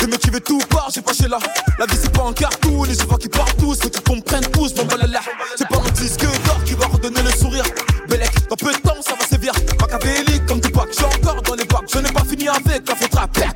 Le 0.00 0.06
mec 0.06 0.18
qui 0.20 0.30
veut 0.30 0.40
tout 0.40 0.58
part, 0.70 0.88
j'ai 0.92 1.02
pas 1.02 1.12
chez 1.12 1.28
là. 1.28 1.38
La 1.78 1.86
vie 1.86 1.98
c'est 2.00 2.12
pas 2.12 2.24
un 2.24 2.32
cartoon, 2.32 2.84
les 2.84 2.94
vois 3.04 3.18
qui 3.18 3.28
partent 3.28 3.56
tous. 3.58 3.78
Faut 3.80 3.90
qu'ils 3.90 4.02
comprennent 4.02 4.50
tous, 4.50 4.74
bon 4.74 4.84
bah 4.86 4.96
là. 5.06 5.20
C'est 5.56 5.68
pas 5.68 5.78
mon 5.78 5.90
disque 5.90 6.22
d'or 6.44 6.64
qui 6.64 6.74
va 6.74 6.86
redonner 6.86 7.22
le 7.22 7.30
sourire. 7.30 7.64
Belek, 8.08 8.48
dans 8.48 8.56
peu 8.56 8.72
de 8.72 8.78
temps 8.78 9.00
ça 9.02 9.14
va 9.14 9.24
sévir. 9.26 9.52
Machiavélique 9.80 10.46
comme 10.46 10.60
du 10.60 10.70
pack, 10.70 10.88
j'ai 10.98 11.04
encore 11.04 11.42
dans 11.42 11.54
les 11.54 11.64
bacs. 11.64 11.88
Je 11.92 11.98
n'ai 11.98 12.12
pas 12.12 12.24
fini 12.24 12.48
avec 12.48 12.88
la. 12.88 12.94
Si 12.96 13.08
tu 13.08 13.08
veux 13.08 13.55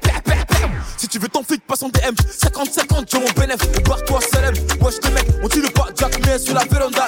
ton 1.31 1.43
flic, 1.43 1.67
passe 1.67 1.83
en 1.83 1.89
DM. 1.89 2.15
50-50, 2.15 3.07
j'ai 3.11 3.19
mon 3.19 3.31
bénéf. 3.33 3.83
Barre-toi, 3.85 4.21
Salem. 4.33 4.55
Wesh, 4.81 4.95
les 5.05 5.11
mecs, 5.11 5.29
on 5.43 5.49
tire 5.49 5.73
pas 5.73 5.89
Jack, 5.97 6.19
mais 6.27 6.39
sur 6.39 6.55
la 6.55 6.65
véranda. 6.65 7.07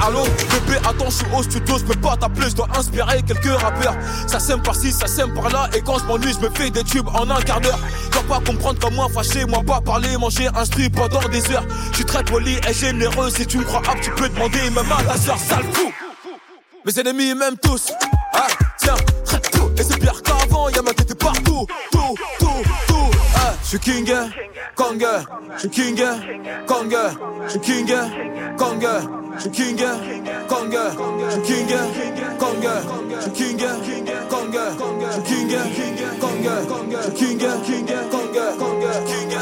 Allô, 0.00 0.24
bébé, 0.24 0.78
attends, 0.88 1.10
je 1.10 1.16
suis 1.16 1.26
au 1.34 1.42
studio, 1.42 1.78
je 1.78 1.84
peux 1.84 2.00
pas 2.00 2.16
t'appeler, 2.16 2.50
je 2.50 2.56
dois 2.56 2.68
inspirer 2.76 3.22
quelques 3.22 3.60
rappeurs. 3.60 3.94
Ça 4.26 4.38
sème 4.38 4.62
par-ci, 4.62 4.92
ça 4.92 5.06
sème 5.06 5.32
par-là, 5.34 5.68
et 5.74 5.80
quand 5.80 5.98
je 5.98 6.04
m'ennuie, 6.04 6.32
je 6.32 6.46
me 6.46 6.50
fais 6.54 6.70
des 6.70 6.84
tubes 6.84 7.08
en 7.08 7.28
un 7.30 7.40
quart 7.42 7.60
d'heure. 7.60 7.78
Vas 8.12 8.22
pas 8.22 8.40
comprendre 8.44 8.78
comme 8.80 8.94
moi, 8.94 9.08
fâché, 9.12 9.44
moi 9.44 9.62
pas 9.66 9.80
parler, 9.80 10.16
manger 10.16 10.48
un 10.54 10.64
strip 10.64 10.94
pendant 10.94 11.26
des 11.28 11.50
heures. 11.50 11.64
Je 11.90 11.96
suis 11.96 12.04
très 12.04 12.24
poli 12.24 12.58
et 12.68 12.72
généreux, 12.72 13.30
si 13.30 13.46
tu 13.46 13.58
me 13.58 13.64
crois 13.64 13.82
apte, 13.88 14.02
tu 14.02 14.10
peux 14.10 14.28
demander 14.28 14.70
même 14.70 14.92
à 14.92 15.02
ta 15.02 15.16
soeur, 15.18 15.38
sale 15.38 15.64
fou. 15.72 15.92
Mes 16.84 17.00
ennemis 17.00 17.34
m'aiment 17.34 17.58
tous. 17.60 17.92
Ah, 18.34 18.46
Ah, 23.76 23.78
je 23.78 23.92
suis 23.92 24.04
king, 24.04 24.14
Kong, 24.74 25.06
je 25.54 25.58
suis 25.58 25.70
king, 25.70 26.02
Kong, 26.66 26.96
je 27.44 27.50
suis 27.50 27.60
king, 27.60 27.92
Kong, 28.56 28.86
je 29.36 29.42
suis 29.42 29.50
king, 29.50 29.84
Kong, 30.48 30.72
je 30.72 31.40
suis 31.40 31.42
king, 31.42 31.76
Kong, 32.38 32.64
je 33.10 33.20
suis 33.20 33.32
king, 33.32 33.58
Kong, 36.18 36.36
je 36.90 37.00
suis 37.02 37.36
king, 37.36 37.48
Kong, 37.66 38.80
je 38.80 39.06
suis 39.06 39.26
king, 39.26 39.38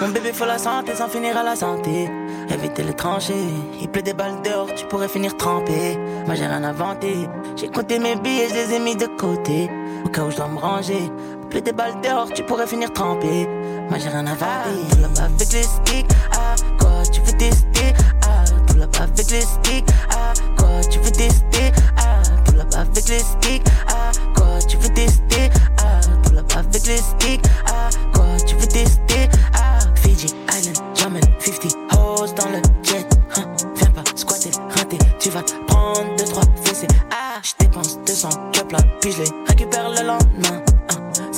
Mon 0.00 0.08
bébé 0.08 0.32
faut 0.32 0.44
la 0.44 0.58
santé 0.58 0.94
sans 0.94 1.08
finir 1.08 1.36
à 1.36 1.42
la 1.42 1.56
santé. 1.56 2.08
Éviter 2.50 2.82
les 2.82 2.94
tranchées, 2.94 3.32
il 3.80 3.88
pleut 3.88 4.02
des 4.02 4.12
balles 4.12 4.40
dehors, 4.44 4.68
tu 4.74 4.84
pourrais 4.86 5.08
finir 5.08 5.36
trempé. 5.36 5.98
Moi 6.26 6.34
j'ai 6.34 6.46
rien 6.46 6.62
inventé, 6.62 7.14
j'ai 7.56 7.68
compté 7.68 7.98
mes 7.98 8.14
billets, 8.16 8.48
je 8.50 8.54
les 8.54 8.74
ai 8.74 8.78
mis 8.78 8.94
de 8.94 9.06
côté. 9.06 9.70
Au 10.04 10.08
cas 10.10 10.22
où 10.24 10.30
je 10.30 10.36
dois 10.36 10.48
me 10.48 10.58
ranger, 10.58 11.10
pleut 11.54 11.60
des 11.60 11.72
balles 11.72 12.00
dehors, 12.02 12.28
tu 12.34 12.42
pourrais 12.42 12.66
finir 12.66 12.92
trempé. 12.92 13.48
Moi 13.88 13.98
j'ai 13.98 14.08
rien 14.08 14.26
inventé, 14.26 14.74
tout 14.90 15.00
là-bas 15.00 15.26
avec 15.26 15.52
les 15.52 15.62
sticks, 15.62 16.06
ah 16.32 16.56
quoi 16.80 17.02
tu 17.12 17.20
veux 17.20 17.38
tester, 17.38 17.92
ah 18.22 18.44
tout 18.66 18.76
là-bas 18.76 19.04
avec 19.04 19.30
les 19.30 19.40
sticks, 19.42 19.84
ah 20.10 20.32
quoi 20.56 20.80
tu 20.90 20.98
veux 20.98 21.12
tester, 21.12 21.70
ah 21.96 22.22
tout 22.44 22.56
là-bas 22.56 22.80
avec 22.80 23.08
les 23.08 23.20
sticks, 23.20 23.62
ah 23.86 24.10
quoi 24.34 24.58
tu 24.66 24.76
veux 24.78 24.88
tester, 24.94 25.50
ah 25.78 26.00
tout 26.24 26.32
là-bas 26.32 26.58
avec 26.58 26.86
les 26.86 26.96
sticks, 26.96 27.42
ah 27.68 27.88
quoi 28.12 28.24
tu 28.44 28.56
veux 28.56 28.66
tester, 28.66 29.28
ah 29.54 29.78
Fiji 29.94 30.34
Island, 30.58 30.78
Jamaica 30.96 31.28
50 31.38 31.72
hoes 31.92 32.34
dans 32.34 32.48
le 32.48 32.62
jet, 32.82 33.06
hein. 33.36 33.44
viens 33.76 33.90
pas 33.90 34.02
squatter, 34.16 34.50
rater, 34.76 34.98
tu 35.20 35.30
vas 35.30 35.42
prendre 35.68 36.16
deux 36.18 36.24
trois 36.24 36.42
fessées, 36.64 36.88
ah 37.12 37.38
je 37.44 37.52
dépense 37.64 37.98
200 38.06 38.28
cup 38.52 38.72
là, 38.72 38.78
puis 39.00 39.12
je 39.12 39.22
les 39.22 39.30
récupère 39.46 39.90
le 39.90 40.04
lendemain, 40.04 40.64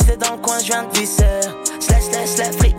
c'est 0.07 0.16
dans 0.18 0.36
le 0.36 0.38
coin, 0.40 0.59
je 0.61 0.66
viens 0.66 0.84
de 0.84 0.96
slash 1.04 2.02
slash 2.02 2.28
slash 2.28 2.54
free 2.57 2.74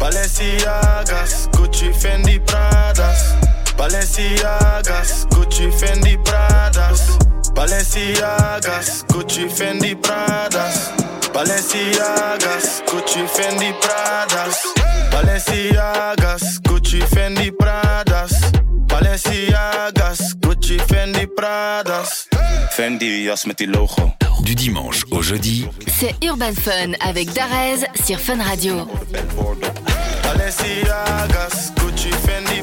Balenciagas, 0.00 1.48
Gucci, 1.52 1.92
Fendi, 1.92 2.38
Pradas. 2.40 3.36
Balenciagas, 3.76 5.26
Gucci, 5.30 5.70
Fendi, 5.70 6.16
Pradas. 6.24 7.18
Balenciagas, 7.54 9.04
Gucci, 9.08 9.48
Fendi, 9.48 9.94
Pradas. 9.94 10.90
Balenciagas, 11.32 12.82
Gucci, 12.86 13.26
Fendi, 13.26 13.72
Pradas. 13.80 14.56
Balenciagas, 15.10 16.60
Gucci, 16.62 17.00
Fendi, 17.00 17.50
Pradas. 17.52 18.61
Balenciagas, 18.92 20.34
Gucci, 20.38 20.76
Fendi, 20.86 21.26
Pradas. 21.26 22.28
Fendi, 22.70 23.24
jas 23.24 23.44
met 23.44 23.56
die 23.58 23.66
logo. 23.66 24.14
Du 24.42 24.54
dimanche 24.54 25.02
au 25.10 25.22
jeudi, 25.22 25.66
C'est 25.86 26.14
Urban 26.22 26.52
Fun 26.52 26.92
avec 27.00 27.32
Darez 27.32 27.86
sur 28.04 28.20
Fun 28.20 28.42
Radio. 28.42 28.86
Balenciagas, 30.22 31.72
Gucci, 31.80 32.10
Fendi, 32.26 32.62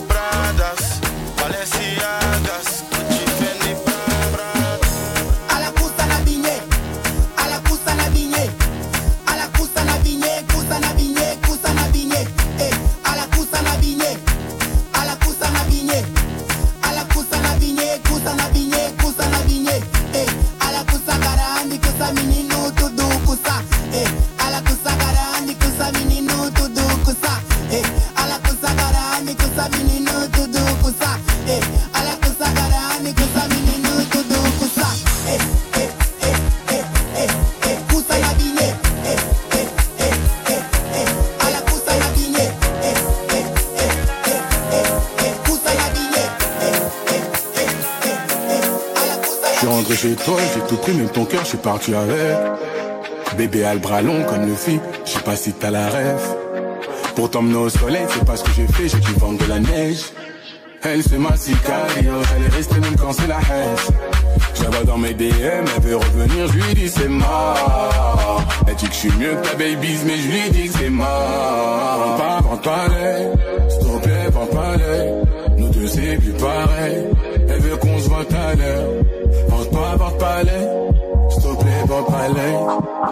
Chez 50.01 50.15
toi, 50.15 50.37
j'ai 50.53 50.61
tout 50.61 50.77
pris, 50.77 50.93
même 50.93 51.09
ton 51.09 51.25
cœur, 51.25 51.41
je 51.43 51.49
suis 51.49 51.57
parti 51.57 51.93
avec. 51.93 52.37
Bébé 53.37 53.65
a 53.65 53.73
le 53.73 53.81
bras 53.81 54.01
long 54.01 54.23
comme 54.23 54.45
le 54.45 54.55
fit, 54.55 54.79
je 55.03 55.11
sais 55.11 55.19
pas 55.19 55.35
si 55.35 55.51
t'as 55.51 55.71
la 55.71 55.89
rêve. 55.89 56.21
Pour 57.17 57.29
t'emmener 57.29 57.57
au 57.57 57.67
soleil, 57.67 58.05
c'est 58.07 58.23
pas 58.23 58.37
ce 58.37 58.45
que 58.45 58.51
j'ai 58.55 58.67
fait, 58.67 58.87
j'ai 58.87 58.99
dû 58.99 59.11
vendre 59.19 59.37
de 59.43 59.49
la 59.49 59.59
neige. 59.59 60.05
Elle 60.83 61.03
c'est 61.03 61.17
ma 61.17 61.35
sicario, 61.35 62.13
elle 62.33 62.45
est 62.45 62.55
restée 62.55 62.79
même 62.79 62.95
quand 62.95 63.11
c'est 63.11 63.27
la 63.27 63.39
haine. 63.39 64.71
Vois 64.71 64.83
dans 64.85 64.97
mes 64.97 65.13
DM, 65.13 65.65
elle 65.75 65.81
veut 65.81 65.97
revenir, 65.97 66.47
je 66.47 66.53
lui 66.53 66.75
dis 66.75 66.87
c'est 66.87 67.09
mort. 67.09 68.41
Elle 68.69 68.75
dit 68.75 68.85
que 68.87 68.93
je 68.93 68.99
suis 68.99 69.11
mieux 69.19 69.35
que 69.35 69.49
ta 69.49 69.55
babies, 69.55 69.99
mais 70.05 70.17
je 70.17 70.27
lui 70.29 70.49
dis 70.51 70.69
que 70.69 70.77
c'est 70.79 70.89
mort. 70.89 72.15
Pas, 72.17 72.39
vends 72.41 72.55
pas 72.55 72.87
s'il 73.67 73.79
te 73.79 73.97
plaît, 74.01 74.29
pas. 74.31 74.75
Nous 75.57 75.67
deux 75.67 75.87
c'est 75.87 76.15
plus 76.15 76.31
pareil, 76.31 77.03
elle 77.49 77.59
veut 77.59 77.75
qu'on 77.75 77.99
se 77.99 78.07
voit 78.07 78.19
à 78.19 78.55
l'heure. 78.55 78.98
L'œil, 80.45 80.69
s'il 81.29 81.41
te 81.41 81.47
plaît, 81.61 81.83
pas 81.87 82.27
l'œil. 82.33 82.57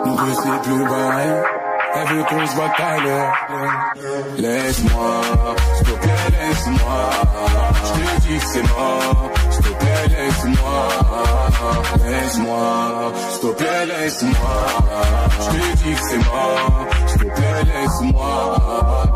Nous 0.06 0.16
deux 0.16 0.34
c'est 0.34 0.62
plus 0.70 0.84
pareil, 0.86 1.34
elle 1.96 2.08
veut 2.08 2.24
qu'on 2.24 2.46
se 2.46 2.56
voit 2.56 2.72
à 2.78 2.98
l'heure. 3.00 3.34
Laisse-moi, 4.38 5.22
s'il 5.76 5.86
te 5.88 5.92
plaît, 6.00 6.28
laisse-moi. 6.40 7.02
Je 7.84 7.92
te 7.92 8.22
dis 8.22 8.38
que 8.38 8.46
c'est 8.46 8.64
mort, 8.64 9.32
s'il 9.50 9.64
te 9.64 9.70
plaît, 9.70 10.06
laisse-moi. 10.10 10.88
Laisse-moi, 12.06 13.12
s'il 13.32 13.42
te 13.42 13.48
plaît, 13.56 13.86
laisse-moi. 13.88 14.58
Je 15.40 15.46
te 15.50 15.78
dis 15.78 15.94
que 15.94 16.02
c'est 16.10 16.18
mort, 16.18 16.86
s'il 17.18 17.30
te 17.30 17.36
plaît, 17.36 17.64
laisse-moi. 17.64 18.58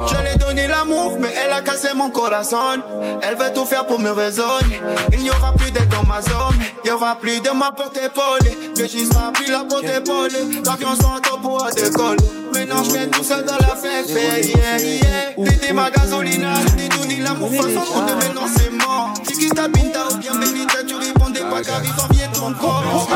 Je 0.08 0.24
l'ai 0.24 0.38
donné 0.38 0.68
l'amour, 0.68 1.18
mais 1.20 1.34
elle 1.44 1.52
a 1.54 1.62
cassé 1.62 1.90
mon 1.96 2.10
corazon. 2.10 2.82
Elle 3.22 3.36
veut 3.36 3.54
tout 3.54 3.66
faire 3.66 3.86
pour 3.86 4.00
me 4.00 4.10
raisonner. 4.12 4.82
Il 5.14 5.20
n'y 5.20 5.30
aura 5.30 5.54
plus 5.54 5.72
d'être 5.72 5.90
dans 5.90 6.08
ma 6.08 6.22
zone. 6.22 6.56
Il 6.84 6.88
n'y 6.88 6.92
aura 6.92 7.16
plus 7.16 7.40
de 7.40 7.50
ma 7.52 7.72
porte-épaule. 7.72 8.40
Mais 8.78 8.88
j'y 8.88 9.06
sera 9.06 9.32
plus 9.32 9.52
la 9.52 9.64
porte-épaule. 9.64 10.32
L'avion 10.66 10.96
s'entend 10.96 11.38
pour 11.42 11.66
décoller. 11.76 12.18
Maintenant 12.54 12.84
je 12.84 12.92
viens 12.92 13.08
tout 13.08 13.24
seul 13.24 13.46
dans 13.46 13.58
la 13.58 13.76
fête. 13.76 14.10
Yeah, 14.10 14.78
yeah. 14.80 15.46
T'étais 15.46 15.74
ma 15.74 15.90
gasolina. 15.90 16.54
T'es 16.78 16.90
donné 16.90 17.18
l'amour 17.20 17.50
façon 17.52 17.92
pour 17.92 18.02
de 18.02 18.14
maintenant 18.14 18.48
c'est 18.56 18.72
mort. 18.72 19.14
Si 19.28 19.38
qui 19.38 19.50
t'habite, 19.50 19.98
bien 20.20 20.36
bénita, 20.36 20.84
tu 20.88 20.96
répondais 20.96 21.42
pas 21.42 21.62
car 21.62 21.82
il 21.84 22.16
vient 22.16 22.28
ton 22.30 22.54
corps. 22.54 23.08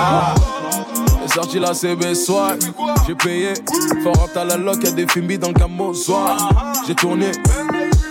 Sorti 1.36 1.60
la 1.60 1.74
CB 1.74 2.16
soir, 2.16 2.54
j'ai 3.06 3.14
payé. 3.14 3.54
Fort 4.04 4.30
à 4.38 4.46
la 4.46 4.56
loc, 4.56 4.82
y'a 4.82 4.92
des 4.92 5.06
films 5.06 5.36
dans 5.36 5.50
le 5.50 5.54
camo 5.54 5.94
soir. 5.94 6.74
J'ai 6.88 6.96
tourné, 6.96 7.30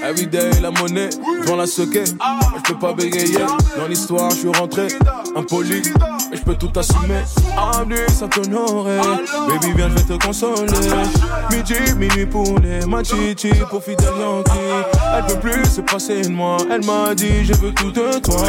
everyday 0.02 0.60
la 0.60 0.70
monnaie. 0.70 1.08
devant 1.40 1.56
la 1.56 1.66
sequer. 1.66 2.04
Je 2.04 2.72
peux 2.72 2.78
pas 2.78 2.92
bégayer, 2.92 3.46
dans 3.78 3.86
l'histoire 3.88 4.30
je 4.30 4.36
suis 4.36 4.48
rentré, 4.48 4.88
impoli, 5.34 5.80
et 6.34 6.36
je 6.36 6.42
peux 6.42 6.54
tout 6.54 6.70
assumer. 6.78 7.22
Avenue 7.56 7.96
Saint-Honoré, 8.08 8.98
baby 9.48 9.72
viens 9.76 9.88
je 9.88 9.94
vais 9.94 10.18
te 10.18 10.24
consoler. 10.24 10.66
Midi, 11.50 11.74
minuit 11.96 12.26
pour 12.26 12.58
les 12.58 12.84
machichi, 12.86 13.52
pour 13.70 13.82
fidèle 13.82 14.08
Yankee. 14.20 14.50
Elle 15.16 15.24
peut 15.26 15.40
plus 15.40 15.64
se 15.64 15.80
passer 15.80 16.22
de 16.22 16.28
moi, 16.28 16.56
elle 16.70 16.84
m'a 16.84 17.14
dit 17.14 17.44
je 17.44 17.54
veux 17.54 17.72
tout 17.72 17.90
de 17.90 18.18
toi. 18.20 18.42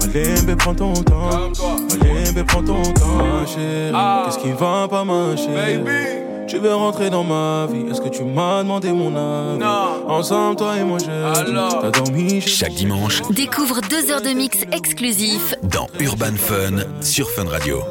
Malembe 0.00 0.56
prends 0.56 0.74
ton 0.74 0.94
temps, 0.94 1.50
Malembe 1.90 2.46
prends 2.46 2.62
ton 2.62 2.82
temps, 2.82 3.46
chérie. 3.46 3.92
Qu'est-ce 4.24 4.38
qui 4.38 4.52
va 4.52 4.88
pas 4.88 5.04
marcher? 5.04 6.17
Tu 6.48 6.56
veux 6.58 6.74
rentrer 6.74 7.10
dans 7.10 7.24
ma 7.24 7.66
vie, 7.70 7.84
est-ce 7.90 8.00
que 8.00 8.08
tu 8.08 8.24
m'as 8.24 8.62
demandé 8.62 8.90
mon 8.90 9.14
avis 9.14 9.62
Ensemble, 10.08 10.56
toi 10.56 10.76
et 10.78 10.82
moi, 10.82 10.98
j'ai 10.98 11.06
T'as 11.06 11.90
dormi 11.90 12.40
Chaque 12.40 12.72
dimanche, 12.72 13.20
Découvre 13.30 13.80
deux 13.90 14.10
heures 14.10 14.22
de 14.22 14.30
mix 14.30 14.62
exclusif 14.72 15.54
dans 15.62 15.86
Urban 16.00 16.36
Fun 16.36 17.02
sur 17.02 17.28
Fun 17.30 17.44
Radio. 17.50 17.82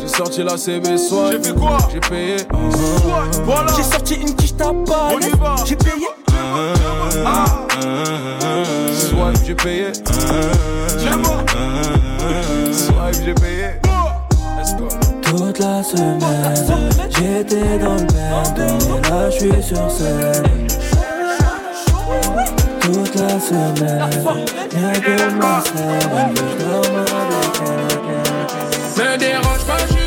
J'ai 0.00 0.08
sorti 0.08 0.42
la 0.42 0.56
CB 0.56 0.96
soit 0.96 1.32
J'ai 1.32 1.42
fait 1.42 1.54
quoi 1.54 1.76
J'ai 1.92 2.00
payé. 2.00 2.36
Voilà. 3.44 3.72
J'ai 3.76 3.82
sorti 3.82 4.14
une 4.14 4.34
quiche 4.34 4.56
tabac. 4.56 5.10
On 5.14 5.18
y 5.20 5.30
va. 5.38 5.56
J'ai 5.66 5.76
payé. 5.76 6.06
Swipe, 8.92 9.46
j'ai 9.46 9.54
payé. 9.54 9.92
Swipe, 12.72 13.24
j'ai 13.24 13.34
payé. 13.34 13.91
Toute 15.34 15.58
la 15.60 15.82
semaine, 15.82 16.20
j'étais 17.08 17.78
dans 17.78 17.94
le 17.94 18.02
bain, 18.02 18.36
là 19.08 19.30
je 19.30 19.38
suis 19.38 19.62
sur 19.62 19.90
scène. 19.90 20.68
Toute 22.82 23.14
la 23.14 23.40
semaine, 23.40 24.10
rien 24.74 24.92
que 24.92 25.16
ma 25.38 25.62
scène, 25.62 26.34
je. 26.36 26.72
Me 29.00 29.16
dérange 29.16 29.64
pas, 29.66 29.78
je 29.88 30.01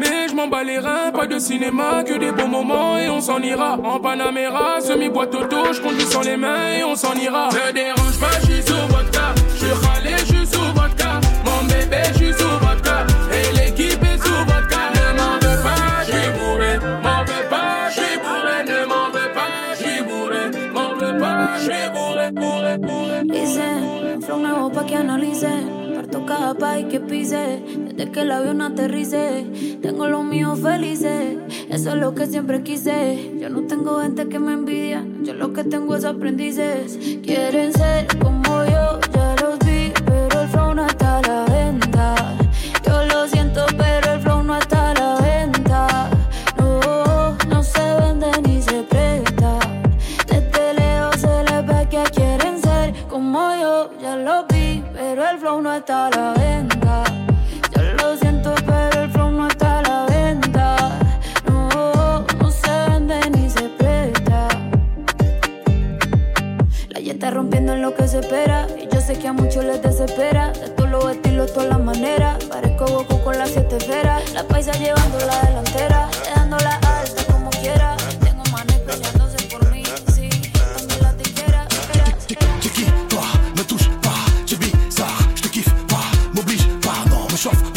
Mais 0.00 0.28
je 0.28 0.34
m'en 0.34 0.48
bats 0.48 0.64
les 0.64 0.78
reins, 0.78 1.12
pas 1.12 1.26
de 1.26 1.38
cinéma, 1.38 2.02
que 2.04 2.18
des 2.18 2.32
bons 2.32 2.48
moments 2.48 2.98
et 2.98 3.08
on 3.08 3.20
s'en 3.20 3.40
ira. 3.40 3.78
En 3.84 4.00
Panamera, 4.00 4.80
semi-boîte 4.80 5.34
auto, 5.34 5.72
je 5.72 5.80
conduis 5.80 6.06
sans 6.06 6.22
les 6.22 6.36
mains 6.36 6.72
et 6.78 6.84
on 6.84 6.96
s'en 6.96 7.14
ira. 7.14 7.48
Ne 7.50 7.72
dérange 7.72 8.18
pas, 8.18 8.40
je 8.40 8.52
suis 8.52 8.62
sous 8.62 8.74
vodka. 8.88 9.34
Je 9.54 9.58
suis 9.58 10.01
cada 26.32 26.54
país 26.54 26.86
que 26.90 26.98
pise. 26.98 27.62
Desde 27.88 28.10
que 28.10 28.20
el 28.20 28.32
avión 28.32 28.62
aterrice, 28.62 29.44
tengo 29.82 30.06
los 30.08 30.24
míos 30.24 30.58
felices. 30.60 31.36
Eso 31.68 31.90
es 31.90 31.96
lo 31.96 32.14
que 32.14 32.26
siempre 32.26 32.62
quise. 32.62 33.36
Yo 33.38 33.50
no 33.50 33.62
tengo 33.62 34.00
gente 34.00 34.28
que 34.28 34.38
me 34.38 34.52
envidia. 34.54 35.04
Yo 35.22 35.34
lo 35.34 35.52
que 35.52 35.62
tengo 35.64 35.94
es 35.94 36.04
aprendices. 36.04 36.98
Quieren 37.22 37.72
ser 37.74 38.06
como 38.18 38.64
yo, 38.64 38.71
está 55.76 56.06
a 56.06 56.10
la 56.10 56.34
venta. 56.34 57.02
Yo 57.74 57.82
lo 57.82 58.16
siento, 58.16 58.54
pero 58.66 59.02
el 59.02 59.10
flow 59.10 59.30
no 59.30 59.48
está 59.48 59.78
a 59.78 59.82
la 59.82 60.06
venta. 60.06 60.98
No, 61.46 62.26
no 62.38 62.50
se 62.50 62.70
vende 62.88 63.30
ni 63.30 63.48
se 63.48 63.68
presta. 63.70 64.48
La 66.90 66.98
está 67.00 67.30
rompiendo 67.30 67.72
en 67.72 67.82
lo 67.82 67.94
que 67.94 68.06
se 68.06 68.20
espera. 68.20 68.66
Y 68.78 68.92
yo 68.94 69.00
sé 69.00 69.18
que 69.18 69.28
a 69.28 69.32
muchos 69.32 69.64
les 69.64 69.82
desespera. 69.82 70.52
De 70.52 70.68
todos 70.70 70.90
los 70.90 71.10
estilos, 71.10 71.52
todas 71.52 71.70
las 71.70 71.80
maneras. 71.80 72.44
Parezco 72.44 72.86
Goku 72.86 73.22
con 73.22 73.38
las 73.38 73.50
siete 73.50 73.76
esferas. 73.76 74.32
La 74.34 74.44
paisa 74.44 74.72
llevando 74.72 75.18
la 75.20 75.40
delantera. 75.40 75.71
Push 87.32 87.46
off, 87.46 87.71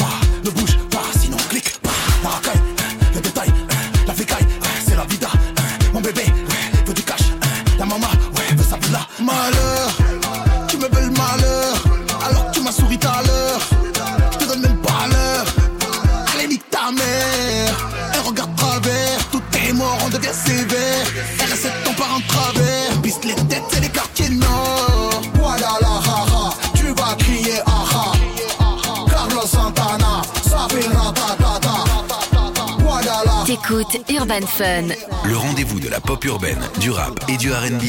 Urban 34.36 34.48
Fun 34.48 34.88
Le 35.24 35.38
rendez-vous 35.38 35.80
de 35.80 35.88
la 35.88 36.02
pop 36.02 36.22
urbaine, 36.26 36.60
du 36.82 36.92
rap 36.92 37.24
et 37.30 37.38
du 37.38 37.54
RB. 37.54 37.82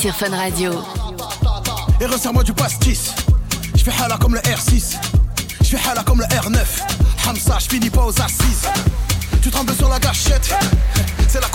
sur 0.00 0.14
Fun 0.14 0.34
Radio. 0.34 0.72
et 2.00 2.06
resserre-moi 2.06 2.42
du 2.42 2.54
pastis. 2.54 3.12
Je 3.76 3.84
fais 3.84 3.92
hala 4.02 4.16
comme 4.16 4.34
le 4.34 4.40
R6, 4.40 4.96
je 5.60 5.76
fais 5.76 5.90
hala 5.90 6.02
comme 6.02 6.20
le 6.20 6.24
R9. 6.26 6.58
Hamza, 7.28 7.58
je 7.58 7.68
finis 7.68 7.90
pas 7.90 8.06
aux 8.06 8.18
assises. 8.22 8.66
Tu 9.42 9.50
trembles 9.50 9.74
sur 9.74 9.90
la 9.90 9.98
gâchette, 9.98 10.54
c'est 11.28 11.40
la 11.40 11.48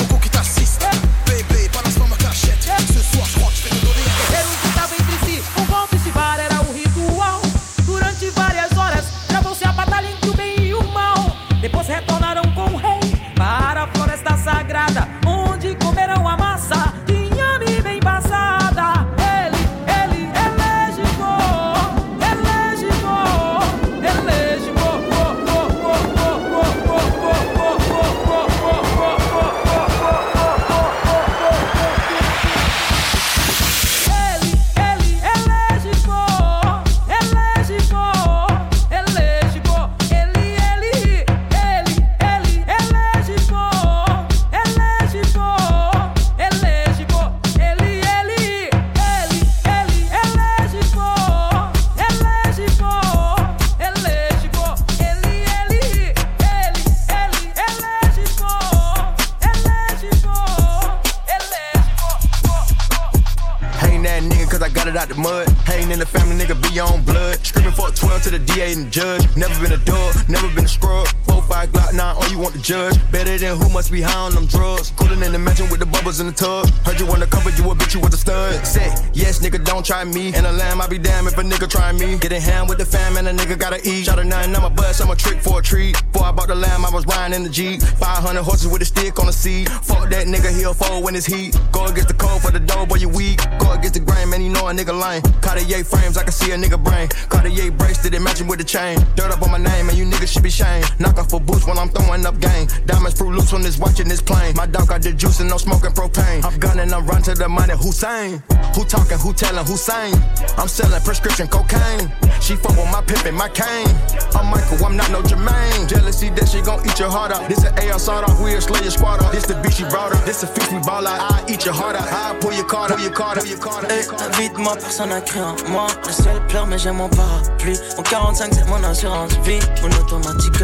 got 64.76 64.88
it 64.88 64.96
out 64.96 65.10
the 65.10 65.16
mud. 65.16 65.48
Hating 65.66 65.92
in 65.92 66.00
the 66.00 66.06
family, 66.06 66.36
nigga, 66.36 66.56
be 66.62 66.80
on 66.80 67.04
blood. 67.04 67.44
Screaming 67.46 67.74
for 67.74 67.90
12 67.90 68.24
to 68.24 68.30
the 68.30 68.40
DA 68.40 68.74
and 68.74 68.86
the 68.86 68.90
judge. 68.90 69.24
Never 69.36 69.60
been 69.62 69.74
a 69.74 69.84
dog, 69.84 70.14
never 70.30 70.48
been 70.54 70.66
a 70.66 70.68
scrub. 70.68 71.08
4 71.46 71.56
5 71.56 71.70
Glock 71.72 71.94
9, 71.94 72.16
all 72.16 72.30
you 72.30 72.40
want 72.40 72.54
the 72.54 72.62
judge. 72.62 72.96
Better 73.12 73.38
than 73.38 73.58
who 73.58 73.70
must 73.70 73.92
be 73.92 74.02
high 74.02 74.18
on 74.18 74.34
them 74.34 74.46
drugs. 74.46 74.92
Cooling 74.98 75.22
in 75.22 75.32
the 75.32 75.40
mansion 75.40 75.70
with 75.70 75.80
the 75.80 75.86
bubbles 75.86 76.20
in 76.20 76.28
the 76.28 76.34
tub. 76.34 76.68
Heard 76.86 77.00
you 77.00 77.06
wanna 77.06 77.28
cover, 77.28 77.50
you 77.50 77.70
a 77.70 77.76
bitch, 77.76 77.94
you 77.94 78.00
with 78.00 78.14
a 78.14 78.18
stud. 78.18 78.66
Say, 78.66 78.94
yes, 79.14 79.40
nigga, 79.40 79.64
don't 79.64 79.86
try 79.86 80.04
me. 80.04 80.34
And 80.34 80.46
a 80.46 80.52
lamb, 80.52 80.82
I 80.82 80.88
be 80.88 80.98
damn 80.98 81.28
if 81.28 81.38
a 81.38 81.44
nigga 81.44 81.70
try 81.70 81.92
me. 81.92 82.18
Get 82.18 82.32
in 82.32 82.42
hand 82.42 82.70
with 82.70 82.80
the 82.80 82.86
fam, 82.86 83.18
and 83.18 83.28
a 83.28 83.34
nigga 83.34 83.58
gotta 83.58 83.80
eat. 83.88 84.06
Shot 84.06 84.20
a 84.20 84.24
nine, 84.24 84.56
I'm 84.56 84.64
a 84.64 84.70
bust, 84.70 85.02
I'm 85.02 85.10
a 85.10 85.16
trick 85.16 85.42
for 85.42 85.60
a 85.60 85.62
treat. 85.62 85.94
Before 86.12 86.28
I 86.28 86.32
bought 86.32 86.48
the 86.48 86.56
lamb, 86.56 86.86
I 86.86 86.90
was 86.90 87.06
riding 87.06 87.36
in 87.36 87.44
the 87.44 87.50
Jeep. 87.50 87.82
500 87.82 88.42
horses 88.42 88.68
with 88.68 88.82
a 88.82 88.86
stick 88.86 89.20
on 89.20 89.28
the 89.28 89.34
seat. 89.34 89.70
Fuck 89.70 90.10
that 90.10 90.28
nigga, 90.28 90.56
he'll 90.56 90.74
fold 90.74 91.04
when 91.04 91.16
it's 91.16 91.26
heat. 91.26 91.58
Go 91.72 91.86
against 91.86 92.08
the 92.08 92.16
cold 92.16 92.42
for 92.42 92.52
the 92.52 92.60
dough, 92.60 92.86
boy, 92.86 92.96
you 92.96 93.10
weak. 93.10 93.40
Go 93.60 93.72
against 93.72 93.94
the 93.94 94.00
grain, 94.00 94.30
man, 94.30 94.42
you 94.42 94.50
know 94.50 94.68
a 94.68 94.74
nigga 94.74 94.94
lame. 94.94 95.22
Cartier 95.42 95.84
frames, 95.84 96.18
I 96.18 96.24
can 96.24 96.32
see 96.32 96.52
a 96.52 96.58
nigga 96.58 96.82
brain. 96.82 97.08
Cartier 97.30 97.72
bracelet, 97.72 98.14
it 98.14 98.22
matching 98.22 98.48
with 98.48 98.60
the 98.60 98.66
chain. 98.66 98.98
Dirt 99.16 99.32
up 99.32 99.42
on 99.42 99.52
my 99.52 99.58
name, 99.58 99.90
and 99.90 99.98
you 99.98 100.06
niggas 100.06 100.34
should 100.34 100.44
be 100.44 100.50
shamed. 100.50 100.86
Knock 101.00 101.18
off 101.18 101.35
for 101.36 101.44
boots 101.44 101.68
when 101.68 101.78
I'm 101.78 101.90
throwing 101.90 102.26
up 102.26 102.40
game. 102.40 102.68
Diamonds 102.86 103.18
fruit 103.18 103.32
loops 103.32 103.52
when 103.52 103.62
this 103.62 103.78
watching 103.78 104.08
this 104.08 104.22
plane. 104.22 104.56
My 104.56 104.66
dog 104.66 104.88
got 104.88 105.02
the 105.02 105.12
juice 105.12 105.40
and 105.40 105.50
no 105.50 105.58
smoking 105.58 105.92
propane. 105.92 106.44
I'm 106.44 106.58
gunning, 106.60 106.94
I'm 106.94 107.06
run 107.06 107.22
to 107.24 107.34
the 107.34 107.50
money. 107.50 107.74
Hussein. 107.74 108.42
Who 108.76 108.84
talking, 108.86 109.18
who 109.18 109.34
telling, 109.34 109.66
who 109.66 109.76
saying? 109.76 110.16
I'm 110.58 110.68
selling 110.68 111.02
prescription 111.04 111.48
cocaine. 111.48 112.12
She 112.42 112.56
fuck 112.56 112.76
with 112.78 112.92
my 112.92 113.02
pimp 113.02 113.26
and 113.26 113.36
my 113.36 113.50
cane. 113.50 113.92
I'm 114.36 114.48
Michael, 114.52 114.86
I'm 114.86 114.96
not 114.96 115.12
no 115.12 115.22
Jermaine. 115.22 115.88
Jealousy 115.88 116.30
that 116.30 116.48
she 116.48 116.62
gon' 116.62 116.86
eat 116.86 117.00
your 117.00 117.10
heart 117.10 117.32
out. 117.32 117.48
This 117.50 117.64
an 117.64 117.74
AR 117.80 118.00
sawed 118.00 118.24
off, 118.24 118.40
we'll 118.40 118.62
slay 118.62 118.82
your 118.82 118.92
squad 118.92 119.24
out. 119.24 119.32
This 119.32 119.46
the 119.46 119.56
bitch 119.56 119.78
she 119.78 119.86
brought 119.86 120.14
her. 120.16 120.26
This 120.26 120.44
a 120.44 120.48
feast 120.48 120.72
we 120.72 120.80
ball 120.80 121.08
out. 121.08 121.20
I 121.20 121.52
eat 121.52 121.66
your 121.66 121.74
heart 121.74 121.96
out. 121.96 122.08
I 122.08 122.38
pull 122.40 122.54
your 122.54 122.66
card 122.66 122.92
out, 122.92 123.00
your 123.02 123.12
card 123.12 123.38
out, 123.40 123.48
your 123.48 123.60
card 123.60 123.86
out. 123.86 123.92
Hey, 123.92 124.08
la 124.08 124.30
vie 124.38 124.50
de 124.50 124.58
moi, 124.58 124.76
personne 124.76 125.10
n'a 125.10 125.22
cru 125.22 125.40
en 125.40 125.56
moi. 125.70 125.88
Le 126.06 126.12
ciel 126.12 126.40
pleure, 126.48 126.68
mais 126.68 126.78
j'ai 126.78 126.92
mon 126.92 127.10
parapluie. 127.10 127.80
Mon 127.98 128.04
45, 128.04 128.54
c'est 128.54 128.68
mon 128.68 128.84
assurance 128.84 129.34
vie, 129.44 129.60
mon 129.82 129.92
automatique. 130.00 130.64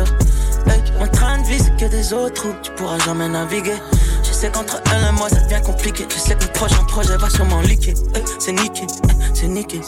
Hey, 0.68 0.82
mon 1.00 1.08
train 1.08 1.40
de 1.40 1.46
vie, 1.48 1.64
que 1.78 1.86
des 1.86 2.14
autres 2.14 2.48
routes. 2.48 2.62
Tu 2.62 2.72
pourras 2.72 3.00
jamais 3.00 3.28
naviguer. 3.28 3.76
Je 4.24 4.32
sais 4.32 4.50
qu'entre 4.50 4.82
elle 4.94 5.08
et 5.08 5.12
moi, 5.18 5.30
ça 5.30 5.42
devient 5.42 5.62
compliqué. 5.64 6.06
Je 6.10 6.20
sais 6.20 6.36
que 6.36 6.44
le 6.44 6.52
prochain 6.52 6.84
projet 6.88 7.18
va 7.18 7.30
sûrement 7.30 7.62
liquer. 7.62 7.94
Hey, 8.16 8.24
c'est 8.40 8.54
niqué, 8.54 8.88
c'est 9.34 9.48
niqué. 9.48 9.82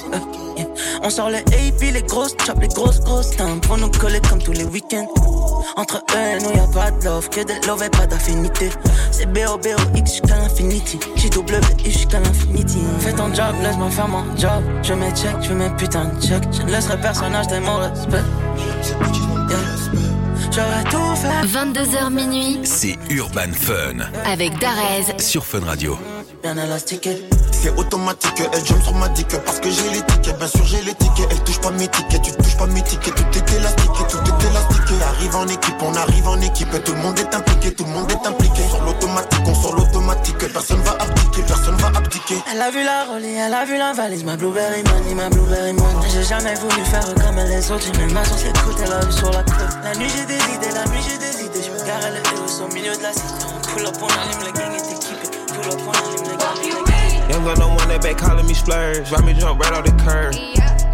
On 1.02 1.10
sort 1.10 1.30
les 1.30 1.40
AP, 1.40 1.92
les 1.94 2.04
grosses 2.04 2.36
chops, 2.46 2.60
les 2.62 2.68
grosses 2.68 3.00
grosses 3.02 3.36
timbres 3.36 3.62
pour 3.62 3.78
nous 3.78 3.90
coller 3.90 4.22
comme 4.22 4.42
tous 4.42 4.54
les 4.54 4.66
week-ends. 4.66 5.08
Entre 5.76 5.98
eux 5.98 6.38
et 6.38 6.42
nous, 6.42 6.52
y 6.52 6.60
a 6.60 6.68
pas 6.68 6.92
de 6.92 7.06
love, 7.06 7.30
que 7.30 7.42
de 7.42 7.68
love 7.68 7.84
et 7.84 7.90
pas 7.90 8.06
d'affinité. 8.06 8.70
C'est 9.12 9.26
B-O-B-O-X 9.26 10.12
jusqu'à 10.12 10.38
l'infinity. 10.38 11.00
J'ai 11.16 11.30
W 11.30 11.60
jusqu'à 11.86 12.20
l'infinity. 12.20 12.80
Fais 13.00 13.14
ton 13.14 13.34
job, 13.34 13.56
laisse-moi 13.62 13.90
faire 13.90 14.08
mon 14.08 14.24
job. 14.38 14.64
Je 14.82 14.94
mets 14.94 15.12
check, 15.12 15.36
je 15.42 15.54
mets 15.54 15.70
putain 15.72 16.06
de 16.06 16.22
check. 16.22 16.44
Je 16.52 16.62
ne 16.62 16.72
laisserai 16.72 17.00
personne 17.00 17.36
acheter 17.36 17.60
mon 17.60 17.78
respect. 17.78 18.24
Yeah. 19.50 20.13
J'aurais 20.56 20.84
tout 20.84 21.16
fait. 21.16 21.48
22h 21.48 22.14
minuit. 22.14 22.60
C'est 22.64 22.96
Urban 23.10 23.52
Fun. 23.54 24.06
Avec 24.24 24.60
Darez. 24.60 25.18
Sur 25.18 25.46
Fun 25.46 25.62
Radio. 25.66 25.98
Bien. 26.44 26.56
C'est 27.52 27.70
automatique, 27.78 28.44
elle 28.52 28.66
jump 28.66 28.84
sur 28.84 28.94
ma 28.94 29.08
dick 29.10 29.30
Parce 29.46 29.60
que 29.60 29.70
j'ai 29.72 29.90
les 29.90 30.02
tickets, 30.02 30.38
bien 30.38 30.48
sûr 30.48 30.66
j'ai 30.66 30.82
les 30.82 30.94
tickets. 30.94 31.28
Elle 31.32 31.44
touche 31.44 31.60
pas 31.60 31.72
mes 31.72 31.88
tickets, 31.88 32.22
tu 32.22 32.32
touches 32.34 32.58
pas 32.58 32.68
mes 32.68 32.82
tickets. 32.84 33.16
Tout 33.16 33.38
est 33.38 33.56
élastique, 33.56 34.08
tout 34.10 34.18
est 34.18 34.50
élastique. 34.50 34.84
Arrive 35.02 35.36
en 35.36 35.48
équipe, 35.48 35.76
on 35.82 35.96
arrive 35.96 36.28
en 36.28 36.40
équipe 36.42 36.84
Tout 36.84 36.92
le 36.92 37.00
monde 37.00 37.18
est 37.18 37.34
impliqué, 37.34 37.74
tout 37.74 37.86
le 37.86 37.90
monde 37.92 38.12
est 38.12 38.28
impliqué 38.28 38.43
abdiquer 42.34 42.52
Elle 42.52 42.62
a 42.62 42.72
vu 42.72 42.84
la 42.84 43.06
rollie, 43.06 43.36
elle 43.36 43.54
a 43.54 43.66
vu 43.66 43.78
la 43.78 43.94
valise, 43.94 44.24
ma 44.24 44.36
blueberry 44.36 44.84
money, 44.84 45.16
ma 45.16 45.30
blueberry 45.30 45.74
money. 45.74 46.08
J'ai 46.12 46.24
jamais 46.24 46.56
voulu 46.56 46.84
faire 46.86 47.06
comme 47.16 47.36
les 47.36 47.72
autres, 47.72 47.84
j'ai 47.86 48.00
même 48.00 48.14
ma 48.14 48.24
sur 48.26 48.38
ses 48.38 48.54
côtes, 48.54 48.80
elle 48.84 48.94
a 48.94 49.00
vu 49.06 49.12
sur 49.12 49.32
la 49.32 49.44
côte. 49.44 49.78
La 49.84 49.94
nuit 49.96 50.10
j'ai 50.10 50.26
des 50.26 50.38
idées, 50.54 50.74
la 50.74 50.86
nuit 50.86 51.02
j'ai 51.08 51.18
des 51.18 51.46
idées, 51.46 51.64
je 51.64 51.72
me 51.72 51.86
gare 51.86 52.00
la 52.02 52.20
Eros 52.20 52.62
au 52.64 52.74
milieu 52.74 52.96
de 52.96 53.04
la 53.04 53.14
cité. 53.14 53.46
On 53.48 53.60
pull 53.62 53.86
up, 53.86 53.96
on 54.02 54.08
allume, 54.08 54.46
le 54.46 54.52
gang 54.52 54.74
est 54.74 54.92
équipé. 54.92 55.28
Pull 55.48 55.72
up, 55.72 55.80
on 55.88 55.92
allume, 55.92 56.32
le 56.32 56.38
gang 56.38 56.58
est 56.62 56.68
équipé. 56.68 56.94
Young 57.30 57.46
gun 57.46 57.56
don't 57.56 57.76
want 57.76 57.88
that 57.88 58.02
back 58.02 58.18
calling 58.18 58.46
me 58.46 58.54
splurge. 58.54 59.12
Ride 59.12 59.26
me 59.26 59.34
jump 59.34 59.62
right 59.62 59.74
off 59.74 59.86
the 59.86 59.92
curb. 60.04 60.34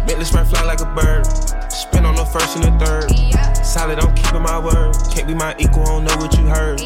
Bentley 0.06 0.24
spray 0.24 0.44
fly 0.44 0.62
like 0.62 0.80
a 0.80 0.86
bird. 0.94 1.26
Spin 1.70 2.06
on 2.06 2.14
the 2.14 2.24
first 2.24 2.56
and 2.56 2.64
the 2.64 2.72
third. 2.84 3.10
Solid, 3.64 3.98
I'm 3.98 4.14
keeping 4.14 4.42
my 4.42 4.58
word. 4.58 4.96
Can't 5.12 5.26
be 5.26 5.34
my 5.34 5.54
equal, 5.58 5.82
I 5.82 5.86
don't 5.86 6.04
know 6.04 6.16
what 6.16 6.36
you 6.38 6.46
heard. 6.46 6.80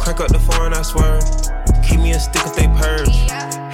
Crank 0.00 0.20
up 0.20 0.28
the 0.28 0.38
foreign, 0.38 0.72
I 0.72 0.82
swear. 0.82 1.20
Keep 1.86 2.00
me 2.00 2.12
a 2.12 2.20
stick 2.20 2.42
if 2.44 2.56
they 2.56 2.66
purge. 2.68 3.67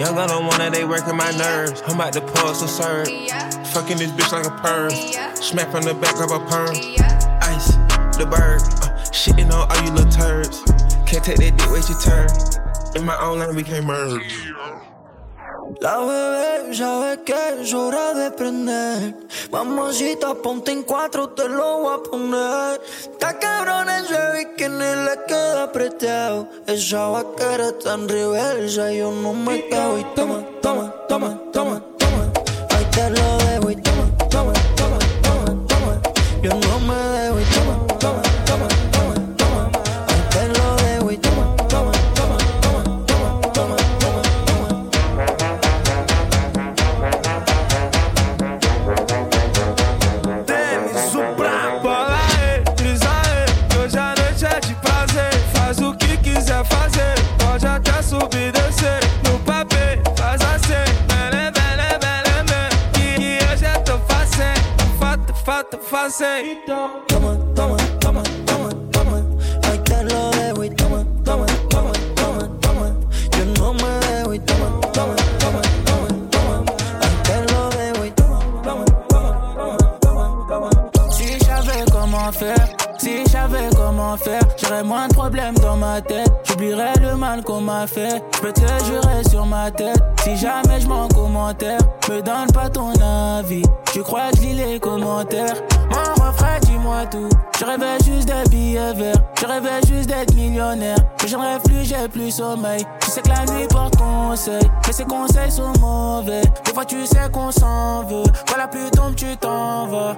Young 0.00 0.14
gun 0.14 0.28
don't 0.28 0.46
want 0.46 0.56
that, 0.56 0.72
they 0.72 0.86
working 0.86 1.14
my 1.14 1.30
nerves. 1.32 1.82
I'm 1.84 1.96
about 1.96 2.14
to 2.14 2.22
pull 2.22 2.54
some 2.54 2.68
serve. 2.68 3.06
Fucking 3.66 3.98
this 3.98 4.10
bitch 4.12 4.32
like 4.32 4.46
a 4.46 4.56
perm. 4.62 4.88
Smack 5.36 5.70
from 5.70 5.82
the 5.82 5.92
back 5.92 6.14
of 6.14 6.30
a 6.30 6.38
perm. 6.48 6.74
Ice, 7.42 7.72
the 8.16 8.24
bird. 8.24 8.62
Uh, 8.80 8.96
shitting 9.12 9.52
on 9.52 9.70
all 9.70 9.84
you 9.84 9.92
little 9.92 10.10
turds. 10.10 10.62
Can't 11.04 11.22
take 11.22 11.36
that 11.36 11.54
dick, 11.54 11.70
wait 11.70 11.86
your 11.90 12.00
turn. 12.00 12.30
In 12.96 13.04
my 13.04 13.14
own 13.20 13.40
lane, 13.40 13.54
we 13.54 13.62
can't 13.62 13.84
merge. 13.84 14.49
La 15.78 15.98
bebé 15.98 16.74
sabe 16.74 17.22
que 17.22 17.34
es 17.60 17.72
hora 17.72 18.12
de 18.12 18.30
prender. 18.32 19.14
Mamacita, 19.52 20.34
ponte 20.34 20.72
en 20.72 20.82
cuatro, 20.82 21.28
te 21.30 21.48
lo 21.48 21.78
voy 21.78 21.94
a 21.94 22.02
poner. 22.02 22.80
Está 23.12 23.38
cabrón 23.38 23.88
ese 23.88 24.18
bikini, 24.36 24.78
le 24.78 25.24
queda 25.26 25.64
apretado. 25.64 26.48
Esa 26.66 27.06
vaquera 27.08 27.68
está 27.68 27.94
en 27.94 28.08
reversa, 28.08 28.92
yo 28.92 29.12
no 29.12 29.32
me 29.32 29.68
cago. 29.68 29.98
Y 29.98 30.04
toma, 30.16 30.44
toma, 30.60 30.92
toma, 31.08 31.40
toma, 31.52 31.82
toma. 31.98 32.32
Ahí 32.70 32.84
te 32.90 33.10
lo 33.10 33.38
dejo 33.38 33.70
y 33.70 33.76
toma, 33.76 34.10
toma, 34.28 34.52
toma, 34.76 34.98
toma, 35.22 35.66
toma. 35.68 36.02
Yo 36.42 36.50
no 36.50 36.80
me 36.80 36.94
dejo 36.94 37.19
te 65.70 65.78
fazer. 65.78 66.42
Come 66.66 67.06
toma, 67.06 67.49
faire, 84.16 84.42
j'aurais 84.56 84.82
moins 84.82 85.08
de 85.08 85.14
problèmes 85.14 85.54
dans 85.56 85.76
ma 85.76 86.00
tête. 86.00 86.30
J'oublierais 86.44 86.94
le 87.00 87.16
mal 87.16 87.42
qu'on 87.42 87.60
m'a 87.60 87.86
fait. 87.86 88.22
Je 88.34 88.40
peux 88.40 88.52
te 88.52 88.84
jurer 88.84 89.24
sur 89.28 89.46
ma 89.46 89.70
tête. 89.70 90.02
Si 90.22 90.36
jamais 90.36 90.80
je 90.80 90.86
m'en 90.86 91.08
commentaire, 91.08 91.80
me 92.08 92.20
donne 92.20 92.50
pas 92.52 92.68
ton 92.68 92.92
avis. 93.00 93.62
Tu 93.92 94.02
crois 94.02 94.30
que 94.30 94.36
je 94.38 94.42
lis 94.42 94.54
les 94.54 94.80
commentaires? 94.80 95.56
Refrain, 96.30 96.58
dis-moi 96.62 97.06
tout. 97.06 97.28
Je 97.58 97.64
rêvais 97.64 97.98
juste 98.04 98.26
des 98.28 98.50
billets 98.50 98.94
verts. 98.94 99.16
Je 99.40 99.46
rêvais 99.46 99.80
juste 99.86 100.08
d'être 100.08 100.34
millionnaire. 100.34 100.96
Mais 101.22 101.28
j'en 101.28 101.40
rêve 101.40 101.60
plus, 101.62 101.84
j'ai 101.84 102.08
plus 102.08 102.30
sommeil. 102.30 102.84
Tu 103.00 103.10
sais 103.10 103.22
que 103.22 103.28
la 103.28 103.44
nuit 103.46 103.66
porte 103.68 103.96
conseil. 103.96 104.62
Mais 104.86 104.92
ces 104.92 105.04
conseils 105.04 105.50
sont 105.50 105.72
mauvais. 105.80 106.42
Des 106.64 106.72
fois, 106.72 106.84
tu 106.84 107.04
sais 107.06 107.30
qu'on 107.32 107.50
s'en 107.50 108.04
veut. 108.04 108.24
La 108.56 108.68
pluie 108.68 108.90
tombe, 108.90 109.14
tu 109.14 109.36
t'en 109.38 109.86
vas. 109.86 110.16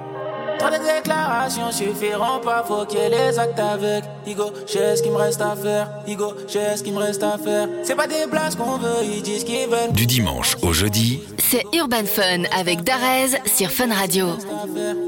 Trop 0.59 0.69
de 0.69 0.75
déclarations 0.75 1.71
suffiront 1.71 2.39
pas, 2.43 2.63
faut 2.67 2.85
qu'il 2.85 2.99
y 2.99 3.01
ait 3.03 3.09
les 3.09 3.39
actes 3.39 3.59
avec. 3.59 4.03
Igo, 4.27 4.51
j'ai 4.67 4.95
ce 4.95 5.01
qu'il 5.01 5.11
me 5.11 5.17
reste 5.17 5.41
à 5.41 5.55
faire. 5.55 5.89
Igo, 6.07 6.33
j'ai 6.47 6.75
ce 6.75 6.83
qu'il 6.83 6.93
me 6.93 6.99
reste 6.99 7.23
à 7.23 7.37
faire. 7.37 7.67
C'est 7.83 7.95
pas 7.95 8.07
des 8.07 8.27
blagues 8.29 8.55
qu'on 8.55 8.77
veut, 8.77 9.03
ils 9.03 9.21
disent 9.21 9.43
qu'ils 9.45 9.67
veulent. 9.67 9.91
Du 9.93 10.05
dimanche 10.05 10.57
au 10.61 10.73
jeudi, 10.73 11.21
C'est 11.39 11.63
Urban 11.73 12.05
Fun 12.05 12.43
avec 12.57 12.83
Darez 12.83 13.39
sur 13.45 13.69
Fun 13.71 13.93
Radio. 13.93 14.27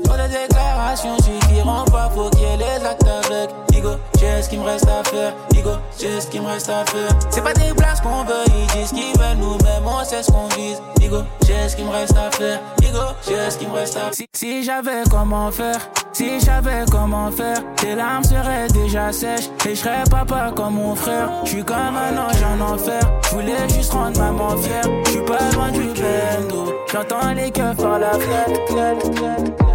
Trop 0.03 0.15
de 0.15 0.27
déclarations 0.27 0.94
suffiront 0.95 1.85
pas, 1.85 2.09
faut 2.13 2.29
qu'il 2.29 2.41
y 2.41 2.43
ait 2.45 2.57
les 2.57 2.85
actes 2.85 3.07
avec. 3.07 3.49
Igo, 3.73 3.89
Nigo, 3.89 3.95
j'ai 4.19 4.41
ce 4.41 4.49
qu'il 4.49 4.59
me 4.59 4.65
reste 4.65 4.87
à 4.87 5.03
faire. 5.03 5.33
Nigo, 5.53 5.71
j'ai 5.99 6.21
ce 6.21 6.27
qu'il 6.27 6.41
me 6.41 6.47
reste 6.47 6.69
à 6.69 6.85
faire. 6.85 7.09
C'est 7.29 7.43
pas 7.43 7.53
des 7.53 7.73
blagues 7.73 8.01
qu'on 8.01 8.23
veut, 8.23 8.45
ils 8.47 8.67
disent 8.79 8.91
qu'ils 8.91 9.19
veulent 9.19 9.37
nous-mêmes, 9.37 9.85
on 9.85 10.03
sait 10.03 10.23
ce 10.23 10.31
qu'on 10.31 10.47
vise. 10.55 10.81
Nigo, 10.99 11.17
j'ai 11.45 11.69
ce 11.69 11.75
qu'il 11.75 11.85
me 11.85 11.91
reste 11.91 12.15
à 12.17 12.31
faire. 12.31 12.59
Nigo, 12.81 12.99
j'ai 13.27 13.49
ce 13.49 13.57
qu'il 13.57 13.69
me 13.69 13.73
reste 13.73 13.97
à 13.97 13.99
faire. 13.99 14.13
Si, 14.13 14.27
si 14.33 14.63
j'avais 14.63 15.03
comment 15.09 15.51
faire, 15.51 15.79
si 16.13 16.39
j'avais 16.39 16.85
comment 16.89 17.29
faire, 17.29 17.57
tes 17.75 17.93
larmes 17.95 18.23
seraient 18.23 18.67
déjà 18.67 19.11
sèches. 19.11 19.49
Et 19.67 19.75
je 19.75 19.81
serais 19.81 20.03
papa 20.09 20.51
comme 20.55 20.75
mon 20.75 20.95
frère. 20.95 21.29
Je 21.43 21.49
suis 21.49 21.63
comme 21.63 21.77
un 21.77 22.17
ange 22.17 22.41
en 22.43 22.73
enfer. 22.73 23.01
Je 23.23 23.29
voulais 23.31 23.69
juste 23.69 23.91
rendre 23.91 24.17
maman 24.19 24.55
fière. 24.57 24.85
Je 25.05 25.11
suis 25.11 25.25
pas 25.25 25.51
loin 25.53 25.71
du 25.71 25.87
bendo. 25.87 26.73
J'entends 26.91 27.33
les 27.33 27.51
keufs 27.51 27.75
par 27.75 27.99
la 27.99 28.11
fenêtre. 28.11 29.74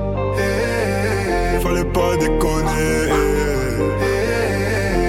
Pas 1.93 2.15
déconner. 2.17 3.09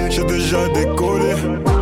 J'ai 0.09 0.23
déjà 0.25 0.67
décollé. 0.69 1.72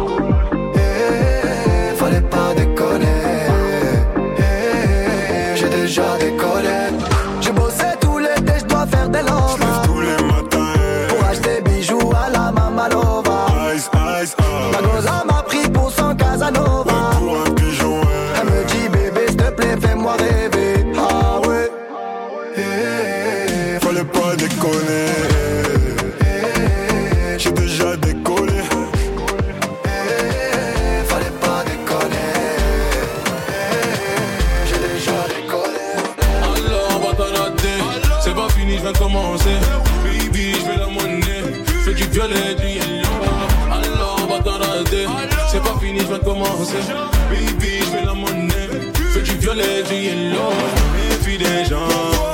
Commencer. 46.72 46.94
Baby, 47.30 47.80
je 47.86 47.92
vais 47.92 48.06
la 48.06 48.14
monnaie. 48.14 48.70
Fais 49.14 49.22
du 49.22 49.36
violet, 49.38 49.84
du 49.84 49.96
yellow. 49.96 50.52
Méfie 50.94 51.38
des 51.38 51.66
gens. 51.66 51.88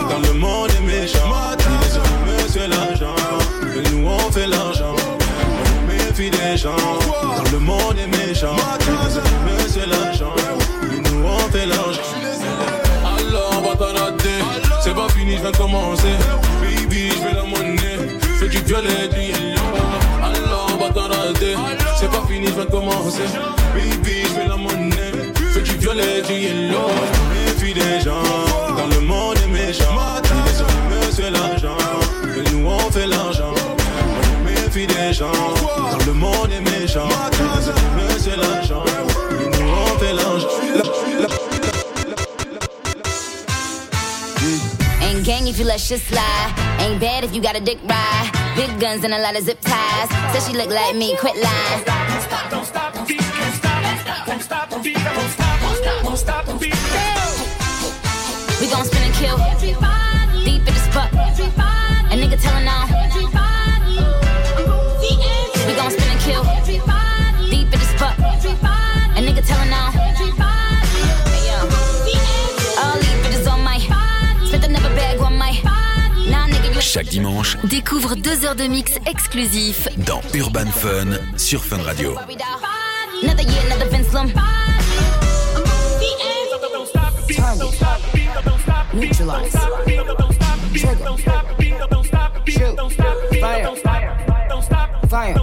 Dans 0.09 0.19
le 0.19 0.33
monde 0.33 0.69
est 0.71 0.85
méchant. 0.85 1.19
Ils 1.59 1.97
ont 1.97 2.43
monsieur 2.43 2.67
l'argent. 2.67 3.15
Et 3.75 3.89
nous, 3.91 4.07
on 4.07 4.31
fait 4.31 4.47
l'argent. 4.47 4.95
Méfie 5.87 6.29
des 6.29 6.57
gens. 6.57 6.75
Dans 6.75 7.51
le 7.51 7.59
monde 7.59 7.95
est 7.97 8.17
méchant. 8.17 8.55
Ont 8.55 9.45
monsieur 9.45 9.85
l'argent. 9.87 10.33
Et 10.91 11.09
nous, 11.09 11.25
on 11.25 11.51
fait 11.51 11.65
l'argent. 11.65 12.01
Alors 13.03 13.53
on 13.57 13.69
va 13.69 13.75
t'en 13.75 14.17
C'est 14.81 14.93
pas 14.93 15.09
fini, 15.09 15.35
je 15.35 15.41
viens 15.41 15.51
de 15.51 15.57
commencer 15.57 16.15
Baby, 16.61 17.09
je 17.09 17.27
vais 17.27 17.33
la 17.33 17.43
monnaie 17.43 18.19
Fais 18.39 18.47
du 18.47 18.59
violet, 18.59 19.07
du 19.11 19.19
yellow 19.19 19.59
Alors 20.23 20.67
on 20.73 20.77
va 20.77 20.89
t'en 20.89 21.09
C'est 21.95 22.09
pas 22.09 22.23
fini, 22.27 22.47
je 22.47 22.53
viens 22.53 22.65
de 22.65 22.71
commencer 22.71 23.23
Fais 25.97 26.21
du 26.21 26.21
violet, 26.21 26.21
du 26.21 26.33
yellow 26.33 26.89
Méfie 27.33 27.73
des 27.73 27.99
gens 28.01 28.21
Dans 28.77 28.87
le 28.87 28.99
monde 28.99 29.37
est 29.43 29.47
méchant 29.47 29.97
Ils 30.23 30.61
ont 30.61 30.89
monsieur 30.89 31.29
l'argent 31.31 31.77
Et 32.35 32.51
nous 32.51 32.67
on 32.67 32.91
fait 32.91 33.07
l'argent 33.07 33.53
Méfie 34.45 34.85
des 34.85 35.13
gens 35.13 35.31
Dans 35.31 36.05
le 36.05 36.13
monde 36.13 36.51
est 36.51 36.61
méchant 36.61 37.09
Ils 37.31 37.69
ont 37.69 37.73
monsieur 37.95 38.35
l'argent 38.35 38.83
Et 39.41 39.45
nous 39.57 39.69
on 39.69 39.97
fait 39.97 40.13
l'argent 40.13 40.47
Ain't 45.01 45.23
gang 45.25 45.47
if 45.47 45.57
you 45.57 45.65
let 45.65 45.79
shit 45.79 45.99
slide. 45.99 46.53
Ain't 46.79 46.99
bad 46.99 47.23
if 47.23 47.33
you 47.33 47.41
got 47.41 47.55
a 47.55 47.59
dick 47.59 47.79
ride. 47.83 48.31
Big 48.55 48.79
guns 48.79 49.03
and 49.03 49.13
a 49.13 49.19
lot 49.19 49.35
of 49.35 49.43
zip 49.43 49.59
ties. 49.61 50.09
Said 50.31 50.43
she 50.43 50.57
look 50.57 50.69
like 50.69 50.95
me, 50.95 51.15
quit 51.17 51.35
lying. 51.37 51.83
We 58.59 58.67
gon' 58.73 58.85
spin 58.85 59.03
and 59.03 59.13
kill. 59.13 59.37
Deep 60.43 60.67
in 60.67 60.73
the 60.73 60.79
spot. 60.91 61.09
A 61.13 62.15
nigga 62.15 62.37
telling 62.41 62.67
on. 62.67 62.89
We 65.67 65.73
gon' 65.75 65.91
spin 65.91 66.09
and 66.09 66.19
kill. 66.21 66.43
Deep 67.49 67.73
in 67.73 67.79
the 67.79 67.85
spot. 67.95 68.15
A 68.19 69.21
nigga 69.21 69.41
telling 69.45 69.71
on. 69.71 69.91
Hey, 69.93 71.43
yo. 71.47 71.57
All 72.81 72.97
these 72.97 73.17
bitches 73.23 73.47
on 73.51 73.61
my. 73.63 73.77
Spent 74.45 74.65
another 74.65 74.93
bag 74.95 75.19
on 75.21 75.37
my. 75.37 75.51
Nah, 76.29 76.47
nigga, 76.47 76.73
you 76.73 76.81
Chaque 76.81 77.07
dimanche, 77.07 77.57
Découvre 77.63 78.15
deux 78.15 78.43
heures 78.43 78.55
de 78.55 78.65
mix 78.65 78.93
exclusif 79.05 79.87
dans 79.97 80.21
Urban 80.33 80.65
Fun 80.65 81.19
sur 81.37 81.63
Fun 81.63 81.81
Radio. 81.83 82.15
Neutralize. 88.97 89.53
Trigger. 90.73 91.05
Shoot. 92.47 92.75
Fire. 93.39 93.75
Fire. 95.07 95.35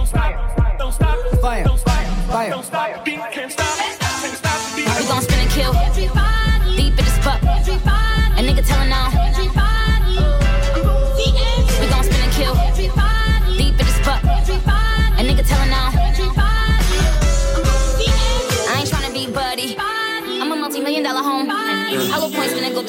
Fire. 1.41 1.41
Fire. 1.41 1.65
We 3.05 3.15
gon' 5.07 5.21
spin 5.21 5.39
and 5.39 5.49
kill. 5.51 5.71
Deep 6.75 6.91
in 6.91 6.95
the 6.97 7.03
spot. 7.21 8.04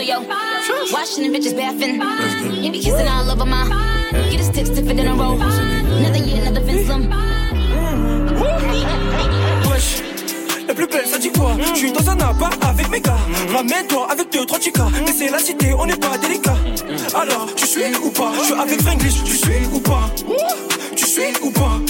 Yo. 0.07 0.23
Washing 0.93 1.25
the 1.25 1.31
bitches 1.37 1.55
bathing. 1.57 2.01
You 2.63 2.71
be 2.71 2.79
kissing 2.79 3.09
all 3.09 3.31
over 3.31 3.45
my. 3.45 3.65
Get 4.31 4.39
his 4.39 4.51
tips 4.51 4.71
to 4.71 4.83
fit 4.83 4.99
in 4.99 5.07
a 5.07 5.15
row. 5.15 5.35
Another 5.35 6.19
year, 6.19 6.43
another 6.43 6.61
Vince 6.61 6.89
Lum. 6.89 7.03
Wesh, 9.69 10.03
la 10.69 10.75
plus 10.75 10.87
belle, 10.87 11.07
ça 11.07 11.19
dit 11.19 11.33
quoi? 11.33 11.57
Je 11.59 11.75
suis 11.75 11.93
dans 11.93 12.09
un 12.09 12.19
appart 12.21 12.65
avec 12.65 12.89
mes 12.91 13.01
gars. 13.01 13.19
Ramène-toi 13.53 14.07
avec 14.11 14.33
deux, 14.33 14.47
trois 14.47 14.61
chicas. 14.61 14.89
Mais 15.05 15.13
c'est 15.13 15.31
la 15.31 15.39
cité, 15.39 15.75
on 15.75 15.87
n'est 15.87 15.97
pas 15.97 16.17
délicat. 16.19 16.57
Alors, 17.15 17.49
tu 17.57 17.67
suis 17.67 17.97
ou 18.05 18.11
pas? 18.11 18.33
Je 18.39 18.45
suis 18.45 18.55
avec 18.55 18.81
Franglish, 18.83 19.25
tu 19.25 19.37
suis 19.37 19.67
ou 19.73 19.81
pas? 19.81 20.11
Suis 21.17 21.43
ou 21.43 21.51
pas? 21.51 21.81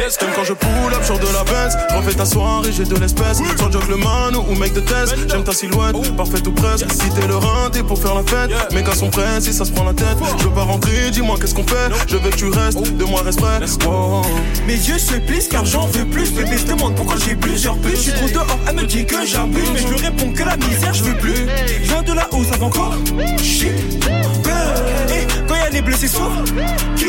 Yes, 0.00 0.16
comme 0.18 0.30
quand 0.34 0.44
je 0.44 0.52
pull 0.52 0.92
up 0.94 1.02
sur 1.04 1.18
de 1.18 1.26
la 1.32 1.44
Benz 1.44 1.76
Je 1.90 1.96
refais 1.96 2.14
ta 2.14 2.24
soirée, 2.24 2.70
j'ai 2.72 2.84
de 2.84 2.96
l'espèce. 2.96 3.38
Sans 3.58 3.70
joke 3.70 3.88
le 3.88 3.96
man 3.96 4.36
ou 4.36 4.54
mec 4.56 4.74
de 4.74 4.80
test. 4.80 5.14
J'aime 5.28 5.44
ta 5.44 5.52
silhouette, 5.52 5.96
parfaite 6.16 6.46
ou 6.46 6.52
presque. 6.52 6.90
Si 6.92 7.08
t'es 7.10 7.26
le 7.26 7.36
rein, 7.36 7.70
t'es 7.70 7.82
pour 7.82 7.98
faire 7.98 8.14
la 8.14 8.22
fête. 8.22 8.50
Mes 8.72 8.82
gars 8.82 8.94
sont 8.94 9.10
prêts, 9.10 9.40
si 9.40 9.52
ça 9.52 9.64
se 9.64 9.72
prend 9.72 9.84
la 9.84 9.94
tête. 9.94 10.16
Je 10.38 10.44
veux 10.44 10.54
pas 10.54 10.64
rentrer, 10.64 11.10
dis-moi 11.10 11.36
qu'est-ce 11.40 11.54
qu'on 11.54 11.66
fait. 11.66 11.90
Je 12.08 12.16
veux 12.16 12.30
que 12.30 12.36
tu 12.36 12.46
restes, 12.46 12.80
de 12.82 13.04
moi 13.04 13.22
reste 13.22 13.40
prêt. 13.40 13.60
Oh. 13.86 14.22
Mes 14.66 14.74
yeux 14.74 14.98
se 14.98 15.14
plissent 15.14 15.48
car 15.48 15.64
j'en 15.64 15.86
veux 15.86 16.04
plus. 16.06 16.32
Bébé 16.32 16.58
se 16.58 16.66
demande 16.66 16.94
pourquoi 16.94 17.16
j'ai 17.24 17.34
plusieurs 17.34 17.76
plus. 17.78 17.96
Je 17.96 18.10
suis 18.10 18.12
trop 18.12 18.28
dehors, 18.28 18.58
elle 18.68 18.76
me 18.76 18.84
dit 18.84 19.06
que 19.06 19.24
j'abuse. 19.24 19.70
Mais 19.72 19.80
je 19.80 19.86
lui 19.88 20.00
réponds 20.00 20.32
que 20.32 20.42
la 20.42 20.56
misère, 20.56 20.92
je 20.92 21.04
veux 21.04 21.16
plus. 21.16 21.46
Je 21.82 21.88
viens 21.88 22.02
de 22.02 22.12
là-haut, 22.12 22.44
ça 22.44 22.56
va 22.58 22.66
encore. 22.66 22.96
Shit. 23.42 23.72
Eh, 25.08 25.26
quand 25.48 25.54
y'a 25.54 25.70
les 25.70 25.82
blessés, 25.82 26.08
souvent. 26.08 26.42
Qui? 26.96 27.06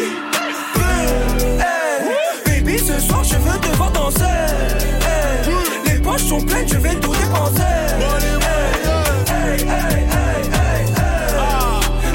nuit, 2.73 2.79
ce 2.79 2.99
soir 2.99 3.23
je 3.23 3.35
veux 3.35 3.59
te 3.59 3.75
voir 3.77 3.91
danser. 3.91 4.23
Les 5.85 5.99
poches 5.99 6.23
sont 6.23 6.41
pleines, 6.41 6.67
je 6.67 6.77
vais 6.77 6.95
tout 6.95 7.11
dépenser. 7.11 7.61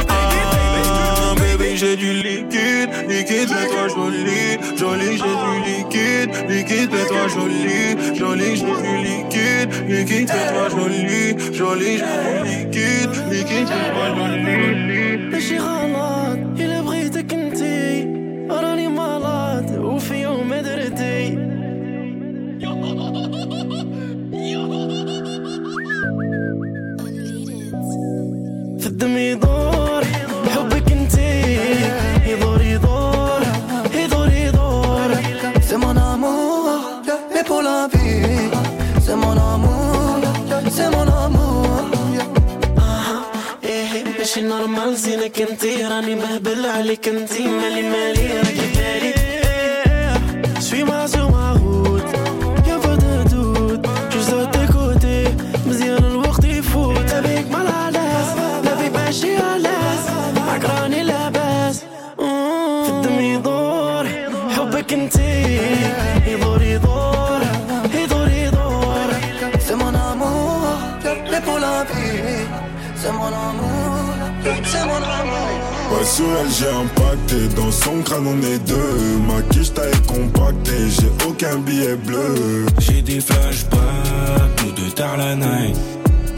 Ah, 0.08 1.34
j'ai 1.74 1.96
du 1.96 2.12
liquide, 2.12 2.90
liquide, 3.08 3.50
mets-toi 3.50 3.88
joli, 3.94 4.58
joli, 4.76 5.10
j'ai 5.22 5.34
du 5.44 5.52
liquide, 5.68 6.30
liquide, 6.48 6.90
toi 6.90 7.28
joli, 7.28 8.16
joli, 8.16 8.56
j'ai 8.56 8.74
du 8.84 8.94
liquide, 9.06 9.70
liquide, 9.88 10.28
mets-toi 10.28 10.68
joli, 10.70 11.54
joli, 11.54 11.98
j'ai 11.98 12.10
du 12.34 12.48
liquide, 12.48 13.14
liquide, 13.30 13.68
mets-toi 13.68 14.06
joli. 14.16 14.78
الدم 28.98 29.16
يدور 29.18 30.02
حبك 30.54 30.92
انت. 30.92 31.14
يدور 32.26 32.62
يدور 32.62 33.42
يدور 33.94 34.28
يدور. 34.32 35.10
سي 35.68 35.76
مون 35.76 35.98
امور 35.98 36.80
مي 37.34 37.42
بو 37.48 37.60
لا 37.60 37.88
في 37.88 38.50
سي 39.06 39.14
مون 39.14 39.38
امور 39.38 40.20
سي 40.76 40.88
مون 40.90 41.08
امور 41.08 41.90
آه، 42.78 43.22
إيه 43.64 44.04
ماشي 44.18 44.40
نورمال. 44.40 44.96
زينك 44.96 45.40
انت 45.40 45.64
راني 45.64 46.14
مهبل 46.14 46.66
عليك 46.66 47.08
انت. 47.08 47.32
مالي 47.40 47.82
مالي 47.82 48.26
راكي 48.38 48.68
بالي 48.76 49.14
شوي 50.60 50.82
معزوم 50.84 51.34
عهود 51.34 52.02
Ouais, 74.88 76.04
sur 76.04 76.26
elle, 76.26 76.50
j'ai 76.50 76.68
impacté. 76.68 77.54
Dans 77.56 77.70
son 77.70 78.02
crâne, 78.02 78.26
on 78.26 78.38
est 78.42 78.58
deux. 78.66 79.18
Ma 79.26 79.40
quiche 79.42 79.72
taille 79.72 79.90
compactée. 80.06 80.88
J'ai 80.90 81.26
aucun 81.26 81.56
billet 81.58 81.96
bleu. 81.96 82.66
J'ai 82.78 83.02
des 83.02 83.20
flashbacks, 83.20 83.80
nous 84.64 84.72
deux 84.72 84.90
tard 84.90 85.16
la 85.16 85.34
night. 85.34 85.76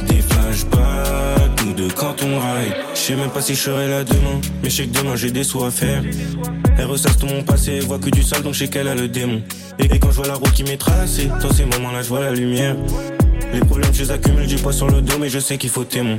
Des 0.07 0.23
flashbacks, 0.23 1.65
nous 1.67 1.73
deux 1.73 1.89
quand 1.95 2.23
on 2.23 2.39
ride. 2.39 2.75
Je 2.95 2.99
sais 2.99 3.17
même 3.17 3.31
pas 3.31 3.43
si 3.43 3.55
je 3.55 3.61
serai 3.61 3.89
là 3.89 4.05
demain, 4.05 4.41
mais 4.63 4.71
je 4.71 4.77
sais 4.77 4.87
que 4.87 4.97
demain 4.99 5.17
j'ai 5.17 5.31
des 5.31 5.45
sous 5.45 5.65
à 5.65 5.71
faire. 5.71 6.03
Elle 6.79 6.87
ressasse 6.87 7.19
tout 7.19 7.27
mon 7.27 7.43
passé, 7.43 7.79
elle 7.79 7.85
voit 7.87 7.99
que 7.99 8.11
du 8.11 8.23
sale, 8.23 8.43
donc 8.43 8.55
je 8.55 8.61
sais 8.61 8.69
qu'elle 8.69 8.89
a 8.89 8.95
le 8.95 9.09
démon. 9.09 9.43
Et, 9.79 9.85
et 9.85 9.99
quand 9.99 10.11
je 10.11 10.17
vois 10.17 10.29
la 10.29 10.35
route 10.35 10.53
qui 10.53 10.65
m'est 10.65 10.77
tracée, 10.77 11.29
dans 11.43 11.53
ces 11.53 11.65
moments-là, 11.67 12.03
je 12.03 12.09
vois 12.09 12.21
la 12.21 12.33
lumière. 12.33 12.77
Les 13.53 13.61
problèmes, 13.61 13.93
je 13.93 14.03
les 14.05 14.11
accumule, 14.13 14.49
j'ai 14.49 14.57
poids 14.57 14.73
sur 14.73 14.89
le 14.89 15.03
dos, 15.03 15.19
mais 15.21 15.29
je 15.29 15.41
sais 15.41 15.59
qu'il 15.59 15.71
faut 15.71 15.85
témoin. 15.85 16.19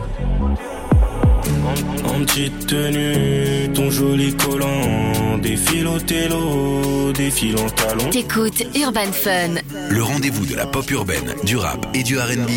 En, 1.72 2.10
en 2.10 2.26
petite 2.26 2.68
tenue, 2.68 3.70
ton 3.74 3.90
joli 3.90 4.36
collant, 4.36 5.38
des 5.42 5.56
fils 5.56 5.86
au 5.86 6.00
télo, 6.00 7.12
des 7.14 7.32
fils 7.32 7.56
en 7.60 7.70
talons. 7.70 8.10
T'écoutes 8.10 8.64
Urban 8.76 9.12
Fun 9.12 9.62
Le 9.90 10.04
rendez-vous 10.04 10.46
de 10.46 10.56
la 10.56 10.66
pop 10.66 10.90
urbaine, 10.92 11.34
du 11.44 11.58
rap 11.58 11.86
et 11.94 12.04
du 12.04 12.18
RB. 12.18 12.50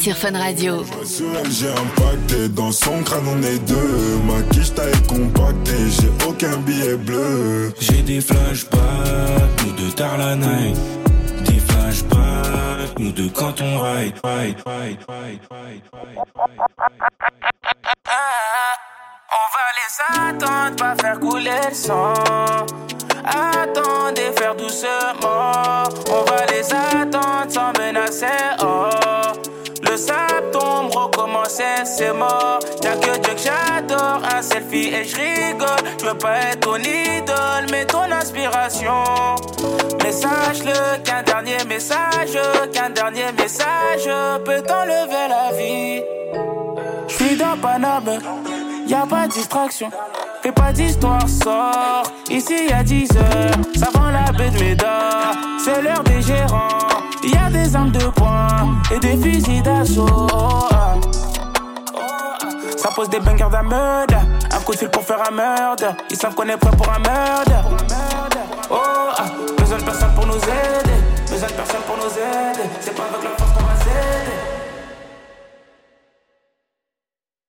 sur 0.00 0.16
Fun 0.16 0.32
Radio. 0.36 0.84
J'ai 1.50 1.68
impacté. 1.68 2.48
Dans 2.50 2.72
son 2.72 3.02
crâne, 3.02 3.24
on 3.28 3.42
est 3.42 3.58
deux. 3.66 4.18
Ma 4.26 4.42
quiche 4.50 4.72
taille 4.74 4.90
compactée. 5.06 5.72
J'ai 6.00 6.26
aucun 6.26 6.56
billet 6.58 6.96
bleu. 6.96 7.72
J'ai 7.80 8.02
des 8.02 8.20
flashbacks, 8.20 8.80
nous 9.66 9.72
deux 9.72 9.92
tard 9.92 10.16
la 10.18 10.36
night. 10.36 10.76
Des 11.44 11.60
flashbacks, 11.60 12.98
nous 12.98 13.12
deux 13.12 13.28
quand 13.30 13.60
on 13.60 13.80
ride, 13.80 14.14
ride, 14.24 14.56
ride, 14.66 14.98
ride, 15.08 15.38
On 19.34 19.46
va 19.54 19.66
les 19.78 19.92
attendre, 20.30 20.76
pas 20.76 20.94
faire 21.00 21.18
couler 21.18 21.68
le 21.68 21.74
sang. 21.74 22.12
Attendez, 23.24 24.30
faire 24.36 24.54
doucement. 24.54 25.84
On 26.10 26.22
va 26.30 26.46
les 26.46 26.72
attendre 26.72 27.50
sans 27.50 27.72
menacer. 27.78 28.26
Oh, 28.60 28.90
le 29.92 30.50
tombe, 30.50 30.94
recommencer, 30.94 31.84
c'est 31.84 32.12
mort. 32.12 32.60
Y'a 32.82 32.96
que 32.96 33.18
Dieu 33.18 33.34
que 33.34 33.40
j'adore, 33.40 34.22
un 34.34 34.40
selfie 34.40 34.88
et 34.88 35.04
je 35.04 35.16
rigole. 35.16 35.68
Je 36.00 36.06
veux 36.06 36.14
pas 36.14 36.36
être 36.50 36.60
ton 36.60 36.76
idole, 36.76 37.66
mais 37.70 37.84
ton 37.84 38.10
inspiration. 38.10 39.04
Mais 40.02 40.12
sache-le 40.12 41.02
qu'un 41.02 41.22
dernier 41.22 41.62
message, 41.68 42.38
qu'un 42.72 42.90
dernier 42.90 43.32
message 43.36 44.08
peut 44.44 44.62
t'enlever 44.62 45.28
la 45.28 45.52
vie. 45.56 46.02
Je 47.08 47.14
suis 47.14 47.36
dans 47.36 47.56
Paname, 47.58 48.18
y 48.86 48.94
a 48.94 49.06
pas 49.06 49.26
de 49.26 49.32
distraction. 49.32 49.90
Fais 50.42 50.52
pas 50.52 50.72
d'histoire, 50.72 51.28
sort. 51.28 52.04
Ici 52.30 52.72
a 52.72 52.82
10 52.82 53.08
heures, 53.16 53.78
ça 53.78 53.88
vend 53.92 54.10
la 54.10 54.32
baie 54.32 54.50
de 54.50 54.58
Médard. 54.58 55.34
C'est 55.62 55.82
l'heure 55.82 56.02
des 56.04 56.22
gérants. 56.22 56.78
Y 57.24 57.36
a 57.36 57.50
des 57.50 57.76
armes 57.76 57.92
de 57.92 58.04
poing 58.08 58.82
et 58.90 58.98
des 58.98 59.16
fusils 59.16 59.62
d'assaut. 59.62 60.28
Ça 62.76 62.90
pose 62.96 63.08
des 63.10 63.20
bangers 63.20 63.48
d'un. 63.50 64.16
Un 64.50 64.60
coup 64.64 64.72
de 64.72 64.78
fil 64.78 64.88
pour 64.88 65.02
faire 65.02 65.22
un 65.28 65.32
meurtre. 65.32 65.94
Ils 66.10 66.16
savent 66.16 66.34
qu'on 66.34 66.48
est 66.48 66.56
prêt 66.56 66.76
pour 66.76 66.88
un 66.88 66.98
meurtre. 66.98 67.52
Oh, 68.70 68.76
ah. 69.16 69.24
besoin 69.56 69.78
de 69.78 69.84
personne 69.84 70.14
pour 70.14 70.26
nous 70.26 70.34
aider. 70.34 70.98
Besoin 71.30 71.48
de 71.48 71.52
personne 71.52 71.82
pour 71.86 71.96
nous 71.96 72.10
aider. 72.10 72.68
C'est 72.80 72.94
pas 72.94 73.04
avec 73.04 73.22
le 73.22 73.51